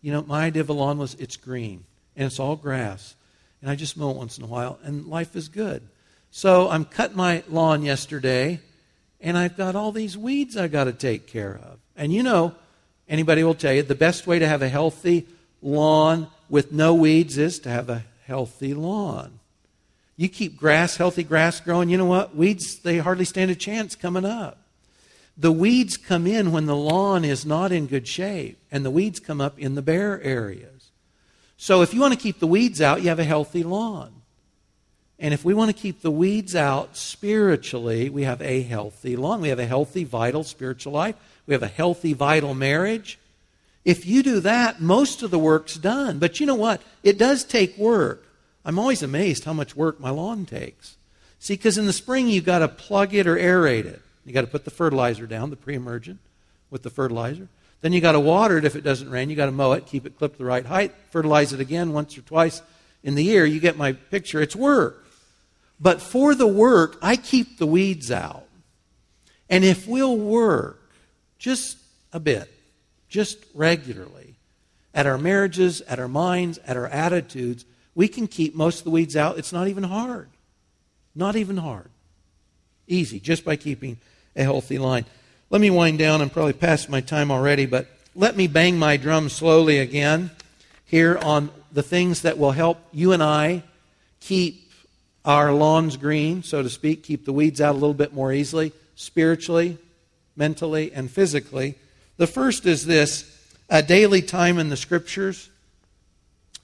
You 0.00 0.12
know, 0.12 0.22
my 0.22 0.44
idea 0.44 0.62
of 0.62 0.68
a 0.68 0.72
lawn 0.72 0.98
was 0.98 1.14
it's 1.14 1.36
green 1.36 1.84
and 2.14 2.26
it's 2.26 2.38
all 2.38 2.54
grass. 2.54 3.16
And 3.60 3.70
I 3.70 3.74
just 3.74 3.96
mow 3.96 4.10
it 4.10 4.16
once 4.16 4.38
in 4.38 4.44
a 4.44 4.46
while, 4.46 4.78
and 4.84 5.06
life 5.06 5.34
is 5.34 5.48
good. 5.48 5.82
So 6.30 6.68
I'm 6.68 6.84
cutting 6.84 7.16
my 7.16 7.42
lawn 7.48 7.82
yesterday, 7.82 8.60
and 9.20 9.36
I've 9.36 9.56
got 9.56 9.74
all 9.74 9.92
these 9.92 10.16
weeds 10.16 10.56
I 10.56 10.68
got 10.68 10.84
to 10.84 10.92
take 10.92 11.26
care 11.26 11.58
of. 11.64 11.78
And 11.96 12.12
you 12.12 12.22
know, 12.22 12.54
anybody 13.08 13.42
will 13.42 13.54
tell 13.54 13.72
you 13.72 13.82
the 13.82 13.94
best 13.94 14.26
way 14.26 14.38
to 14.38 14.46
have 14.46 14.62
a 14.62 14.68
healthy 14.68 15.26
lawn 15.62 16.28
with 16.48 16.70
no 16.70 16.94
weeds 16.94 17.38
is 17.38 17.58
to 17.60 17.70
have 17.70 17.88
a 17.88 18.04
healthy 18.26 18.74
lawn. 18.74 19.38
You 20.16 20.28
keep 20.28 20.56
grass, 20.56 20.96
healthy 20.96 21.22
grass 21.22 21.60
growing, 21.60 21.90
you 21.90 21.98
know 21.98 22.06
what? 22.06 22.34
Weeds, 22.34 22.78
they 22.78 22.98
hardly 22.98 23.24
stand 23.24 23.50
a 23.50 23.54
chance 23.54 23.94
coming 23.94 24.24
up. 24.24 24.58
The 25.36 25.52
weeds 25.52 25.98
come 25.98 26.26
in 26.26 26.52
when 26.52 26.64
the 26.64 26.76
lawn 26.76 27.24
is 27.24 27.44
not 27.44 27.70
in 27.70 27.86
good 27.86 28.08
shape, 28.08 28.58
and 28.72 28.84
the 28.84 28.90
weeds 28.90 29.20
come 29.20 29.40
up 29.40 29.58
in 29.58 29.74
the 29.74 29.82
bare 29.82 30.22
areas. 30.22 30.90
So 31.58 31.82
if 31.82 31.92
you 31.92 32.00
want 32.00 32.14
to 32.14 32.20
keep 32.20 32.38
the 32.38 32.46
weeds 32.46 32.80
out, 32.80 33.02
you 33.02 33.08
have 33.08 33.18
a 33.18 33.24
healthy 33.24 33.62
lawn. 33.62 34.12
And 35.18 35.32
if 35.32 35.44
we 35.44 35.54
want 35.54 35.70
to 35.70 35.80
keep 35.80 36.02
the 36.02 36.10
weeds 36.10 36.54
out 36.54 36.96
spiritually, 36.96 38.10
we 38.10 38.24
have 38.24 38.42
a 38.42 38.62
healthy 38.62 39.16
lawn. 39.16 39.40
We 39.40 39.48
have 39.48 39.58
a 39.58 39.66
healthy, 39.66 40.04
vital 40.04 40.44
spiritual 40.44 40.92
life. 40.92 41.16
We 41.46 41.54
have 41.54 41.62
a 41.62 41.68
healthy, 41.68 42.12
vital 42.12 42.54
marriage. 42.54 43.18
If 43.86 44.04
you 44.04 44.24
do 44.24 44.40
that, 44.40 44.80
most 44.80 45.22
of 45.22 45.30
the 45.30 45.38
work's 45.38 45.76
done. 45.76 46.18
But 46.18 46.40
you 46.40 46.46
know 46.46 46.56
what? 46.56 46.82
It 47.04 47.18
does 47.18 47.44
take 47.44 47.78
work. 47.78 48.26
I'm 48.64 48.80
always 48.80 49.00
amazed 49.00 49.44
how 49.44 49.52
much 49.52 49.76
work 49.76 50.00
my 50.00 50.10
lawn 50.10 50.44
takes. 50.44 50.96
See, 51.38 51.54
because 51.54 51.78
in 51.78 51.86
the 51.86 51.92
spring 51.92 52.26
you've 52.26 52.44
got 52.44 52.58
to 52.58 52.68
plug 52.68 53.14
it 53.14 53.28
or 53.28 53.36
aerate 53.36 53.84
it. 53.84 54.02
You've 54.24 54.34
got 54.34 54.40
to 54.40 54.48
put 54.48 54.64
the 54.64 54.72
fertilizer 54.72 55.28
down, 55.28 55.50
the 55.50 55.56
pre-emergent, 55.56 56.18
with 56.68 56.82
the 56.82 56.90
fertilizer. 56.90 57.46
Then 57.80 57.92
you've 57.92 58.02
got 58.02 58.12
to 58.12 58.20
water 58.20 58.58
it 58.58 58.64
if 58.64 58.74
it 58.74 58.82
doesn't 58.82 59.08
rain. 59.08 59.30
You've 59.30 59.36
got 59.36 59.46
to 59.46 59.52
mow 59.52 59.70
it, 59.70 59.86
keep 59.86 60.04
it 60.04 60.18
clipped 60.18 60.38
the 60.38 60.44
right 60.44 60.66
height, 60.66 60.92
fertilize 61.12 61.52
it 61.52 61.60
again 61.60 61.92
once 61.92 62.18
or 62.18 62.22
twice 62.22 62.62
in 63.04 63.14
the 63.14 63.22
year. 63.22 63.46
You 63.46 63.60
get 63.60 63.76
my 63.76 63.92
picture. 63.92 64.42
It's 64.42 64.56
work. 64.56 65.06
But 65.78 66.02
for 66.02 66.34
the 66.34 66.48
work, 66.48 66.98
I 67.00 67.14
keep 67.14 67.58
the 67.58 67.66
weeds 67.66 68.10
out. 68.10 68.48
And 69.48 69.64
if 69.64 69.86
we'll 69.86 70.16
work 70.16 70.82
just 71.38 71.78
a 72.12 72.18
bit, 72.18 72.52
just 73.16 73.38
regularly, 73.54 74.34
at 74.92 75.06
our 75.06 75.16
marriages, 75.16 75.80
at 75.80 75.98
our 75.98 76.06
minds, 76.06 76.58
at 76.66 76.76
our 76.76 76.86
attitudes, 76.88 77.64
we 77.94 78.08
can 78.08 78.26
keep 78.26 78.54
most 78.54 78.80
of 78.80 78.84
the 78.84 78.90
weeds 78.90 79.16
out. 79.16 79.38
It's 79.38 79.54
not 79.54 79.68
even 79.68 79.84
hard. 79.84 80.28
Not 81.14 81.34
even 81.34 81.56
hard. 81.56 81.88
Easy, 82.86 83.18
just 83.18 83.42
by 83.42 83.56
keeping 83.56 83.96
a 84.36 84.42
healthy 84.42 84.76
line. 84.76 85.06
Let 85.48 85.62
me 85.62 85.70
wind 85.70 85.98
down. 85.98 86.20
I'm 86.20 86.28
probably 86.28 86.52
past 86.52 86.90
my 86.90 87.00
time 87.00 87.30
already, 87.30 87.64
but 87.64 87.86
let 88.14 88.36
me 88.36 88.48
bang 88.48 88.78
my 88.78 88.98
drum 88.98 89.30
slowly 89.30 89.78
again 89.78 90.30
here 90.84 91.16
on 91.16 91.48
the 91.72 91.82
things 91.82 92.20
that 92.20 92.36
will 92.36 92.52
help 92.52 92.76
you 92.92 93.12
and 93.12 93.22
I 93.22 93.62
keep 94.20 94.70
our 95.24 95.54
lawns 95.54 95.96
green, 95.96 96.42
so 96.42 96.62
to 96.62 96.68
speak, 96.68 97.02
keep 97.02 97.24
the 97.24 97.32
weeds 97.32 97.62
out 97.62 97.72
a 97.72 97.78
little 97.78 97.94
bit 97.94 98.12
more 98.12 98.30
easily, 98.30 98.74
spiritually, 98.94 99.78
mentally, 100.36 100.92
and 100.92 101.10
physically. 101.10 101.76
The 102.18 102.26
first 102.26 102.64
is 102.64 102.86
this 102.86 103.30
a 103.68 103.82
daily 103.82 104.22
time 104.22 104.58
in 104.58 104.70
the 104.70 104.76
scriptures. 104.76 105.50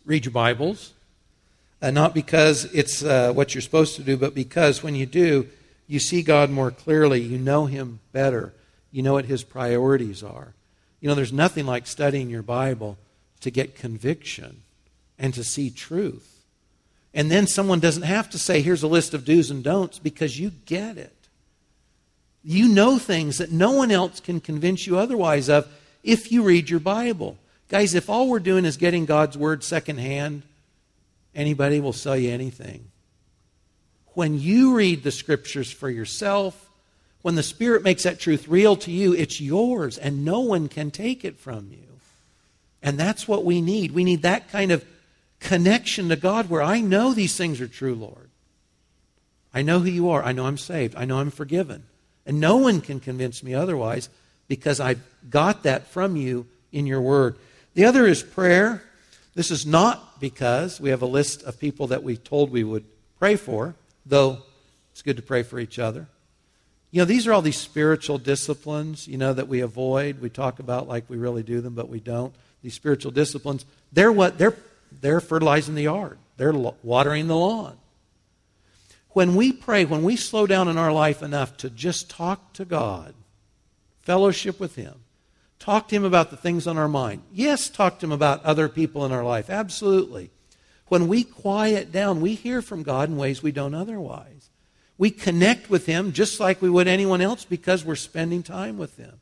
Read 0.06 0.24
your 0.24 0.32
Bibles. 0.32 0.92
Uh, 1.82 1.90
not 1.90 2.14
because 2.14 2.64
it's 2.72 3.02
uh, 3.02 3.32
what 3.32 3.54
you're 3.54 3.60
supposed 3.60 3.96
to 3.96 4.02
do, 4.02 4.16
but 4.16 4.34
because 4.34 4.82
when 4.82 4.94
you 4.94 5.04
do, 5.04 5.48
you 5.86 5.98
see 5.98 6.22
God 6.22 6.48
more 6.48 6.70
clearly. 6.70 7.20
You 7.20 7.38
know 7.38 7.66
Him 7.66 8.00
better. 8.12 8.54
You 8.92 9.02
know 9.02 9.12
what 9.12 9.26
His 9.26 9.44
priorities 9.44 10.22
are. 10.22 10.54
You 11.00 11.08
know, 11.08 11.14
there's 11.14 11.32
nothing 11.32 11.66
like 11.66 11.86
studying 11.86 12.30
your 12.30 12.42
Bible 12.42 12.96
to 13.40 13.50
get 13.50 13.74
conviction 13.74 14.62
and 15.18 15.34
to 15.34 15.44
see 15.44 15.68
truth. 15.68 16.44
And 17.12 17.30
then 17.30 17.46
someone 17.46 17.80
doesn't 17.80 18.04
have 18.04 18.30
to 18.30 18.38
say, 18.38 18.62
here's 18.62 18.82
a 18.82 18.88
list 18.88 19.12
of 19.12 19.26
do's 19.26 19.50
and 19.50 19.62
don'ts, 19.62 19.98
because 19.98 20.38
you 20.38 20.52
get 20.64 20.96
it. 20.96 21.21
You 22.44 22.68
know 22.68 22.98
things 22.98 23.38
that 23.38 23.52
no 23.52 23.72
one 23.72 23.90
else 23.90 24.20
can 24.20 24.40
convince 24.40 24.86
you 24.86 24.98
otherwise 24.98 25.48
of 25.48 25.68
if 26.02 26.32
you 26.32 26.42
read 26.42 26.68
your 26.68 26.80
Bible. 26.80 27.38
Guys, 27.68 27.94
if 27.94 28.10
all 28.10 28.28
we're 28.28 28.40
doing 28.40 28.64
is 28.64 28.76
getting 28.76 29.06
God's 29.06 29.38
Word 29.38 29.62
secondhand, 29.62 30.42
anybody 31.34 31.80
will 31.80 31.92
sell 31.92 32.16
you 32.16 32.30
anything. 32.30 32.88
When 34.14 34.38
you 34.38 34.74
read 34.74 35.02
the 35.04 35.10
Scriptures 35.10 35.70
for 35.70 35.88
yourself, 35.88 36.68
when 37.22 37.36
the 37.36 37.42
Spirit 37.42 37.82
makes 37.82 38.02
that 38.02 38.18
truth 38.18 38.48
real 38.48 38.76
to 38.76 38.90
you, 38.90 39.14
it's 39.14 39.40
yours 39.40 39.96
and 39.96 40.24
no 40.24 40.40
one 40.40 40.68
can 40.68 40.90
take 40.90 41.24
it 41.24 41.38
from 41.38 41.68
you. 41.70 41.78
And 42.82 42.98
that's 42.98 43.28
what 43.28 43.44
we 43.44 43.60
need. 43.60 43.92
We 43.92 44.04
need 44.04 44.22
that 44.22 44.50
kind 44.50 44.72
of 44.72 44.84
connection 45.38 46.08
to 46.08 46.16
God 46.16 46.50
where 46.50 46.62
I 46.62 46.80
know 46.80 47.14
these 47.14 47.36
things 47.36 47.60
are 47.60 47.68
true, 47.68 47.94
Lord. 47.94 48.28
I 49.54 49.62
know 49.62 49.78
who 49.80 49.90
you 49.90 50.10
are. 50.10 50.22
I 50.22 50.32
know 50.32 50.46
I'm 50.46 50.58
saved. 50.58 50.94
I 50.96 51.04
know 51.04 51.18
I'm 51.18 51.30
forgiven. 51.30 51.84
And 52.26 52.40
no 52.40 52.56
one 52.56 52.80
can 52.80 53.00
convince 53.00 53.42
me 53.42 53.54
otherwise 53.54 54.08
because 54.48 54.80
I 54.80 54.96
got 55.28 55.64
that 55.64 55.88
from 55.88 56.16
you 56.16 56.46
in 56.72 56.86
your 56.86 57.00
word. 57.00 57.36
The 57.74 57.84
other 57.84 58.06
is 58.06 58.22
prayer. 58.22 58.82
This 59.34 59.50
is 59.50 59.66
not 59.66 60.20
because 60.20 60.80
we 60.80 60.90
have 60.90 61.02
a 61.02 61.06
list 61.06 61.42
of 61.42 61.58
people 61.58 61.88
that 61.88 62.02
we 62.02 62.16
told 62.16 62.50
we 62.50 62.64
would 62.64 62.84
pray 63.18 63.36
for, 63.36 63.74
though 64.04 64.42
it's 64.92 65.02
good 65.02 65.16
to 65.16 65.22
pray 65.22 65.42
for 65.42 65.58
each 65.58 65.78
other. 65.78 66.06
You 66.90 67.00
know, 67.00 67.06
these 67.06 67.26
are 67.26 67.32
all 67.32 67.40
these 67.40 67.56
spiritual 67.56 68.18
disciplines, 68.18 69.08
you 69.08 69.16
know, 69.16 69.32
that 69.32 69.48
we 69.48 69.60
avoid. 69.60 70.20
We 70.20 70.28
talk 70.28 70.58
about 70.58 70.86
like 70.86 71.08
we 71.08 71.16
really 71.16 71.42
do 71.42 71.62
them, 71.62 71.74
but 71.74 71.88
we 71.88 72.00
don't. 72.00 72.34
These 72.62 72.74
spiritual 72.74 73.10
disciplines, 73.10 73.64
they're 73.92 74.12
what 74.12 74.36
they're 74.36 74.56
they're 75.00 75.20
fertilizing 75.20 75.74
the 75.74 75.84
yard. 75.84 76.18
They're 76.36 76.52
watering 76.52 77.28
the 77.28 77.36
lawn. 77.36 77.78
When 79.12 79.34
we 79.34 79.52
pray, 79.52 79.84
when 79.84 80.02
we 80.02 80.16
slow 80.16 80.46
down 80.46 80.68
in 80.68 80.78
our 80.78 80.92
life 80.92 81.22
enough 81.22 81.56
to 81.58 81.70
just 81.70 82.08
talk 82.08 82.52
to 82.54 82.64
God, 82.64 83.14
fellowship 84.00 84.58
with 84.58 84.76
Him, 84.76 84.94
talk 85.58 85.88
to 85.88 85.96
Him 85.96 86.04
about 86.04 86.30
the 86.30 86.36
things 86.36 86.66
on 86.66 86.78
our 86.78 86.88
mind. 86.88 87.22
Yes, 87.32 87.68
talk 87.68 87.98
to 87.98 88.06
Him 88.06 88.12
about 88.12 88.44
other 88.44 88.68
people 88.68 89.04
in 89.04 89.12
our 89.12 89.24
life. 89.24 89.50
Absolutely. 89.50 90.30
When 90.88 91.08
we 91.08 91.24
quiet 91.24 91.92
down, 91.92 92.20
we 92.20 92.34
hear 92.34 92.62
from 92.62 92.82
God 92.82 93.08
in 93.08 93.16
ways 93.16 93.42
we 93.42 93.52
don't 93.52 93.74
otherwise. 93.74 94.50
We 94.98 95.10
connect 95.10 95.68
with 95.68 95.86
Him 95.86 96.12
just 96.12 96.40
like 96.40 96.62
we 96.62 96.70
would 96.70 96.88
anyone 96.88 97.20
else 97.20 97.44
because 97.44 97.84
we're 97.84 97.96
spending 97.96 98.42
time 98.42 98.78
with 98.78 98.96
Him. 98.96 99.20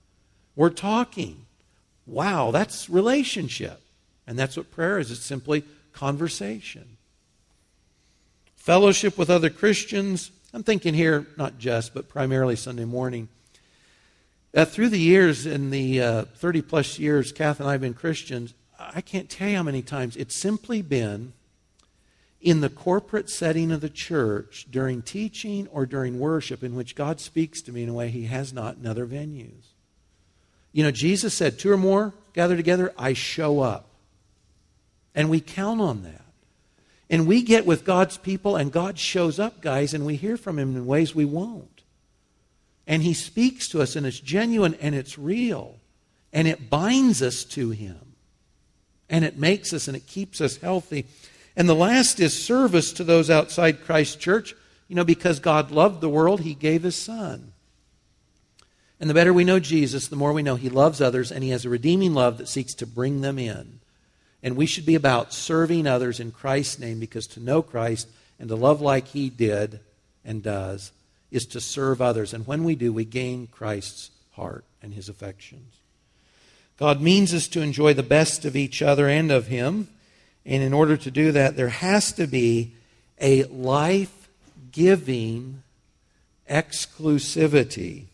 We're 0.54 0.70
talking. 0.70 1.46
Wow, 2.06 2.50
that's 2.50 2.90
relationship. 2.90 3.80
And 4.26 4.38
that's 4.38 4.56
what 4.56 4.70
prayer 4.70 4.98
is 4.98 5.10
it's 5.10 5.24
simply 5.24 5.64
conversation. 5.92 6.96
Fellowship 8.60 9.16
with 9.16 9.30
other 9.30 9.48
Christians. 9.48 10.30
I'm 10.52 10.62
thinking 10.62 10.92
here, 10.92 11.26
not 11.38 11.58
just, 11.58 11.94
but 11.94 12.10
primarily 12.10 12.56
Sunday 12.56 12.84
morning. 12.84 13.30
Uh, 14.54 14.66
through 14.66 14.90
the 14.90 14.98
years, 14.98 15.46
in 15.46 15.70
the 15.70 16.02
uh, 16.02 16.24
30 16.36 16.60
plus 16.60 16.98
years 16.98 17.32
Kath 17.32 17.58
and 17.58 17.66
I 17.66 17.72
have 17.72 17.80
been 17.80 17.94
Christians, 17.94 18.52
I 18.78 19.00
can't 19.00 19.30
tell 19.30 19.48
you 19.48 19.56
how 19.56 19.62
many 19.62 19.80
times 19.80 20.14
it's 20.14 20.36
simply 20.36 20.82
been 20.82 21.32
in 22.42 22.60
the 22.60 22.68
corporate 22.68 23.30
setting 23.30 23.72
of 23.72 23.80
the 23.80 23.88
church 23.88 24.66
during 24.70 25.00
teaching 25.00 25.66
or 25.68 25.86
during 25.86 26.20
worship 26.20 26.62
in 26.62 26.74
which 26.74 26.94
God 26.94 27.18
speaks 27.18 27.62
to 27.62 27.72
me 27.72 27.84
in 27.84 27.88
a 27.88 27.94
way 27.94 28.10
he 28.10 28.26
has 28.26 28.52
not 28.52 28.76
in 28.76 28.86
other 28.86 29.06
venues. 29.06 29.68
You 30.72 30.84
know, 30.84 30.90
Jesus 30.90 31.32
said, 31.32 31.58
Two 31.58 31.72
or 31.72 31.78
more 31.78 32.12
gather 32.34 32.56
together, 32.56 32.92
I 32.98 33.14
show 33.14 33.60
up. 33.60 33.86
And 35.14 35.30
we 35.30 35.40
count 35.40 35.80
on 35.80 36.02
that. 36.02 36.19
And 37.10 37.26
we 37.26 37.42
get 37.42 37.66
with 37.66 37.84
God's 37.84 38.16
people, 38.16 38.54
and 38.54 38.70
God 38.70 38.96
shows 38.96 39.40
up, 39.40 39.60
guys, 39.60 39.92
and 39.92 40.06
we 40.06 40.14
hear 40.14 40.36
from 40.36 40.60
Him 40.60 40.76
in 40.76 40.86
ways 40.86 41.12
we 41.12 41.24
won't. 41.24 41.82
And 42.86 43.02
He 43.02 43.14
speaks 43.14 43.68
to 43.68 43.82
us, 43.82 43.96
and 43.96 44.06
it's 44.06 44.20
genuine 44.20 44.74
and 44.80 44.94
it's 44.94 45.18
real. 45.18 45.80
And 46.32 46.46
it 46.46 46.70
binds 46.70 47.20
us 47.20 47.42
to 47.46 47.70
Him. 47.70 48.14
And 49.08 49.24
it 49.24 49.36
makes 49.36 49.72
us 49.72 49.88
and 49.88 49.96
it 49.96 50.06
keeps 50.06 50.40
us 50.40 50.58
healthy. 50.58 51.06
And 51.56 51.68
the 51.68 51.74
last 51.74 52.20
is 52.20 52.40
service 52.40 52.92
to 52.92 53.02
those 53.02 53.28
outside 53.28 53.84
Christ's 53.84 54.14
church. 54.14 54.54
You 54.86 54.94
know, 54.94 55.04
because 55.04 55.40
God 55.40 55.72
loved 55.72 56.00
the 56.00 56.08
world, 56.08 56.42
He 56.42 56.54
gave 56.54 56.84
His 56.84 56.94
Son. 56.94 57.52
And 59.00 59.10
the 59.10 59.14
better 59.14 59.32
we 59.32 59.44
know 59.44 59.58
Jesus, 59.58 60.06
the 60.06 60.14
more 60.14 60.32
we 60.32 60.44
know 60.44 60.54
He 60.54 60.68
loves 60.68 61.00
others 61.00 61.32
and 61.32 61.42
He 61.42 61.50
has 61.50 61.64
a 61.64 61.70
redeeming 61.70 62.14
love 62.14 62.38
that 62.38 62.48
seeks 62.48 62.74
to 62.74 62.86
bring 62.86 63.20
them 63.20 63.36
in. 63.36 63.79
And 64.42 64.56
we 64.56 64.66
should 64.66 64.86
be 64.86 64.94
about 64.94 65.32
serving 65.32 65.86
others 65.86 66.20
in 66.20 66.32
Christ's 66.32 66.78
name 66.78 66.98
because 66.98 67.26
to 67.28 67.40
know 67.40 67.62
Christ 67.62 68.08
and 68.38 68.48
to 68.48 68.56
love 68.56 68.80
like 68.80 69.08
He 69.08 69.28
did 69.28 69.80
and 70.24 70.42
does 70.42 70.92
is 71.30 71.46
to 71.46 71.60
serve 71.60 72.00
others. 72.00 72.32
And 72.32 72.46
when 72.46 72.64
we 72.64 72.74
do, 72.74 72.92
we 72.92 73.04
gain 73.04 73.46
Christ's 73.46 74.10
heart 74.32 74.64
and 74.82 74.94
His 74.94 75.08
affections. 75.08 75.74
God 76.78 77.00
means 77.00 77.34
us 77.34 77.46
to 77.48 77.60
enjoy 77.60 77.92
the 77.92 78.02
best 78.02 78.44
of 78.44 78.56
each 78.56 78.80
other 78.80 79.08
and 79.08 79.30
of 79.30 79.48
Him. 79.48 79.88
And 80.46 80.62
in 80.62 80.72
order 80.72 80.96
to 80.96 81.10
do 81.10 81.32
that, 81.32 81.56
there 81.56 81.68
has 81.68 82.12
to 82.12 82.26
be 82.26 82.72
a 83.20 83.44
life 83.44 84.28
giving 84.72 85.62
exclusivity 86.48 88.06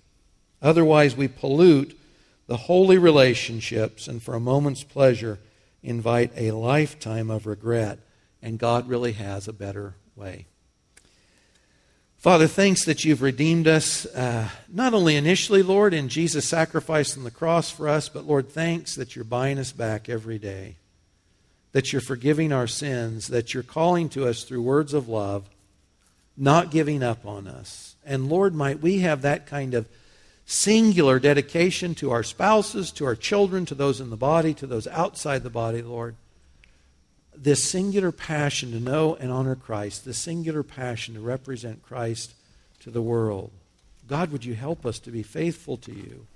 Otherwise, 0.62 1.16
we 1.16 1.28
pollute 1.28 1.98
the 2.46 2.56
holy 2.56 2.98
relationships 2.98 4.08
and 4.08 4.22
for 4.22 4.34
a 4.34 4.40
moment's 4.40 4.82
pleasure 4.82 5.38
invite 5.82 6.32
a 6.36 6.50
lifetime 6.52 7.30
of 7.30 7.46
regret. 7.46 7.98
And 8.42 8.58
God 8.58 8.88
really 8.88 9.12
has 9.12 9.48
a 9.48 9.52
better 9.52 9.94
way. 10.14 10.46
Father, 12.18 12.48
thanks 12.48 12.84
that 12.86 13.04
you've 13.04 13.22
redeemed 13.22 13.68
us, 13.68 14.04
uh, 14.06 14.48
not 14.68 14.94
only 14.94 15.14
initially, 15.14 15.62
Lord, 15.62 15.94
in 15.94 16.08
Jesus' 16.08 16.48
sacrifice 16.48 17.16
on 17.16 17.22
the 17.22 17.30
cross 17.30 17.70
for 17.70 17.88
us, 17.88 18.08
but 18.08 18.26
Lord, 18.26 18.48
thanks 18.48 18.96
that 18.96 19.14
you're 19.14 19.24
buying 19.24 19.58
us 19.58 19.70
back 19.70 20.08
every 20.08 20.38
day, 20.38 20.76
that 21.72 21.92
you're 21.92 22.00
forgiving 22.00 22.52
our 22.52 22.66
sins, 22.66 23.28
that 23.28 23.54
you're 23.54 23.62
calling 23.62 24.08
to 24.08 24.26
us 24.26 24.42
through 24.42 24.62
words 24.62 24.92
of 24.92 25.08
love, 25.08 25.48
not 26.36 26.72
giving 26.72 27.02
up 27.02 27.24
on 27.24 27.46
us. 27.46 27.94
And 28.04 28.28
Lord, 28.28 28.54
might 28.54 28.80
we 28.80 28.98
have 29.00 29.22
that 29.22 29.46
kind 29.46 29.74
of 29.74 29.88
singular 30.46 31.18
dedication 31.18 31.94
to 31.96 32.12
our 32.12 32.22
spouses, 32.22 32.92
to 32.92 33.04
our 33.04 33.16
children, 33.16 33.66
to 33.66 33.74
those 33.74 34.00
in 34.00 34.10
the 34.10 34.16
body, 34.16 34.54
to 34.54 34.66
those 34.66 34.86
outside 34.86 35.42
the 35.42 35.50
body, 35.50 35.82
Lord. 35.82 36.14
This 37.36 37.68
singular 37.68 38.12
passion 38.12 38.70
to 38.70 38.80
know 38.80 39.16
and 39.16 39.30
honor 39.30 39.56
Christ, 39.56 40.04
this 40.04 40.18
singular 40.18 40.62
passion 40.62 41.14
to 41.14 41.20
represent 41.20 41.82
Christ 41.82 42.34
to 42.80 42.90
the 42.90 43.02
world. 43.02 43.50
God, 44.06 44.30
would 44.30 44.44
you 44.44 44.54
help 44.54 44.86
us 44.86 45.00
to 45.00 45.10
be 45.10 45.24
faithful 45.24 45.76
to 45.78 45.92
you? 45.92 46.26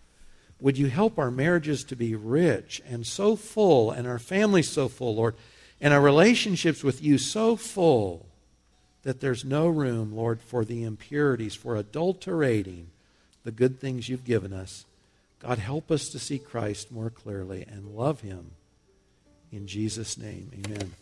Would 0.60 0.76
you 0.76 0.88
help 0.88 1.18
our 1.18 1.30
marriages 1.30 1.84
to 1.84 1.96
be 1.96 2.14
rich 2.14 2.82
and 2.86 3.06
so 3.06 3.36
full, 3.36 3.92
and 3.92 4.06
our 4.06 4.18
families 4.18 4.68
so 4.68 4.88
full, 4.88 5.14
Lord, 5.14 5.36
and 5.80 5.94
our 5.94 6.00
relationships 6.00 6.82
with 6.82 7.02
you 7.02 7.16
so 7.16 7.56
full 7.56 8.26
that 9.04 9.20
there's 9.20 9.44
no 9.44 9.68
room, 9.68 10.14
Lord, 10.14 10.40
for 10.40 10.64
the 10.64 10.82
impurities, 10.82 11.54
for 11.54 11.76
adulterating 11.76 12.88
the 13.44 13.50
good 13.50 13.80
things 13.80 14.08
you've 14.08 14.24
given 14.24 14.52
us. 14.52 14.84
God, 15.40 15.58
help 15.58 15.90
us 15.90 16.08
to 16.10 16.18
see 16.18 16.38
Christ 16.38 16.92
more 16.92 17.10
clearly 17.10 17.64
and 17.68 17.96
love 17.96 18.20
him. 18.20 18.52
In 19.50 19.66
Jesus' 19.66 20.18
name, 20.18 20.50
amen. 20.64 20.92